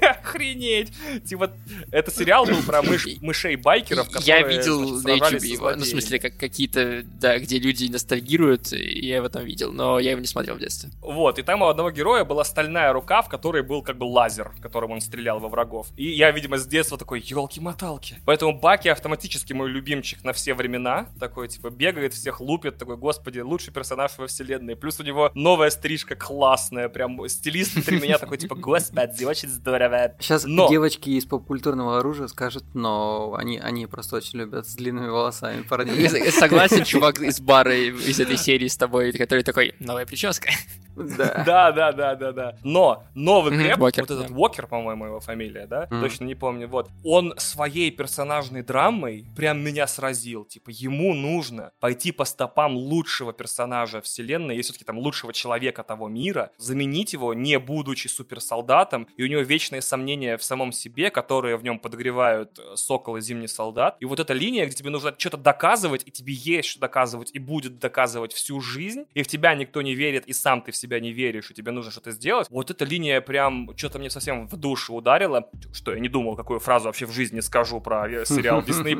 Охренеть! 0.00 0.92
Типа, 1.24 1.52
это 1.90 2.10
сериал 2.10 2.45
был 2.46 2.62
про 2.62 2.82
мыш, 2.82 3.06
мышей-байкеров, 3.20 4.08
которые 4.08 4.26
Я 4.26 4.42
видел 4.42 4.96
значит, 4.96 5.20
на 5.20 5.26
YouTube 5.26 5.44
его, 5.44 5.70
ну, 5.72 5.84
в 5.84 5.86
смысле, 5.86 6.18
как 6.18 6.36
какие-то, 6.36 7.02
да, 7.04 7.38
где 7.38 7.58
люди 7.58 7.90
ностальгируют, 7.90 8.72
я 8.72 9.16
его 9.16 9.28
там 9.28 9.44
видел, 9.44 9.72
но 9.72 9.98
я 9.98 10.12
его 10.12 10.20
не 10.20 10.26
смотрел 10.26 10.56
в 10.56 10.58
детстве. 10.58 10.90
Вот, 11.00 11.38
и 11.38 11.42
там 11.42 11.62
у 11.62 11.66
одного 11.66 11.90
героя 11.90 12.24
была 12.24 12.44
стальная 12.44 12.92
рука, 12.92 13.22
в 13.22 13.28
которой 13.28 13.62
был 13.62 13.82
как 13.82 13.98
бы 13.98 14.04
лазер, 14.04 14.52
которым 14.60 14.92
он 14.92 15.00
стрелял 15.00 15.38
во 15.38 15.48
врагов. 15.48 15.88
И 15.96 16.10
я, 16.10 16.30
видимо, 16.30 16.58
с 16.58 16.66
детства 16.66 16.98
такой, 16.98 17.20
елки-моталки. 17.20 18.16
Поэтому 18.24 18.58
Баки 18.58 18.88
автоматически 18.88 19.52
мой 19.52 19.68
любимчик 19.68 20.24
на 20.24 20.32
все 20.32 20.54
времена, 20.54 21.08
такой, 21.18 21.48
типа, 21.48 21.70
бегает, 21.70 22.14
всех 22.14 22.40
лупит, 22.40 22.78
такой, 22.78 22.96
господи, 22.96 23.40
лучший 23.40 23.72
персонаж 23.72 24.12
во 24.18 24.26
вселенной. 24.26 24.76
Плюс 24.76 25.00
у 25.00 25.02
него 25.02 25.30
новая 25.34 25.70
стрижка 25.70 26.16
классная, 26.16 26.88
прям 26.88 27.28
стилист 27.28 27.74
внутри 27.74 28.00
меня 28.00 28.18
такой, 28.18 28.38
типа, 28.38 28.54
господи, 28.54 29.24
очень 29.24 29.48
здорово. 29.48 30.14
Сейчас 30.20 30.44
но... 30.44 30.68
девочки 30.68 31.10
из 31.10 31.24
поп-культурного 31.24 31.98
оружия 31.98 32.28
скажут, 32.36 32.64
но 32.74 33.34
они, 33.38 33.58
они 33.58 33.86
просто 33.86 34.16
очень 34.16 34.40
любят 34.40 34.68
с 34.68 34.74
длинными 34.74 35.08
волосами 35.08 35.62
парней. 35.62 36.30
Согласен, 36.30 36.84
чувак 36.92 37.18
из 37.20 37.40
бара 37.40 37.74
из 37.74 38.20
этой 38.20 38.36
серии 38.36 38.68
с 38.68 38.76
тобой, 38.76 39.10
который 39.12 39.42
такой, 39.42 39.74
новая 39.80 40.04
прическа. 40.04 40.50
Да. 40.96 41.34
Да, 41.46 41.70
да, 41.70 41.92
да, 41.92 42.14
да, 42.14 42.32
да. 42.32 42.56
Но 42.64 43.04
новый 43.14 43.52
Уокер, 43.56 43.78
вот 43.78 44.10
этот. 44.10 44.30
Уокер, 44.30 44.66
по-моему, 44.66 45.06
его 45.06 45.20
фамилия, 45.20 45.66
да? 45.66 45.86
Точно 45.86 46.24
не 46.24 46.34
помню. 46.34 46.68
Вот. 46.68 46.88
Он 47.04 47.34
своей 47.36 47.90
персонажной 47.90 48.62
драмой 48.62 49.26
прям 49.36 49.60
меня 49.60 49.86
сразил. 49.86 50.44
Типа, 50.44 50.70
ему 50.70 51.14
нужно 51.14 51.72
пойти 51.80 52.12
по 52.12 52.24
стопам 52.24 52.76
лучшего 52.76 53.32
персонажа 53.32 54.00
вселенной, 54.00 54.56
и 54.56 54.62
все-таки 54.62 54.84
там 54.84 54.98
лучшего 54.98 55.32
человека 55.32 55.82
того 55.82 56.08
мира, 56.08 56.50
заменить 56.58 57.12
его, 57.12 57.34
не 57.34 57.58
будучи 57.58 58.08
суперсолдатом, 58.08 59.08
и 59.16 59.22
у 59.22 59.26
него 59.26 59.42
вечные 59.42 59.82
сомнения 59.82 60.36
в 60.36 60.42
самом 60.42 60.72
себе, 60.72 61.10
которые 61.10 61.56
в 61.56 61.62
нем 61.62 61.78
подогревают 61.78 62.58
э, 62.58 62.76
Сокол 62.76 63.16
и 63.16 63.20
Зимний 63.20 63.48
Солдат. 63.48 63.96
И 64.00 64.04
вот 64.04 64.20
эта 64.20 64.32
линия, 64.32 64.66
где 64.66 64.74
тебе 64.74 64.90
нужно 64.90 65.14
что-то 65.16 65.36
доказывать, 65.36 66.02
и 66.06 66.10
тебе 66.10 66.32
есть 66.32 66.68
что 66.68 66.80
доказывать, 66.80 67.30
и 67.32 67.38
будет 67.38 67.78
доказывать 67.78 68.32
всю 68.32 68.60
жизнь, 68.60 69.04
и 69.14 69.22
в 69.22 69.28
тебя 69.28 69.54
никто 69.54 69.82
не 69.82 69.94
верит, 69.94 70.26
и 70.26 70.32
сам 70.32 70.62
ты 70.62 70.72
в 70.72 70.76
себя 70.86 71.00
не 71.00 71.12
веришь, 71.12 71.50
и 71.50 71.54
тебе 71.54 71.72
нужно 71.72 71.90
что-то 71.90 72.12
сделать. 72.12 72.46
Вот 72.50 72.70
эта 72.70 72.84
линия 72.84 73.20
прям 73.20 73.70
что-то 73.76 73.98
мне 73.98 74.08
совсем 74.08 74.46
в 74.46 74.56
душу 74.56 74.94
ударила, 74.94 75.48
что 75.72 75.92
я 75.92 76.00
не 76.00 76.08
думал, 76.08 76.36
какую 76.36 76.60
фразу 76.60 76.86
вообще 76.86 77.06
в 77.06 77.12
жизни 77.12 77.40
скажу 77.40 77.80
про 77.80 78.24
сериал 78.24 78.60
Disney+. 78.60 78.96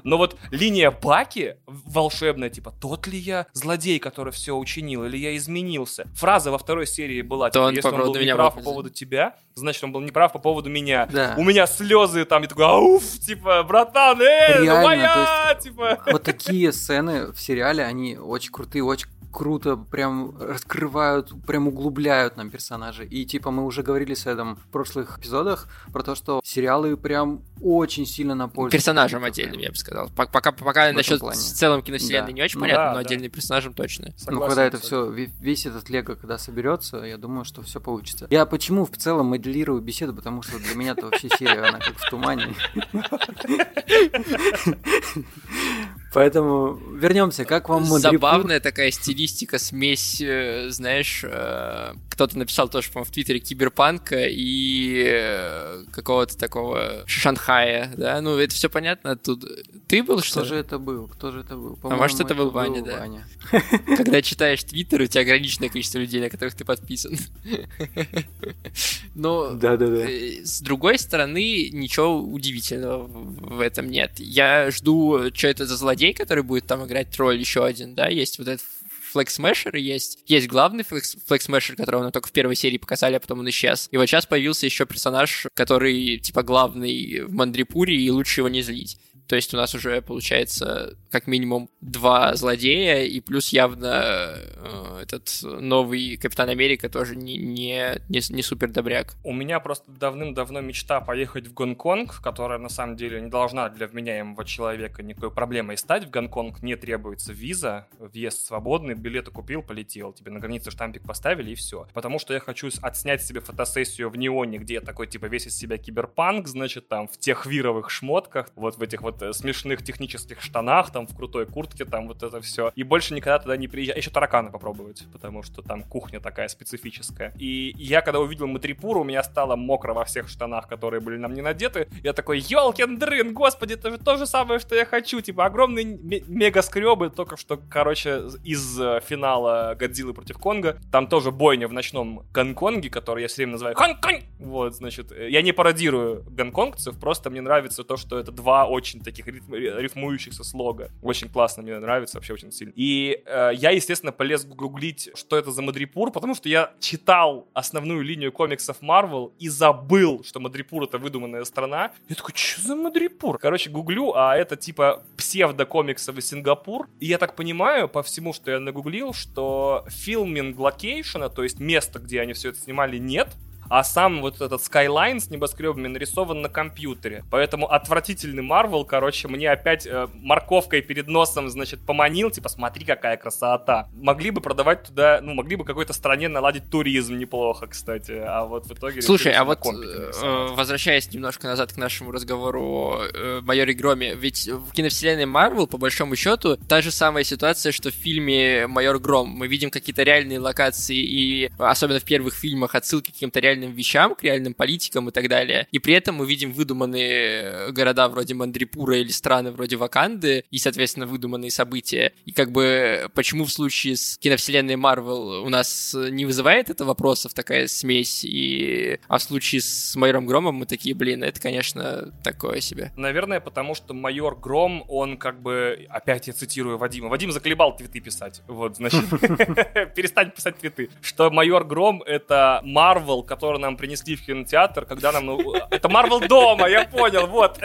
Но 0.04 0.16
вот 0.16 0.38
линия 0.50 0.90
Баки 0.90 1.56
волшебная, 1.66 2.48
типа, 2.48 2.72
тот 2.80 3.06
ли 3.06 3.18
я 3.18 3.46
злодей, 3.52 3.98
который 3.98 4.32
все 4.32 4.56
учинил, 4.56 5.04
или 5.04 5.18
я 5.18 5.36
изменился? 5.36 6.08
Фраза 6.14 6.50
во 6.50 6.58
второй 6.58 6.86
серии 6.86 7.22
была, 7.22 7.50
То 7.50 7.52
типа, 7.52 7.62
он 7.64 7.74
если 7.74 7.82
по 7.82 7.88
он 7.88 7.94
поводу 7.94 8.12
был 8.12 8.20
меня 8.20 8.32
неправ 8.32 8.54
по 8.54 8.60
поводу 8.62 8.90
тебя, 8.90 9.36
значит, 9.54 9.84
он 9.84 9.92
был 9.92 10.00
неправ 10.00 10.32
по 10.32 10.38
поводу 10.38 10.70
меня. 10.70 11.06
Да. 11.12 11.34
У 11.36 11.44
меня 11.44 11.66
слезы 11.66 12.24
там, 12.24 12.42
я 12.42 12.48
такой, 12.48 12.64
ауф, 12.64 13.04
типа, 13.20 13.62
братан, 13.62 14.20
эй, 14.22 14.58
ну 14.58 14.64
Реально, 14.64 14.82
моя, 14.82 15.58
типа. 15.60 15.98
Вот 16.10 16.22
такие 16.22 16.72
сцены 16.72 17.32
в 17.32 17.38
сериале, 17.38 17.84
они 17.84 18.16
очень 18.16 18.52
крутые, 18.52 18.84
очень 18.84 19.08
круто 19.32 19.76
прям 19.76 20.36
раскрывают, 20.38 21.32
прям 21.46 21.68
углубляют 21.68 22.36
нам 22.36 22.50
персонажей. 22.50 23.06
И 23.06 23.24
типа 23.24 23.50
мы 23.50 23.64
уже 23.64 23.82
говорили 23.82 24.14
с 24.14 24.26
Эдом 24.26 24.56
в 24.56 24.66
прошлых 24.70 25.18
эпизодах 25.18 25.68
про 25.92 26.02
то, 26.02 26.14
что 26.14 26.40
сериалы 26.44 26.96
прям 26.96 27.42
очень 27.62 28.06
сильно 28.06 28.34
на 28.34 28.48
пользу. 28.48 28.72
Персонажам 28.72 29.24
отдельным, 29.24 29.60
я 29.60 29.70
бы 29.70 29.76
сказал. 29.76 30.08
По- 30.16 30.26
Пока, 30.26 30.52
пока 30.52 30.84
этом 30.86 30.96
насчет 30.96 31.20
плане. 31.20 31.38
в 31.38 31.42
целом 31.42 31.82
киновселенной 31.82 32.28
Да. 32.28 32.32
не 32.32 32.42
очень 32.42 32.58
Ну 32.58 32.64
понятно, 32.64 32.84
да, 32.84 32.88
но 32.90 32.94
да. 32.94 33.00
отдельным 33.00 33.30
персонажам 33.30 33.74
точно. 33.74 34.06
Ну, 34.06 34.12
Согласен, 34.16 34.48
когда 34.48 34.64
это 34.64 34.78
все, 34.78 35.10
весь 35.10 35.66
этот 35.66 35.88
лего, 35.90 36.14
когда 36.14 36.38
соберется, 36.38 36.98
я 36.98 37.18
думаю, 37.18 37.44
что 37.44 37.62
все 37.62 37.80
получится. 37.80 38.26
Я 38.30 38.46
почему 38.46 38.86
в 38.86 38.96
целом 38.96 39.26
моделирую 39.26 39.80
беседу, 39.82 40.14
потому 40.14 40.42
что 40.42 40.58
для 40.58 40.74
меня 40.74 40.92
это 40.92 41.06
вообще 41.06 41.28
серия, 41.28 41.60
она 41.68 41.78
как 41.78 41.96
в 41.96 42.08
тумане. 42.10 42.54
Поэтому 46.12 46.74
вернемся. 46.94 47.44
Как 47.44 47.68
вам 47.68 47.82
Мадрипур? 47.82 48.00
Забавная 48.00 48.60
такая 48.60 48.90
стилистика, 48.90 49.58
смесь, 49.58 50.20
э, 50.20 50.68
знаешь, 50.70 51.22
э, 51.24 51.92
кто-то 52.10 52.36
написал 52.36 52.68
тоже, 52.68 52.90
по-моему, 52.90 53.10
в 53.10 53.14
Твиттере 53.14 53.38
киберпанка 53.38 54.26
и 54.28 55.04
э, 55.06 55.84
какого-то 55.92 56.36
такого 56.36 57.04
Шанхая, 57.06 57.92
да? 57.96 58.20
Ну, 58.20 58.36
это 58.38 58.54
все 58.54 58.68
понятно 58.68 59.16
тут. 59.16 59.44
Ты 59.86 60.02
был, 60.02 60.20
что 60.20 60.40
Кто 60.40 60.48
же 60.48 60.56
это 60.56 60.78
был? 60.78 61.06
Кто 61.08 61.30
же 61.30 61.40
это 61.40 61.56
был? 61.56 61.78
А 61.82 61.96
может, 61.96 62.20
это 62.20 62.34
был 62.34 62.50
Ваня, 62.50 62.82
да. 62.82 62.98
Ваня. 62.98 63.26
Когда 63.96 64.20
читаешь 64.20 64.64
Твиттер, 64.64 65.02
у 65.02 65.06
тебя 65.06 65.22
ограниченное 65.22 65.68
количество 65.68 65.98
людей, 65.98 66.20
на 66.20 66.28
которых 66.28 66.54
ты 66.54 66.64
подписан. 66.64 67.16
Но 69.14 69.54
Да-да-да. 69.54 70.10
Э, 70.10 70.44
С 70.44 70.60
другой 70.60 70.98
стороны, 70.98 71.70
ничего 71.70 72.20
удивительного 72.20 73.06
в 73.06 73.60
этом 73.60 73.88
нет. 73.88 74.12
Я 74.18 74.70
жду, 74.70 75.30
что 75.34 75.48
это 75.48 75.66
за 75.66 75.76
злодей, 75.76 75.99
который 76.12 76.42
будет 76.42 76.66
там 76.66 76.84
играть 76.86 77.16
роль 77.16 77.38
еще 77.38 77.64
один, 77.64 77.94
да, 77.94 78.08
есть 78.08 78.38
вот 78.38 78.48
этот 78.48 78.66
Флекс 79.10 79.34
Смешер 79.34 79.74
есть. 79.76 80.18
Есть 80.26 80.46
главный 80.46 80.84
Флекс 80.84 81.16
Смешер, 81.44 81.76
которого 81.76 82.02
нам 82.02 82.12
только 82.12 82.28
в 82.28 82.32
первой 82.32 82.54
серии 82.54 82.78
показали, 82.78 83.16
а 83.16 83.20
потом 83.20 83.40
он 83.40 83.50
исчез. 83.50 83.88
И 83.90 83.96
вот 83.96 84.06
сейчас 84.06 84.26
появился 84.26 84.66
еще 84.66 84.86
персонаж, 84.86 85.46
который 85.54 86.18
типа 86.18 86.42
главный 86.42 87.22
в 87.24 87.32
Мандрипуре, 87.32 87.96
и 87.96 88.10
лучше 88.10 88.40
его 88.40 88.48
не 88.48 88.62
злить. 88.62 88.98
То 89.30 89.36
есть 89.36 89.54
у 89.54 89.56
нас 89.56 89.76
уже 89.76 90.02
получается 90.02 90.98
как 91.08 91.28
минимум 91.28 91.70
два 91.80 92.34
злодея, 92.34 93.04
и 93.04 93.20
плюс 93.20 93.50
явно 93.50 94.34
э, 94.34 95.02
этот 95.02 95.28
новый 95.42 96.16
Капитан 96.16 96.48
Америка 96.48 96.88
тоже 96.88 97.14
не, 97.14 97.36
не, 97.36 97.94
не, 98.08 98.20
не 98.28 98.42
супер 98.42 98.70
добряк. 98.70 99.14
У 99.22 99.32
меня 99.32 99.60
просто 99.60 99.88
давным-давно 99.88 100.60
мечта 100.62 101.00
поехать 101.00 101.46
в 101.46 101.54
Гонконг, 101.54 102.20
которая 102.20 102.58
на 102.58 102.68
самом 102.68 102.96
деле 102.96 103.20
не 103.20 103.28
должна 103.28 103.68
для 103.68 103.86
вменяемого 103.86 104.44
человека 104.44 105.04
никакой 105.04 105.30
проблемой 105.30 105.76
стать. 105.76 106.06
В 106.06 106.10
Гонконг 106.10 106.60
не 106.64 106.74
требуется 106.74 107.32
виза, 107.32 107.86
въезд 108.00 108.44
свободный, 108.44 108.94
билеты 108.94 109.30
купил, 109.30 109.62
полетел. 109.62 110.12
Тебе 110.12 110.32
на 110.32 110.40
границе 110.40 110.72
штампик 110.72 111.04
поставили 111.04 111.52
и 111.52 111.54
все. 111.54 111.86
Потому 111.94 112.18
что 112.18 112.34
я 112.34 112.40
хочу 112.40 112.68
отснять 112.82 113.22
себе 113.22 113.38
фотосессию 113.38 114.10
в 114.10 114.16
неоне, 114.16 114.58
где 114.58 114.74
я 114.74 114.80
такой 114.80 115.06
типа 115.06 115.26
весь 115.26 115.46
из 115.46 115.56
себя 115.56 115.78
киберпанк, 115.78 116.48
значит, 116.48 116.88
там 116.88 117.06
в 117.06 117.16
тех 117.16 117.46
вировых 117.46 117.90
шмотках, 117.90 118.50
вот 118.56 118.76
в 118.76 118.82
этих 118.82 119.02
вот 119.02 119.19
э, 119.22 119.32
смешных 119.32 119.82
технических 119.82 120.40
штанах, 120.40 120.90
там 120.90 121.06
в 121.06 121.16
крутой 121.16 121.46
куртке, 121.46 121.84
там 121.84 122.08
вот 122.08 122.22
это 122.22 122.40
все. 122.40 122.72
И 122.74 122.82
больше 122.82 123.14
никогда 123.14 123.38
туда 123.38 123.56
не 123.56 123.68
приезжать. 123.68 123.96
Еще 123.96 124.10
тараканы 124.10 124.50
попробовать, 124.50 125.04
потому 125.12 125.42
что 125.42 125.62
там 125.62 125.82
кухня 125.82 126.20
такая 126.20 126.48
специфическая. 126.48 127.32
И 127.38 127.74
я, 127.76 128.02
когда 128.02 128.20
увидел 128.20 128.46
Матрипур, 128.46 128.98
у 128.98 129.04
меня 129.04 129.22
стало 129.22 129.56
мокро 129.56 129.94
во 129.94 130.04
всех 130.04 130.28
штанах, 130.28 130.68
которые 130.68 131.00
были 131.00 131.16
нам 131.16 131.34
не 131.34 131.42
надеты. 131.42 131.88
Я 132.02 132.12
такой, 132.12 132.38
елкин 132.40 132.98
дрын, 132.98 133.34
господи, 133.34 133.74
это 133.74 133.90
же 133.90 133.98
то 133.98 134.16
же 134.16 134.26
самое, 134.26 134.60
что 134.60 134.74
я 134.74 134.84
хочу. 134.84 135.20
Типа 135.20 135.44
огромные 135.44 135.84
ме- 135.84 136.22
мега-скребы, 136.26 137.10
только 137.10 137.36
что, 137.36 137.56
короче, 137.56 138.22
из 138.44 138.80
э, 138.80 139.00
финала 139.06 139.74
Годзиллы 139.78 140.14
против 140.14 140.38
Конга. 140.38 140.78
Там 140.92 141.06
тоже 141.06 141.30
бойня 141.30 141.68
в 141.68 141.72
ночном 141.72 142.24
Гонконге, 142.32 142.90
который 142.90 143.22
я 143.22 143.28
все 143.28 143.36
время 143.36 143.52
называю 143.52 143.76
Конг-Конг. 143.76 144.22
Вот, 144.38 144.74
значит, 144.74 145.12
э, 145.12 145.28
я 145.30 145.42
не 145.42 145.52
пародирую 145.52 146.24
гонконгцев, 146.30 146.98
просто 146.98 147.30
мне 147.30 147.40
нравится 147.40 147.84
то, 147.84 147.96
что 147.96 148.18
это 148.18 148.32
два 148.32 148.66
очень 148.66 149.00
таких 149.10 149.26
ритм- 149.26 149.54
ри- 149.54 149.82
рифмующихся 149.82 150.44
слога. 150.44 150.90
Очень 151.02 151.28
классно, 151.28 151.62
мне 151.62 151.78
нравится 151.78 152.16
вообще 152.16 152.34
очень 152.34 152.52
сильно. 152.52 152.72
И 152.76 153.22
э, 153.26 153.50
я, 153.54 153.70
естественно, 153.70 154.12
полез 154.12 154.44
гуглить, 154.44 155.10
что 155.14 155.36
это 155.36 155.50
за 155.50 155.62
Мадрипур, 155.62 156.10
потому 156.12 156.34
что 156.34 156.48
я 156.48 156.72
читал 156.80 157.48
основную 157.52 158.02
линию 158.02 158.32
комиксов 158.32 158.80
Marvel 158.82 159.32
и 159.38 159.48
забыл, 159.48 160.22
что 160.24 160.40
Мадрипур 160.40 160.84
это 160.84 160.98
выдуманная 160.98 161.44
страна. 161.44 161.92
Я 162.08 162.14
такой, 162.14 162.34
что 162.34 162.62
за 162.62 162.76
Мадрипур? 162.76 163.38
Короче, 163.38 163.70
гуглю, 163.70 164.12
а 164.14 164.36
это 164.36 164.56
типа 164.56 165.02
псевдокомиксовый 165.16 166.22
Сингапур. 166.22 166.88
И 167.00 167.06
я 167.06 167.18
так 167.18 167.36
понимаю, 167.36 167.88
по 167.88 168.02
всему, 168.02 168.32
что 168.32 168.50
я 168.50 168.60
нагуглил, 168.60 169.12
что 169.12 169.84
filming 169.88 170.58
location 170.58 171.14
а, 171.14 171.28
то 171.28 171.42
есть 171.42 171.60
место, 171.60 171.98
где 171.98 172.20
они 172.20 172.32
все 172.32 172.50
это 172.50 172.58
снимали, 172.58 172.98
нет. 172.98 173.28
А 173.70 173.84
сам 173.84 174.20
вот 174.20 174.40
этот 174.40 174.60
Skyline 174.60 175.20
с 175.20 175.30
небоскребами 175.30 175.86
нарисован 175.86 176.42
на 176.42 176.48
компьютере. 176.48 177.24
Поэтому 177.30 177.70
отвратительный 177.70 178.42
Марвел, 178.42 178.84
короче, 178.84 179.28
мне 179.28 179.48
опять 179.48 179.86
э, 179.86 180.08
морковкой 180.12 180.82
перед 180.82 181.06
носом, 181.06 181.48
значит, 181.48 181.86
поманил, 181.86 182.32
типа, 182.32 182.48
смотри, 182.48 182.84
какая 182.84 183.16
красота. 183.16 183.88
Могли 183.92 184.32
бы 184.32 184.40
продавать 184.40 184.82
туда, 184.82 185.20
ну, 185.22 185.34
могли 185.34 185.54
бы 185.54 185.64
какой-то 185.64 185.92
стране 185.92 186.26
наладить 186.26 186.68
туризм 186.68 187.16
неплохо, 187.16 187.68
кстати. 187.68 188.10
А 188.10 188.44
вот 188.44 188.66
в 188.66 188.72
итоге... 188.72 189.02
Слушай, 189.02 189.34
а 189.34 189.44
вот 189.44 189.60
э, 189.64 190.48
возвращаясь 190.50 191.12
немножко 191.12 191.46
назад 191.46 191.72
к 191.72 191.76
нашему 191.76 192.10
разговору 192.10 192.62
о 192.62 193.04
э, 193.04 193.40
майоре 193.42 193.72
Громе, 193.72 194.16
ведь 194.16 194.48
в 194.48 194.72
киновселенной 194.72 195.26
Марвел, 195.26 195.68
по 195.68 195.78
большому 195.78 196.16
счету, 196.16 196.56
та 196.56 196.82
же 196.82 196.90
самая 196.90 197.22
ситуация, 197.22 197.70
что 197.70 197.90
в 197.90 197.94
фильме 197.94 198.66
Майор 198.66 198.98
Гром. 198.98 199.28
Мы 199.28 199.46
видим 199.46 199.70
какие-то 199.70 200.02
реальные 200.02 200.40
локации 200.40 200.96
и, 200.96 201.50
особенно 201.56 202.00
в 202.00 202.04
первых 202.04 202.34
фильмах, 202.34 202.74
отсылки 202.74 203.12
к 203.12 203.14
каким-то 203.14 203.38
реальным 203.38 203.59
вещам, 203.68 204.14
к 204.14 204.22
реальным 204.22 204.54
политикам 204.54 205.08
и 205.08 205.12
так 205.12 205.28
далее. 205.28 205.66
И 205.72 205.78
при 205.78 205.94
этом 205.94 206.16
мы 206.16 206.26
видим 206.26 206.52
выдуманные 206.52 207.72
города 207.72 208.08
вроде 208.08 208.34
Мандрипура 208.34 208.98
или 208.98 209.10
страны 209.10 209.50
вроде 209.52 209.76
Ваканды 209.76 210.44
и, 210.50 210.58
соответственно, 210.58 211.06
выдуманные 211.06 211.50
события. 211.50 212.12
И 212.24 212.32
как 212.32 212.52
бы 212.52 213.08
почему 213.14 213.44
в 213.44 213.52
случае 213.52 213.96
с 213.96 214.18
киновселенной 214.18 214.76
Марвел 214.76 215.42
у 215.42 215.48
нас 215.48 215.94
не 215.94 216.24
вызывает 216.24 216.70
это 216.70 216.84
вопросов 216.84 217.34
такая 217.34 217.66
смесь, 217.66 218.24
и... 218.24 218.98
а 219.08 219.18
в 219.18 219.22
случае 219.22 219.60
с 219.60 219.96
Майором 219.96 220.26
Громом 220.26 220.56
мы 220.56 220.66
такие, 220.66 220.94
блин, 220.94 221.22
это, 221.22 221.40
конечно, 221.40 222.12
такое 222.22 222.60
себе. 222.60 222.92
Наверное, 222.96 223.40
потому 223.40 223.74
что 223.74 223.94
майор 223.94 224.36
Гром, 224.38 224.84
он 224.88 225.16
как 225.16 225.40
бы, 225.42 225.86
опять 225.88 226.28
я 226.28 226.32
цитирую 226.32 226.78
Вадима, 226.78 227.08
Вадим 227.08 227.32
заколебал 227.32 227.76
твиты 227.76 228.00
писать. 228.00 228.42
Вот, 228.46 228.76
значит, 228.76 229.08
перестань 229.94 230.30
писать 230.30 230.58
твиты. 230.58 230.90
Что 231.02 231.30
майор 231.30 231.64
Гром— 231.64 232.02
это 232.06 232.60
Марвел, 232.64 233.22
который 233.22 233.49
нам 233.58 233.76
принесли 233.76 234.16
в 234.16 234.24
кинотеатр, 234.24 234.84
когда 234.84 235.12
нам... 235.12 235.26
ну, 235.26 235.54
Это 235.70 235.88
Марвел 235.88 236.20
дома, 236.20 236.68
я 236.68 236.84
понял, 236.84 237.26
вот. 237.26 237.58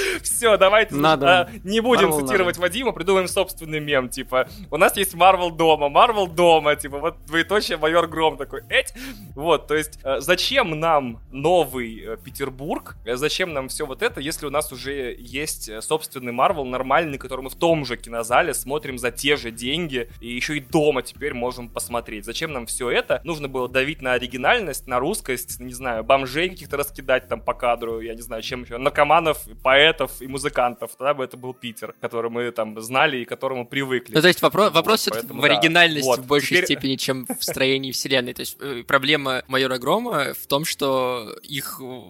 Все, 0.22 0.56
давайте 0.56 0.94
Надо. 0.94 1.40
а, 1.40 1.50
не 1.64 1.80
будем 1.80 2.10
Marvel 2.10 2.20
цитировать 2.20 2.58
Вадима, 2.58 2.92
придумаем 2.92 3.28
собственный 3.28 3.80
мем, 3.80 4.08
типа, 4.08 4.48
у 4.70 4.76
нас 4.76 4.96
есть 4.96 5.14
Марвел 5.14 5.50
дома, 5.50 5.88
Марвел 5.88 6.26
дома, 6.26 6.76
типа, 6.76 6.98
вот 6.98 7.16
двоеточие 7.26 7.78
майор 7.78 8.06
Гром 8.06 8.36
такой, 8.36 8.62
эть. 8.68 8.92
Вот, 9.34 9.66
то 9.66 9.74
есть, 9.74 9.98
э, 10.02 10.20
зачем 10.20 10.78
нам 10.78 11.20
новый 11.30 12.00
э, 12.00 12.16
Петербург, 12.22 12.96
Э, 13.04 13.16
зачем 13.16 13.52
нам 13.52 13.68
все 13.68 13.86
вот 13.86 14.02
это, 14.02 14.20
если 14.20 14.46
у 14.46 14.50
нас 14.50 14.72
уже 14.72 15.16
есть 15.18 15.70
собственный 15.82 16.32
Марвел 16.32 16.64
нормальный, 16.64 17.18
который 17.18 17.42
мы 17.42 17.50
в 17.50 17.54
том 17.54 17.84
же 17.84 17.96
кинозале 17.96 18.54
смотрим 18.54 18.98
за 18.98 19.10
те 19.10 19.36
же 19.36 19.50
деньги, 19.50 20.10
и 20.20 20.28
еще 20.28 20.56
и 20.56 20.60
дома 20.60 21.02
теперь 21.02 21.34
можем 21.34 21.68
посмотреть. 21.68 22.24
Зачем 22.24 22.52
нам 22.52 22.66
все 22.66 22.90
это? 22.90 23.20
Нужно 23.24 23.48
было 23.48 23.68
давить 23.68 24.02
на 24.02 24.12
оригинальность, 24.12 24.86
на 24.86 24.98
русскость, 24.98 25.60
не 25.60 25.72
знаю, 25.72 26.04
бомжей 26.04 26.50
каких-то 26.50 26.76
раскидать 26.76 27.28
там 27.28 27.40
по 27.40 27.54
кадру, 27.54 28.00
я 28.00 28.14
не 28.14 28.22
знаю, 28.22 28.42
чем 28.42 28.62
еще, 28.62 28.78
наркоманов, 28.78 29.42
поэтов 29.62 29.89
и 30.20 30.26
музыкантов. 30.26 30.90
Тогда 30.96 31.14
бы 31.14 31.24
это 31.24 31.36
был 31.36 31.54
Питер, 31.54 31.94
который 32.00 32.30
мы 32.30 32.50
там 32.52 32.80
знали 32.80 33.18
и 33.18 33.24
к 33.24 33.28
которому 33.28 33.66
привыкли. 33.66 34.14
Ну, 34.14 34.20
то 34.20 34.28
есть 34.28 34.42
вопрос, 34.42 34.66
Вот, 34.66 34.74
вопрос 34.74 35.08
поэтому 35.10 35.40
в 35.40 35.46
да. 35.46 35.52
оригинальности 35.54 36.06
Вот, 36.06 36.20
в 36.20 36.26
большей 36.26 36.48
теперь- 36.58 36.64
степени, 36.64 36.96
чем 36.96 37.26
в 37.26 37.42
строении 37.44 37.92
вселенной. 37.92 38.34
То 38.34 38.40
есть 38.40 38.56
э, 38.60 38.82
проблема 38.86 39.42
Майора 39.48 39.78
Грома 39.78 40.34
в 40.34 40.46
том, 40.46 40.64
что 40.64 41.36
их 41.42 41.80
э, 41.82 42.00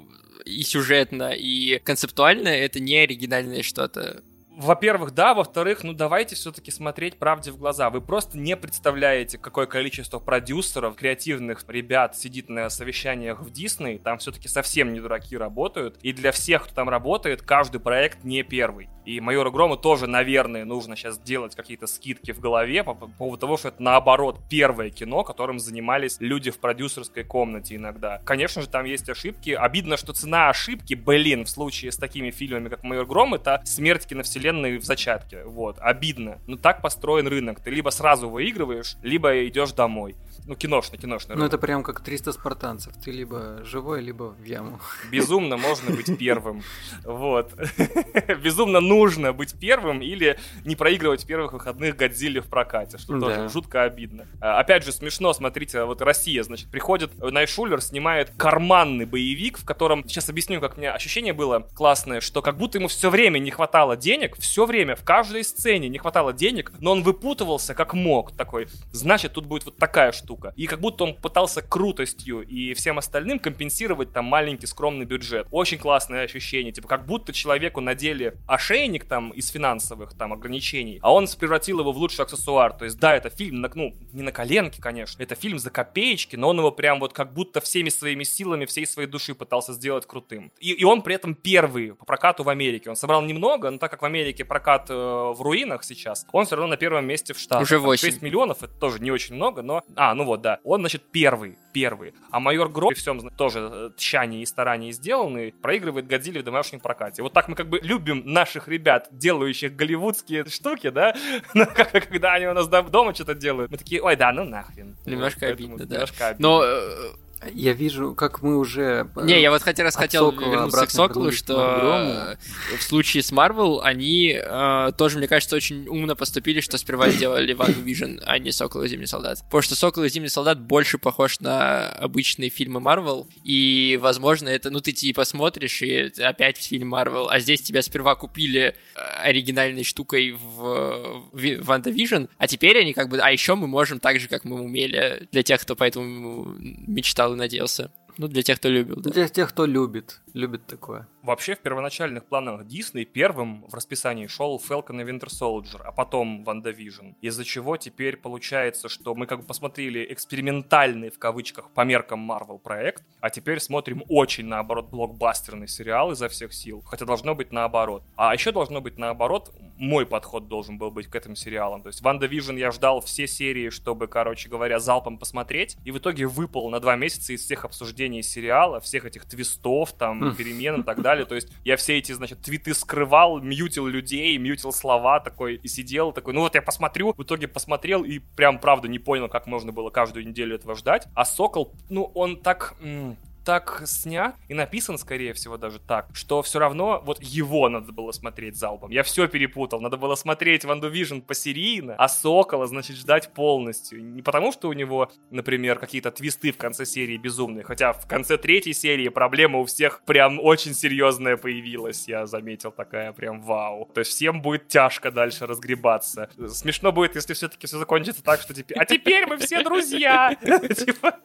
и 0.45 0.63
сюжетно, 0.63 1.33
и 1.33 1.79
концептуально 1.79 2.49
это 2.49 2.81
не 2.81 2.97
оригинальное 2.97 3.63
что-то. 3.63 4.23
Во-первых, 4.61 5.13
да, 5.13 5.33
во-вторых, 5.33 5.85
ну 5.85 5.95
давайте 5.95 6.37
все-таки 6.37 6.71
смотреть 6.71 7.17
правде 7.17 7.51
в 7.51 7.57
глаза. 7.57 7.89
Вы 7.89 8.03
просто 8.03 8.37
не 8.37 8.59
представляете, 8.59 9.39
какое 9.39 9.65
количество 9.65 10.19
продюсеров, 10.19 10.97
креативных 10.97 11.65
ребят 11.67 12.15
сидит 12.15 12.51
на 12.51 12.69
совещаниях 12.69 13.41
в 13.41 13.51
Дисней. 13.51 13.99
Там 13.99 14.19
все-таки 14.19 14.49
совсем 14.49 14.93
не 14.93 15.01
дураки 15.01 15.35
работают. 15.35 15.97
И 16.03 16.13
для 16.13 16.31
всех, 16.31 16.65
кто 16.65 16.75
там 16.75 16.91
работает, 16.91 17.41
каждый 17.41 17.81
проект 17.81 18.23
не 18.23 18.43
первый. 18.43 18.91
И 19.07 19.19
Майора 19.19 19.51
Грома 19.51 19.79
тоже, 19.79 20.07
наверное, 20.07 20.67
нужно 20.67 20.95
сейчас 20.95 21.19
делать 21.19 21.57
какие-то 21.57 21.87
скидки 21.87 22.33
в 22.33 22.41
голове 22.41 22.85
по 22.85 22.93
поводу 22.95 23.39
того, 23.39 23.57
что 23.57 23.69
это 23.69 23.83
наоборот 23.83 24.41
первое 24.51 24.91
кино, 24.91 25.25
которым 25.25 25.59
занимались 25.59 26.19
люди 26.21 26.51
в 26.51 26.59
продюсерской 26.59 27.25
комнате 27.25 27.77
иногда. 27.77 28.21
Конечно 28.27 28.61
же, 28.61 28.69
там 28.69 28.85
есть 28.85 29.09
ошибки. 29.09 29.51
Обидно, 29.51 29.97
что 29.97 30.13
цена 30.13 30.51
ошибки, 30.51 30.93
блин, 30.93 31.47
в 31.47 31.51
случае 31.51 31.93
с 31.93 31.97
такими 31.97 32.31
фильмами, 32.31 32.69
как 32.69 32.85
Майор 32.85 33.07
Гром, 33.07 33.33
это 33.33 33.63
смерть 33.65 34.07
киновселенной 34.07 34.50
в 34.53 34.85
зачатке. 34.85 35.45
Вот, 35.45 35.77
обидно. 35.81 36.39
Но 36.47 36.57
так 36.57 36.83
построен 36.83 37.27
рынок. 37.27 37.61
Ты 37.61 37.71
либо 37.71 37.91
сразу 37.91 38.29
выигрываешь, 38.29 38.97
либо 39.03 39.47
идешь 39.47 39.73
домой. 39.73 40.17
Ну, 40.51 40.57
киношный, 40.57 40.99
киношный 40.99 41.37
Ну 41.37 41.45
это 41.45 41.59
прям 41.59 41.85
как 41.85 42.01
300 42.01 42.33
спартанцев. 42.33 42.93
Ты 42.97 43.13
либо 43.13 43.61
живой, 43.63 44.03
либо 44.03 44.35
в 44.37 44.43
яму. 44.43 44.81
Безумно 45.09 45.57
можно 45.57 45.95
быть 45.95 46.19
первым. 46.19 46.65
Вот. 47.05 47.53
Безумно 48.43 48.81
нужно 48.81 49.33
быть 49.33 49.55
первым 49.61 50.03
или 50.03 50.41
не 50.65 50.75
проигрывать 50.75 51.25
первых 51.25 51.53
выходных 51.53 51.95
Годзилле 51.97 52.41
в 52.41 52.47
прокате, 52.49 52.99
что 52.99 53.17
Да. 53.17 53.27
тоже 53.27 53.49
жутко 53.49 53.85
обидно. 53.85 54.27
А, 54.41 54.59
Опять 54.59 54.85
же, 54.85 54.91
смешно, 54.91 55.33
смотрите, 55.33 55.85
вот 55.85 56.03
Россия, 56.03 56.43
значит, 56.43 56.69
приходит, 56.69 57.17
Найшулер 57.21 57.81
снимает 57.81 58.33
карманный 58.37 59.05
боевик, 59.05 59.57
в 59.57 59.65
котором, 59.65 60.03
сейчас 60.09 60.31
объясню, 60.31 60.61
как 60.61 60.77
у 60.77 60.81
меня 60.81 60.95
ощущение 60.95 61.33
было 61.33 61.61
классное, 61.77 62.21
что 62.21 62.43
как 62.43 62.57
будто 62.57 62.79
ему 62.79 62.89
все 62.89 63.09
время 63.09 63.39
не 63.39 63.53
хватало 63.53 63.97
денег, 63.97 64.37
все 64.37 64.67
время, 64.67 64.97
в 64.97 65.05
каждой 65.05 65.45
сцене 65.45 65.89
не 65.89 65.99
хватало 65.99 66.33
денег, 66.33 66.73
но 66.81 66.91
он 66.91 67.05
выпутывался 67.05 67.73
как 67.73 67.95
мог, 67.95 68.33
такой, 68.33 68.67
значит, 68.91 69.35
тут 69.35 69.47
будет 69.47 69.65
вот 69.67 69.77
такая 69.77 70.11
штука. 70.11 70.40
И 70.57 70.67
как 70.67 70.81
будто 70.81 71.05
он 71.05 71.15
пытался 71.15 71.63
крутостью 71.63 72.43
и 72.43 72.75
всем 72.75 72.99
остальным 72.99 73.39
компенсировать 73.39 74.13
там 74.13 74.25
маленький 74.25 74.67
скромный 74.67 75.05
бюджет. 75.05 75.47
Очень 75.51 75.79
классное 75.79 76.25
ощущение, 76.25 76.73
типа 76.73 76.89
как 76.89 77.07
будто 77.07 77.33
человеку 77.33 77.81
надели 77.81 78.37
ошейник 78.47 79.05
там 79.05 79.31
из 79.31 79.49
финансовых 79.51 80.15
там 80.15 80.33
ограничений, 80.33 80.99
а 81.03 81.13
он 81.13 81.27
превратил 81.39 81.81
его 81.81 81.93
в 81.93 81.97
лучший 81.97 82.25
аксессуар. 82.25 82.73
То 82.73 82.85
есть 82.85 82.99
да, 82.99 83.15
это 83.15 83.31
фильм, 83.31 83.61
на, 83.61 83.71
ну, 83.75 83.95
не 84.13 84.23
на 84.23 84.33
коленке, 84.33 84.81
конечно, 84.81 85.23
это 85.23 85.35
фильм 85.35 85.59
за 85.59 85.71
копеечки, 85.71 86.37
но 86.37 86.49
он 86.49 86.59
его 86.59 86.71
прям 86.71 87.01
вот 87.01 87.13
как 87.13 87.33
будто 87.33 87.61
всеми 87.61 87.89
своими 87.89 88.25
силами, 88.25 88.65
всей 88.67 88.87
своей 88.87 89.09
души 89.09 89.35
пытался 89.35 89.73
сделать 89.73 90.07
крутым. 90.07 90.53
И, 90.59 90.73
и 90.73 90.85
он 90.85 91.03
при 91.03 91.15
этом 91.15 91.35
первый 91.35 91.95
по 91.95 92.05
прокату 92.05 92.43
в 92.43 92.49
Америке. 92.49 92.91
Он 92.91 92.97
собрал 92.97 93.23
немного, 93.23 93.71
но 93.71 93.79
так 93.79 93.91
как 93.91 94.03
в 94.03 94.05
Америке 94.05 94.45
прокат 94.45 94.91
э, 94.91 94.95
в 94.95 95.41
руинах 95.41 95.85
сейчас, 95.85 96.27
он 96.33 96.47
все 96.47 96.57
равно 96.57 96.71
на 96.71 96.77
первом 96.77 97.07
месте 97.07 97.35
в 97.35 97.39
Штатах. 97.39 97.63
Уже 97.63 97.77
Там 97.77 97.85
8. 97.85 98.09
6 98.09 98.23
миллионов, 98.23 98.63
это 98.63 98.73
тоже 98.75 99.01
не 99.01 99.11
очень 99.11 99.35
много, 99.35 99.63
но... 99.63 99.83
А, 99.97 100.15
ну 100.15 100.20
вот, 100.25 100.41
да. 100.43 100.59
Он, 100.65 100.81
значит, 100.81 101.03
первый, 101.11 101.59
первый. 101.73 102.15
А 102.31 102.41
майор 102.41 102.69
Гром, 102.69 102.89
при 102.91 102.95
всем 102.97 103.29
тоже 103.31 103.69
э, 103.73 103.91
тщании 103.97 104.43
и 104.43 104.47
старании 104.47 104.91
сделанный, 104.93 105.53
проигрывает 105.53 106.07
Годзилле 106.07 106.41
в 106.41 106.45
домашнем 106.45 106.81
прокате. 106.81 107.23
Вот 107.23 107.33
так 107.33 107.49
мы 107.49 107.55
как 107.55 107.69
бы 107.69 107.79
любим 107.83 108.23
наших 108.25 108.69
ребят, 108.69 109.09
делающих 109.11 109.75
голливудские 109.77 110.45
штуки, 110.47 110.91
да? 110.91 111.15
Но 111.55 111.67
как- 111.67 111.91
когда 111.93 112.35
они 112.35 112.47
у 112.47 112.55
нас 112.55 112.69
дом- 112.69 112.91
дома 112.91 113.15
что-то 113.15 113.35
делают, 113.35 113.71
мы 113.71 113.79
такие, 113.79 114.03
ой, 114.03 114.17
да, 114.17 114.33
ну 114.33 114.45
нахрен. 114.45 114.97
Немножко 115.07 115.47
Вот, 115.47 115.53
обидно, 115.53 115.77
да. 115.79 115.95
Немножко 115.95 116.29
обидно. 116.29 116.49
Но 116.49 116.63
э, 116.65 117.11
Я 117.55 117.73
вижу, 117.73 118.15
как 118.15 118.43
мы 118.43 118.59
уже... 118.59 119.09
э, 119.17 119.25
Не, 119.25 119.41
я 119.41 119.51
вот 119.51 119.63
хотя 119.63 119.83
раз 119.83 119.95
от 119.97 120.03
хотел 120.03 120.31
Сокола 120.31 120.51
вернуться 120.51 120.87
к 120.87 120.91
Соколу, 120.91 121.33
что 121.33 122.37
э, 122.71 122.77
в 122.77 122.83
случае 122.83 123.23
с 123.23 123.33
Марвел 123.33 123.81
они 123.83 124.39
э, 124.39 124.93
тоже, 124.99 125.17
мне 125.19 125.27
кажется, 125.27 125.57
очень 125.57 125.89
умно 125.89 126.15
поступили, 126.17 126.61
что 126.61 126.77
сперва 126.77 127.09
сделали 127.11 127.53
WandaVision, 127.55 128.19
а 128.27 128.39
не 128.39 128.53
Сокол 128.53 128.83
и 128.83 128.89
Зимний 128.89 129.07
Солдат. 129.07 129.39
Потому 129.45 129.63
что 129.63 129.75
Сокол 129.75 130.05
и 130.05 130.09
Зимний 130.11 130.29
Солдат 130.29 130.61
больше 130.61 130.99
похож 130.99 131.41
на 131.41 131.89
обычные 131.89 132.51
фильмы 132.51 132.81
Марвел, 132.81 133.27
и, 133.43 133.99
возможно, 134.03 134.49
это, 134.51 134.69
ну, 134.71 134.81
ты 134.81 134.93
типа 134.93 135.25
смотришь, 135.25 135.81
и 135.83 136.13
опять 136.23 136.59
фильм 136.59 136.89
Марвел, 136.89 137.29
а 137.31 137.39
здесь 137.41 137.63
тебя 137.63 137.81
сперва 137.83 138.17
купили 138.17 138.75
э, 138.95 139.01
оригинальной 139.23 139.85
штукой 139.85 140.33
в 140.33 141.23
Ви- 141.33 141.57
WandaVision, 141.57 142.25
а 142.37 142.47
теперь 142.47 142.79
они 142.81 142.93
как 142.93 143.09
бы, 143.09 143.19
а 143.19 143.31
еще 143.31 143.55
мы 143.55 143.67
можем 143.67 143.99
так 143.99 144.21
же, 144.21 144.29
как 144.29 144.45
мы 144.45 144.61
умели, 144.61 145.27
для 145.33 145.43
тех, 145.43 145.61
кто 145.63 145.75
поэтому 145.75 146.55
мечтал 146.59 147.30
и 147.33 147.37
надеялся. 147.37 147.91
Ну, 148.19 148.29
для 148.29 148.43
тех, 148.43 148.59
кто 148.59 148.69
любил, 148.69 148.97
да. 148.97 149.11
Для 149.11 149.29
тех, 149.29 149.49
кто 149.49 149.67
любит. 149.67 150.21
Любит 150.35 150.67
такое. 150.67 151.09
Вообще, 151.23 151.55
в 151.55 151.59
первоначальных 151.59 152.25
планах 152.25 152.67
Дисней 152.67 153.05
первым 153.05 153.67
в 153.69 153.75
расписании 153.75 154.27
шел 154.27 154.59
Falcon 154.59 155.03
и 155.03 155.05
Winter 155.05 155.29
Soldier, 155.29 155.83
а 155.85 155.93
потом 155.93 156.45
WandaVision. 156.45 157.09
Из-за 157.21 157.45
чего 157.45 157.77
теперь 157.77 158.17
получается, 158.17 158.89
что 158.89 159.15
мы 159.15 159.27
как 159.27 159.41
бы 159.41 159.47
посмотрели 159.47 160.07
экспериментальный, 160.13 161.11
в 161.11 161.19
кавычках, 161.19 161.71
по 161.73 161.83
меркам 161.83 162.31
Marvel 162.31 162.59
проект, 162.59 163.05
а 163.21 163.29
теперь 163.29 163.61
смотрим 163.61 164.03
очень, 164.09 164.47
наоборот, 164.47 164.89
блокбастерный 164.89 165.69
сериал 165.69 166.13
изо 166.13 166.29
всех 166.31 166.55
сил. 166.55 166.81
Хотя 166.87 167.05
должно 167.05 167.35
быть 167.35 167.53
наоборот. 167.53 168.03
А 168.17 168.33
еще 168.33 168.51
должно 168.51 168.81
быть 168.81 168.97
наоборот, 168.97 169.55
мой 169.77 170.07
подход 170.07 170.49
должен 170.49 170.79
был 170.79 170.91
быть 170.91 171.07
к 171.07 171.15
этим 171.15 171.37
сериалам. 171.37 171.83
То 171.83 171.89
есть 171.89 172.01
WandaVision 172.01 172.57
я 172.57 172.71
ждал 172.71 173.03
все 173.03 173.27
серии, 173.27 173.69
чтобы, 173.69 174.09
короче 174.09 174.49
говоря, 174.49 174.79
залпом 174.79 175.19
посмотреть, 175.19 175.77
и 175.85 175.91
в 175.91 175.99
итоге 175.99 176.27
выпал 176.27 176.71
на 176.71 176.81
два 176.81 176.97
месяца 176.97 177.35
из 177.35 177.43
всех 177.43 177.67
обсуждений 177.67 178.23
сериала, 178.23 178.81
всех 178.81 179.05
этих 179.05 179.27
твистов, 179.27 179.93
там, 179.93 180.35
перемен 180.35 180.81
и 180.81 180.83
так 180.83 181.03
далее. 181.03 181.10
То 181.25 181.35
есть 181.35 181.49
я 181.65 181.77
все 181.77 181.99
эти, 181.99 182.13
значит, 182.13 182.41
твиты 182.43 182.75
скрывал, 182.75 183.41
мьютил 183.41 183.87
людей, 183.87 184.37
мьютил 184.39 184.73
слова 184.73 185.21
такой, 185.21 185.57
и 185.57 185.69
сидел 185.69 186.13
такой, 186.13 186.35
ну 186.35 186.41
вот 186.41 186.55
я 186.55 186.63
посмотрю, 186.63 187.13
в 187.17 187.23
итоге 187.23 187.49
посмотрел 187.49 188.05
и 188.05 188.19
прям, 188.19 188.59
правда, 188.59 188.89
не 188.89 188.99
понял, 188.99 189.29
как 189.29 189.47
можно 189.47 189.73
было 189.73 189.91
каждую 189.91 190.27
неделю 190.27 190.57
этого 190.57 190.75
ждать. 190.75 191.07
А 191.15 191.25
Сокол, 191.25 191.73
ну, 191.89 192.11
он 192.15 192.37
так... 192.37 192.75
м, 192.81 193.17
так 193.51 193.83
снят 193.85 194.37
и 194.47 194.55
написан, 194.55 194.97
скорее 194.97 195.33
всего, 195.33 195.57
даже 195.57 195.81
так, 195.81 196.11
что 196.13 196.41
все 196.41 196.61
равно 196.61 197.03
вот 197.05 197.21
его 197.21 197.69
надо 197.69 197.91
было 197.91 198.13
смотреть 198.13 198.55
залпом. 198.55 198.93
Я 198.93 199.03
все 199.03 199.27
перепутал. 199.27 199.81
Надо 199.81 199.97
было 199.97 200.15
смотреть 200.15 200.65
Ванду 200.65 200.89
Вижн 200.89 201.19
посерийно, 201.19 201.97
а 201.99 202.07
Сокола, 202.07 202.69
значит, 202.69 202.97
ждать 202.97 203.35
полностью. 203.35 204.05
Не 204.05 204.23
потому, 204.23 204.53
что 204.53 204.69
у 204.69 204.73
него, 204.73 205.11
например, 205.31 205.81
какие-то 205.81 206.13
твисты 206.13 206.53
в 206.53 206.59
конце 206.59 206.87
серии 206.87 207.17
безумные, 207.17 207.65
хотя 207.65 207.93
в 207.93 208.07
конце 208.07 208.39
третьей 208.39 208.73
серии 208.73 209.09
проблема 209.09 209.59
у 209.59 209.65
всех 209.65 210.05
прям 210.05 210.39
очень 210.39 210.73
серьезная 210.73 211.37
появилась, 211.37 212.07
я 212.07 212.27
заметил, 212.27 212.71
такая 212.71 213.13
прям 213.13 213.43
вау. 213.43 213.91
То 213.93 213.99
есть 213.99 214.13
всем 214.13 214.43
будет 214.43 214.69
тяжко 214.69 215.11
дальше 215.11 215.49
разгребаться. 215.49 216.31
Смешно 216.47 216.93
будет, 216.93 217.17
если 217.17 217.35
все-таки 217.35 217.67
все 217.67 217.79
закончится 217.79 218.23
так, 218.23 218.43
что 218.43 218.55
теперь... 218.55 218.79
А 218.79 218.85
теперь 218.85 219.27
мы 219.27 219.39
все 219.39 219.65
друзья! 219.65 220.37
Типа, 220.41 221.19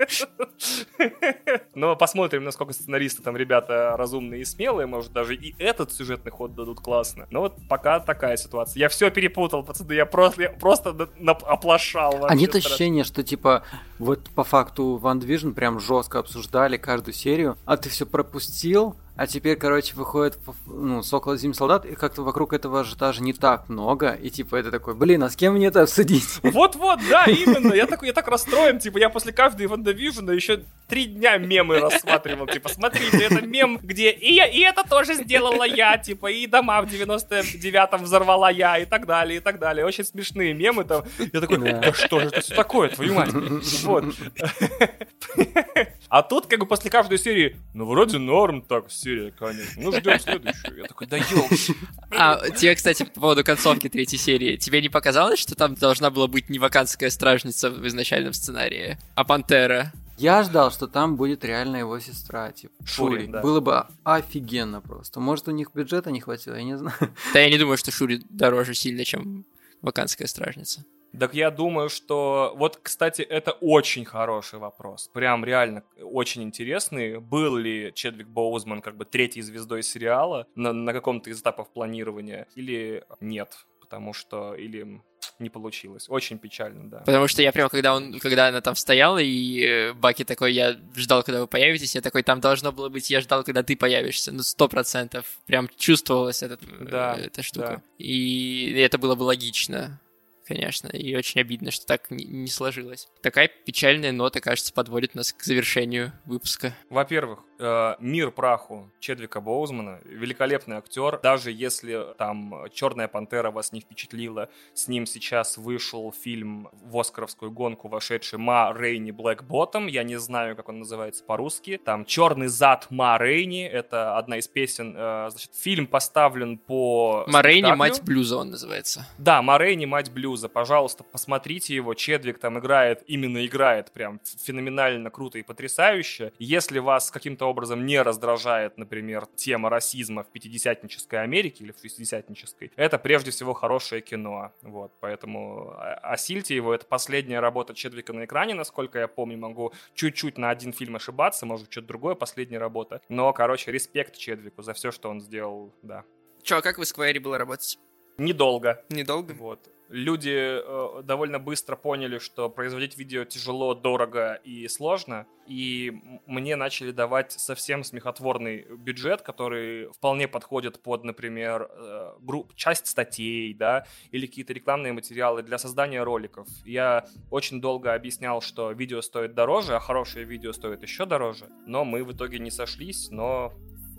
Но 1.76 1.95
посмотрим, 1.95 2.14
насколько 2.16 2.74
сценаристы 2.74 3.22
там 3.22 3.38
ребята 3.38 3.95
разумные 3.97 4.41
и 4.41 4.45
смелые, 4.45 4.88
может 4.88 5.11
даже 5.11 5.36
и 5.36 5.55
этот 5.59 5.91
сюжетный 5.91 6.32
ход 6.32 6.55
дадут 6.55 6.80
классно. 6.80 7.28
Но 7.30 7.41
вот 7.41 7.55
пока 7.70 7.99
такая 7.99 8.38
ситуация. 8.38 8.80
Я 8.80 8.89
все 8.89 9.09
перепутал, 9.11 9.63
пацаны, 9.63 9.93
я 9.93 10.05
просто, 10.05 10.43
я 10.43 10.49
просто 10.49 11.09
оплошал. 11.20 12.26
А 12.26 12.36
нет 12.36 12.49
страшно. 12.49 12.70
ощущения, 12.70 13.03
что 13.03 13.24
типа 13.24 13.63
вот 13.99 14.30
по 14.32 14.43
факту 14.43 14.97
Ван 14.97 15.20
Движн 15.20 15.51
прям 15.51 15.80
жестко 15.80 16.20
обсуждали 16.20 16.78
каждую 16.78 17.13
серию, 17.13 17.57
а 17.66 17.78
ты 17.78 17.89
все 17.89 18.05
пропустил, 18.05 18.95
А 19.18 19.28
теперь, 19.28 19.55
короче, 19.55 19.95
выходит 19.95 20.38
ну, 20.66 21.01
Сокол 21.01 21.38
Зим 21.38 21.53
Солдат, 21.53 21.86
и 21.86 21.95
как-то 21.95 22.22
вокруг 22.22 22.51
этого 22.51 22.82
ажиотажа 22.82 23.24
не 23.24 23.32
так 23.32 23.70
много. 23.70 24.09
И 24.11 24.30
типа 24.30 24.57
это 24.57 24.72
такой, 24.72 24.93
блин, 24.93 25.24
а 25.24 25.30
с 25.30 25.38
кем 25.38 25.53
мне 25.53 25.68
это 25.68 25.84
обсудить? 25.84 26.39
Вот-вот, 26.43 26.99
да, 27.09 27.24
именно. 27.26 27.74
Я 27.74 27.88
такой, 27.88 28.09
я 28.09 28.13
так 28.13 28.28
расстроен. 28.28 28.80
Типа, 28.80 28.97
я 28.97 29.09
после 29.09 29.32
каждой 29.32 29.68
Ванда 29.68 29.91
Вижена 29.91 30.34
еще 30.34 30.63
три 30.88 31.05
дня 31.05 31.38
мемы 31.38 31.80
рассматривал. 31.80 32.47
Типа, 32.47 32.68
смотрите, 32.68 33.24
это 33.24 33.41
мем, 33.41 33.80
где 33.82 34.11
и, 34.11 34.34
я, 34.34 34.47
и 34.47 34.59
это 34.59 34.84
тоже 34.88 35.13
сделала 35.13 35.63
я, 35.63 35.97
типа, 35.97 36.28
и 36.28 36.45
дома 36.45 36.82
в 36.82 36.86
99-м 36.86 38.03
взорвала 38.03 38.49
я, 38.49 38.80
и 38.80 38.86
так 38.86 39.05
далее, 39.05 39.38
и 39.38 39.39
так 39.39 39.59
далее. 39.59 39.86
Очень 39.86 40.03
смешные 40.03 40.53
мемы 40.53 40.84
там. 40.84 41.05
Я 41.32 41.39
такой, 41.39 41.57
да 41.57 41.93
что 41.93 42.20
же 42.20 42.28
это 42.28 42.41
все 42.41 42.53
такое, 42.53 42.89
твою 42.89 43.13
мать? 43.13 43.30
Вот. 43.86 44.05
А 46.10 46.22
тут, 46.24 46.47
как 46.47 46.60
бы, 46.60 46.66
после 46.66 46.91
каждой 46.91 47.18
серии, 47.18 47.58
ну, 47.74 47.86
вроде 47.86 48.18
норм 48.18 48.62
так, 48.62 48.91
серия, 48.91 49.32
конечно. 49.32 49.82
Ну, 49.82 49.91
ждем 49.91 50.20
следующую. 50.20 50.78
Я 50.78 50.84
такой, 50.86 51.08
да 51.08 51.18
ёлки. 51.18 51.74
А 52.12 52.49
тебе, 52.49 52.76
кстати, 52.76 53.03
по 53.03 53.22
поводу 53.22 53.43
концовки 53.43 53.89
третьей 53.89 54.20
серии, 54.20 54.58
тебе 54.58 54.82
не 54.82 54.89
показалось, 54.89 55.39
что 55.39 55.56
там 55.56 55.76
должна 55.76 56.10
была 56.12 56.28
быть 56.28 56.49
не 56.49 56.60
ваканская 56.60 57.10
стражница 57.10 57.70
в 57.70 57.86
изначальном 57.88 58.34
сценарии, 58.34 58.97
а 59.16 59.24
пантера? 59.24 59.91
Я 60.18 60.43
ждал, 60.43 60.72
что 60.72 60.88
там 60.88 61.18
будет 61.18 61.43
реально 61.43 61.78
его 61.78 61.99
сестра, 61.99 62.51
типа 62.51 62.74
Шури. 62.86 63.18
Шури. 63.18 63.32
Да. 63.32 63.41
Было 63.41 63.60
бы 63.60 63.86
офигенно 64.06 64.80
просто. 64.80 65.20
Может, 65.20 65.49
у 65.49 65.51
них 65.51 65.72
бюджета 65.74 66.10
не 66.12 66.22
хватило, 66.22 66.56
я 66.56 66.64
не 66.64 66.78
знаю. 66.78 66.95
Да 67.34 67.39
я 67.39 67.49
не 67.49 67.58
думаю, 67.58 67.78
что 67.78 67.91
Шури 67.91 68.22
дороже 68.30 68.74
сильно, 68.76 69.03
чем 69.03 69.45
ваканская 69.82 70.28
стражница. 70.28 70.86
Так 71.20 71.34
я 71.34 71.51
думаю, 71.51 71.89
что... 71.89 72.53
Вот, 72.55 72.80
кстати, 72.82 73.22
это 73.22 73.51
очень 73.51 74.05
хороший 74.05 74.59
вопрос. 74.59 75.09
Прям 75.13 75.45
реально 75.45 75.84
очень 76.01 76.43
интересный. 76.43 77.20
Был 77.20 77.55
ли 77.55 77.91
Чедвик 77.93 78.28
Боузман 78.28 78.82
как 78.82 78.97
бы 78.97 79.05
третьей 79.05 79.41
звездой 79.41 79.84
сериала 79.84 80.47
на, 80.55 80.74
на 80.74 80.93
каком-то 80.93 81.30
из 81.30 81.41
этапов 81.41 81.72
планирования 81.72 82.47
или 82.55 83.03
нет? 83.20 83.66
Потому 83.80 84.13
что... 84.13 84.55
Или 84.55 85.01
не 85.39 85.49
получилось. 85.49 86.05
Очень 86.07 86.38
печально, 86.38 86.89
да. 86.89 86.99
Потому 86.99 87.28
что 87.28 87.41
я 87.41 87.51
прям, 87.51 87.70
когда 87.70 87.95
он, 87.95 88.20
когда 88.20 88.47
она 88.47 88.61
там 88.61 88.76
стояла, 88.76 89.18
и 89.18 89.66
э, 89.66 89.93
Баки 89.93 90.24
такой, 90.24 90.53
я 90.53 90.78
ждал, 90.95 91.24
когда 91.24 91.41
вы 91.41 91.47
появитесь, 91.47 91.95
я 91.95 92.01
такой, 92.01 92.24
там 92.24 92.39
должно 92.39 92.72
было 92.72 92.89
быть, 92.89 93.09
я 93.09 93.22
ждал, 93.22 93.43
когда 93.43 93.63
ты 93.63 93.76
появишься. 93.76 94.32
Ну, 94.32 94.43
сто 94.43 94.68
процентов. 94.70 95.26
Прям 95.45 95.70
чувствовалась 95.76 96.41
этот, 96.41 96.61
да, 96.80 97.18
э, 97.18 97.26
эта 97.26 97.43
штука. 97.43 97.68
Да. 97.68 97.82
И 97.97 98.74
это 98.78 98.97
было 98.97 99.16
бы 99.16 99.24
логично 99.24 99.99
конечно, 100.46 100.88
и 100.88 101.16
очень 101.16 101.41
обидно, 101.41 101.72
что 101.72 101.86
так 101.86 102.10
не 102.12 102.48
сложилось. 102.48 103.08
Такая 103.22 103.48
печальная 103.48 104.12
нота, 104.12 104.39
кажется, 104.39 104.74
подводит 104.74 105.16
нас 105.16 105.34
к 105.34 105.43
завершению 105.43 106.14
выпуска. 106.26 106.76
Во-первых, 106.89 107.39
мир 107.58 108.32
праху 108.32 108.91
Чедвика 108.99 109.41
Боузмана, 109.41 109.99
великолепный 110.03 110.78
актер, 110.78 111.20
даже 111.22 111.51
если 111.51 112.14
там 112.18 112.66
Черная 112.74 113.08
пантера 113.08 113.51
вас 113.51 113.72
не 113.72 113.82
впечатлила, 113.82 114.49
с 114.74 114.88
ним 114.88 115.06
сейчас 115.06 115.58
вышел 115.58 116.12
фильм 116.12 116.70
в 116.84 116.99
Оскаровскую 116.99 117.51
гонку, 117.51 117.88
вошедший 117.88 118.39
Ма 118.39 118.74
Рейни 118.76 119.12
Блэк 119.12 119.43
Ботtom, 119.43 119.89
я 119.89 120.03
не 120.03 120.18
знаю, 120.20 120.56
как 120.56 120.70
он 120.70 120.80
называется 120.80 121.24
по-русски, 121.24 121.80
там 121.84 122.06
Черный 122.06 122.47
зад 122.47 122.88
Ма 122.89 123.18
Рейни, 123.18 123.66
это 123.66 124.18
одна 124.18 124.38
из 124.38 124.47
песен, 124.47 124.93
э, 124.97 125.30
значит, 125.30 125.51
фильм 125.56 125.88
поставлен 125.88 126.58
по 126.58 127.24
Ма 127.28 127.41
Рейни, 127.41 127.72
мать 127.74 128.01
блюза 128.03 128.38
он 128.38 128.51
называется. 128.51 129.08
Да, 129.18 129.41
Ма 129.41 129.58
Рейни, 129.58 129.86
мать 129.86 130.12
блюза 130.12 130.26
Блюза, 130.26 130.49
пожалуйста, 130.49 131.03
посмотрите 131.03 131.76
его. 131.76 131.93
Чедвик 131.93 132.39
там 132.39 132.58
играет, 132.58 133.03
именно 133.06 133.45
играет 133.45 133.91
прям 133.91 134.20
феноменально 134.43 135.12
круто 135.12 135.38
и 135.38 135.43
потрясающе. 135.43 136.34
Если 136.39 136.80
вас 136.80 137.12
каким-то 137.12 137.45
образом 137.46 137.86
не 137.86 138.02
раздражает, 138.02 138.78
например, 138.78 139.26
тема 139.36 139.70
расизма 139.70 140.24
в 140.24 140.28
пятидесятнической 140.28 141.22
Америке 141.22 141.64
или 141.64 141.72
в 141.72 141.80
шестидесятнической, 141.80 142.72
это 142.76 142.98
прежде 142.98 143.32
всего 143.32 143.54
хорошее 143.54 144.02
кино. 144.02 144.52
Вот, 144.62 144.91
поэтому 145.00 145.72
а, 145.78 145.93
осильте 146.04 146.56
его. 146.56 146.74
Это 146.74 146.86
последняя 146.86 147.39
работа 147.39 147.74
Чедвика 147.74 148.14
на 148.14 148.26
экране, 148.26 148.54
насколько 148.54 149.00
я 149.00 149.08
помню. 149.08 149.38
Могу 149.38 149.74
чуть-чуть 149.93 150.38
на 150.38 150.50
один 150.50 150.74
фильм 150.74 150.96
ошибаться, 150.96 151.46
может, 151.46 151.72
что-то 151.72 151.88
другое, 151.88 152.16
последняя 152.16 152.60
работа. 152.60 153.02
Но, 153.10 153.32
короче, 153.34 153.72
респект 153.72 154.18
Чедвику 154.18 154.62
за 154.62 154.74
все, 154.74 154.91
что 154.91 155.10
он 155.10 155.22
сделал, 155.22 155.74
да. 155.82 156.04
Че, 156.43 156.58
а 156.58 156.62
как 156.62 156.78
вы 156.78 156.86
с 156.86 156.93
Query 156.93 157.38
работать? 157.38 157.80
Недолго. 158.18 158.84
Недолго? 158.89 159.34
Вот 159.34 159.74
люди 159.89 160.36
э, 160.36 161.01
довольно 161.03 161.39
быстро 161.39 161.75
поняли, 161.75 162.19
что 162.19 162.49
производить 162.49 162.97
видео 162.97 163.25
тяжело, 163.25 163.73
дорого 163.73 164.39
и 164.43 164.67
сложно, 164.67 165.25
и 165.47 166.19
мне 166.25 166.55
начали 166.55 166.91
давать 166.91 167.31
совсем 167.31 167.83
смехотворный 167.83 168.65
бюджет, 168.77 169.21
который 169.21 169.91
вполне 169.93 170.27
подходит 170.27 170.81
под, 170.81 171.03
например, 171.03 171.69
э, 171.69 172.13
групп, 172.19 172.55
часть 172.55 172.88
статей, 172.88 173.53
да, 173.53 173.86
или 174.11 174.25
какие-то 174.25 174.53
рекламные 174.53 174.93
материалы 174.93 175.43
для 175.43 175.57
создания 175.57 176.03
роликов. 176.03 176.47
Я 176.65 177.05
очень 177.29 177.61
долго 177.61 177.93
объяснял, 177.93 178.41
что 178.41 178.71
видео 178.71 179.01
стоит 179.01 179.36
дороже, 179.36 179.75
а 179.75 179.79
хорошее 179.79 180.25
видео 180.25 180.51
стоит 180.53 180.81
еще 180.81 181.05
дороже, 181.05 181.47
но 181.67 181.86
мы 181.86 182.03
в 182.03 182.11
итоге 182.11 182.39
не 182.39 182.51
сошлись, 182.51 183.09
но 183.11 183.53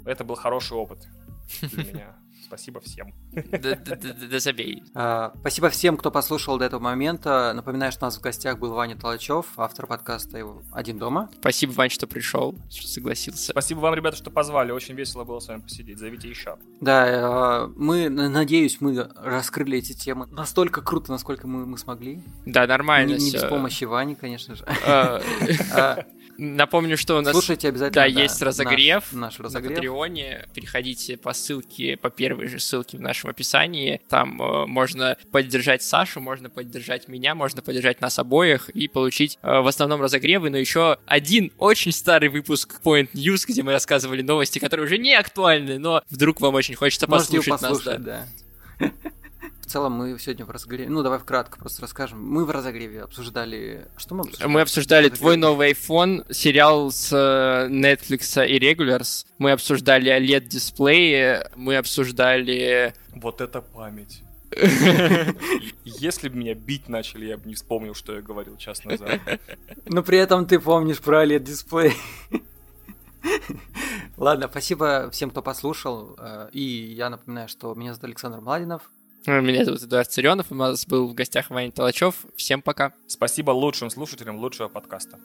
это 0.05 0.25
был 0.25 0.35
хороший 0.35 0.77
опыт 0.77 1.07
для 1.61 1.85
меня. 1.85 2.17
Спасибо 2.47 2.81
всем. 2.81 3.13
Да 3.33 4.39
забей. 4.39 4.85
А, 4.95 5.33
спасибо 5.41 5.69
всем, 5.69 5.97
кто 5.97 6.13
послушал 6.13 6.59
до 6.59 6.65
этого 6.65 6.81
момента. 6.81 7.53
Напоминаю, 7.55 7.91
что 7.91 8.05
у 8.05 8.07
нас 8.07 8.17
в 8.17 8.21
гостях 8.21 8.61
был 8.61 8.73
Ваня 8.73 8.97
Толочев, 8.97 9.47
автор 9.57 9.89
подкаста 9.89 10.41
«Один 10.71 10.99
дома». 10.99 11.29
Спасибо, 11.41 11.73
Вань, 11.73 11.91
что 11.91 12.07
пришел, 12.07 12.57
что 12.71 12.87
согласился. 12.87 13.51
Спасибо 13.51 13.81
вам, 13.81 13.95
ребята, 13.95 14.17
что 14.17 14.31
позвали. 14.31 14.71
Очень 14.71 14.95
весело 14.95 15.25
было 15.25 15.41
с 15.41 15.49
вами 15.49 15.63
посидеть. 15.63 15.99
Зовите 15.99 16.29
еще. 16.29 16.57
Да, 16.81 17.69
мы, 17.75 18.09
надеюсь, 18.09 18.81
мы 18.81 19.11
раскрыли 19.17 19.79
эти 19.79 19.93
темы 19.93 20.27
настолько 20.27 20.83
круто, 20.83 21.11
насколько 21.11 21.49
мы, 21.49 21.67
мы 21.67 21.77
смогли. 21.79 22.23
Да, 22.45 22.67
нормально 22.69 23.15
Не, 23.15 23.25
не 23.25 23.33
без 23.33 23.43
помощи 23.43 23.85
Вани, 23.85 24.15
конечно 24.15 24.55
же. 24.55 24.65
Напомню, 26.39 26.97
что 26.97 27.19
у 27.19 27.21
нас 27.21 27.33
Слушайте 27.33 27.69
обязательно, 27.69 28.07
да, 28.07 28.13
да, 28.13 28.23
есть 28.23 28.43
разогрев, 28.43 29.13
наш, 29.13 29.39
наш 29.39 29.41
разогрев 29.41 29.71
на 29.71 29.77
Патреоне. 29.77 30.45
Переходите 30.55 31.17
по 31.17 31.33
ссылке, 31.33 31.97
по 31.97 32.11
первой 32.11 32.49
же 32.49 32.59
ссылке 32.59 32.99
в 32.99 33.01
нашем 33.01 33.31
описании. 33.31 34.01
Там 34.09 34.41
э, 34.41 34.67
можно 34.67 35.17
поддержать 35.33 35.83
Сашу, 35.83 36.21
можно 36.21 36.51
поддержать 36.51 37.09
меня, 37.09 37.35
можно 37.35 37.63
поддержать 37.63 38.01
нас 38.01 38.19
обоих 38.19 38.69
и 38.71 38.89
получить 38.89 39.39
э, 39.43 39.61
в 39.61 39.67
основном 39.67 40.03
разогревы, 40.03 40.51
но 40.51 40.59
еще 40.59 40.99
один 41.07 41.53
очень 41.59 41.93
старый 41.93 42.29
выпуск 42.29 42.81
Point 42.85 43.13
News, 43.13 43.45
где 43.47 43.63
мы 43.63 43.73
рассказывали 43.73 44.23
новости, 44.23 44.59
которые 44.59 44.87
уже 44.87 44.99
не 44.99 45.15
актуальны, 45.15 45.79
но 45.79 46.03
вдруг 46.11 46.41
вам 46.41 46.55
очень 46.55 46.75
хочется 46.75 47.07
Можете 47.09 47.39
послушать, 47.39 47.61
послушать 47.61 47.99
нас. 47.99 48.05
Да. 48.05 48.27
В 48.79 49.26
целом 49.77 49.93
мы 49.93 50.19
сегодня 50.19 50.47
в 50.47 50.51
разогреве, 50.51 50.89
ну 50.89 51.03
давай 51.03 51.19
вкратко 51.19 51.59
просто 51.59 51.83
расскажем. 51.83 52.27
Мы 52.27 52.47
в 52.47 52.51
разогреве 52.51 53.03
обсуждали, 53.03 53.87
что 53.99 54.15
мы 54.15 54.23
обсуждали? 54.23 54.51
Мы 54.51 54.61
обсуждали 54.63 55.09
твой 55.11 55.37
новый 55.37 55.73
iPhone, 55.73 56.33
сериал 56.33 56.91
с 56.91 57.13
э, 57.13 57.69
Netflix 57.69 58.47
и 58.47 58.59
Regulars. 58.59 59.27
Мы 59.37 59.51
обсуждали 59.51 60.11
OLED-дисплеи, 60.11 61.47
мы 61.57 61.77
обсуждали... 61.77 62.95
Вот 63.15 63.43
это 63.43 63.61
память. 63.61 64.23
Если 65.85 66.31
бы 66.31 66.39
меня 66.39 66.55
бить 66.55 66.89
начали, 66.89 67.27
я 67.27 67.37
бы 67.37 67.47
не 67.47 67.55
вспомнил, 67.55 67.95
что 67.95 68.15
я 68.15 68.23
говорил 68.23 68.57
час 68.57 68.83
назад. 68.87 69.21
Но 69.85 70.03
при 70.03 70.17
этом 70.17 70.47
ты 70.47 70.59
помнишь 70.59 71.01
про 71.01 71.23
OLED-дисплей. 71.23 71.93
Ладно, 74.17 74.49
спасибо 74.51 75.11
всем, 75.11 75.29
кто 75.29 75.43
послушал. 75.43 76.17
Э, 76.19 76.49
и 76.53 76.63
я 76.63 77.11
напоминаю, 77.11 77.49
что 77.49 77.75
меня 77.75 77.93
зовут 77.93 78.05
Александр 78.05 78.41
Младинов. 78.41 78.91
Меня 79.43 79.65
зовут 79.65 79.83
Эдуард 79.83 80.11
Царенов, 80.11 80.47
у 80.51 80.55
нас 80.55 80.87
был 80.87 81.09
в 81.09 81.15
гостях 81.15 81.51
Ваня 81.51 81.73
Толачев. 81.73 82.15
Всем 82.37 82.63
пока. 82.63 82.93
Спасибо 83.09 83.51
лучшим 83.51 83.91
слушателям 83.91 84.39
лучшего 84.39 84.69
подкаста. 84.69 85.19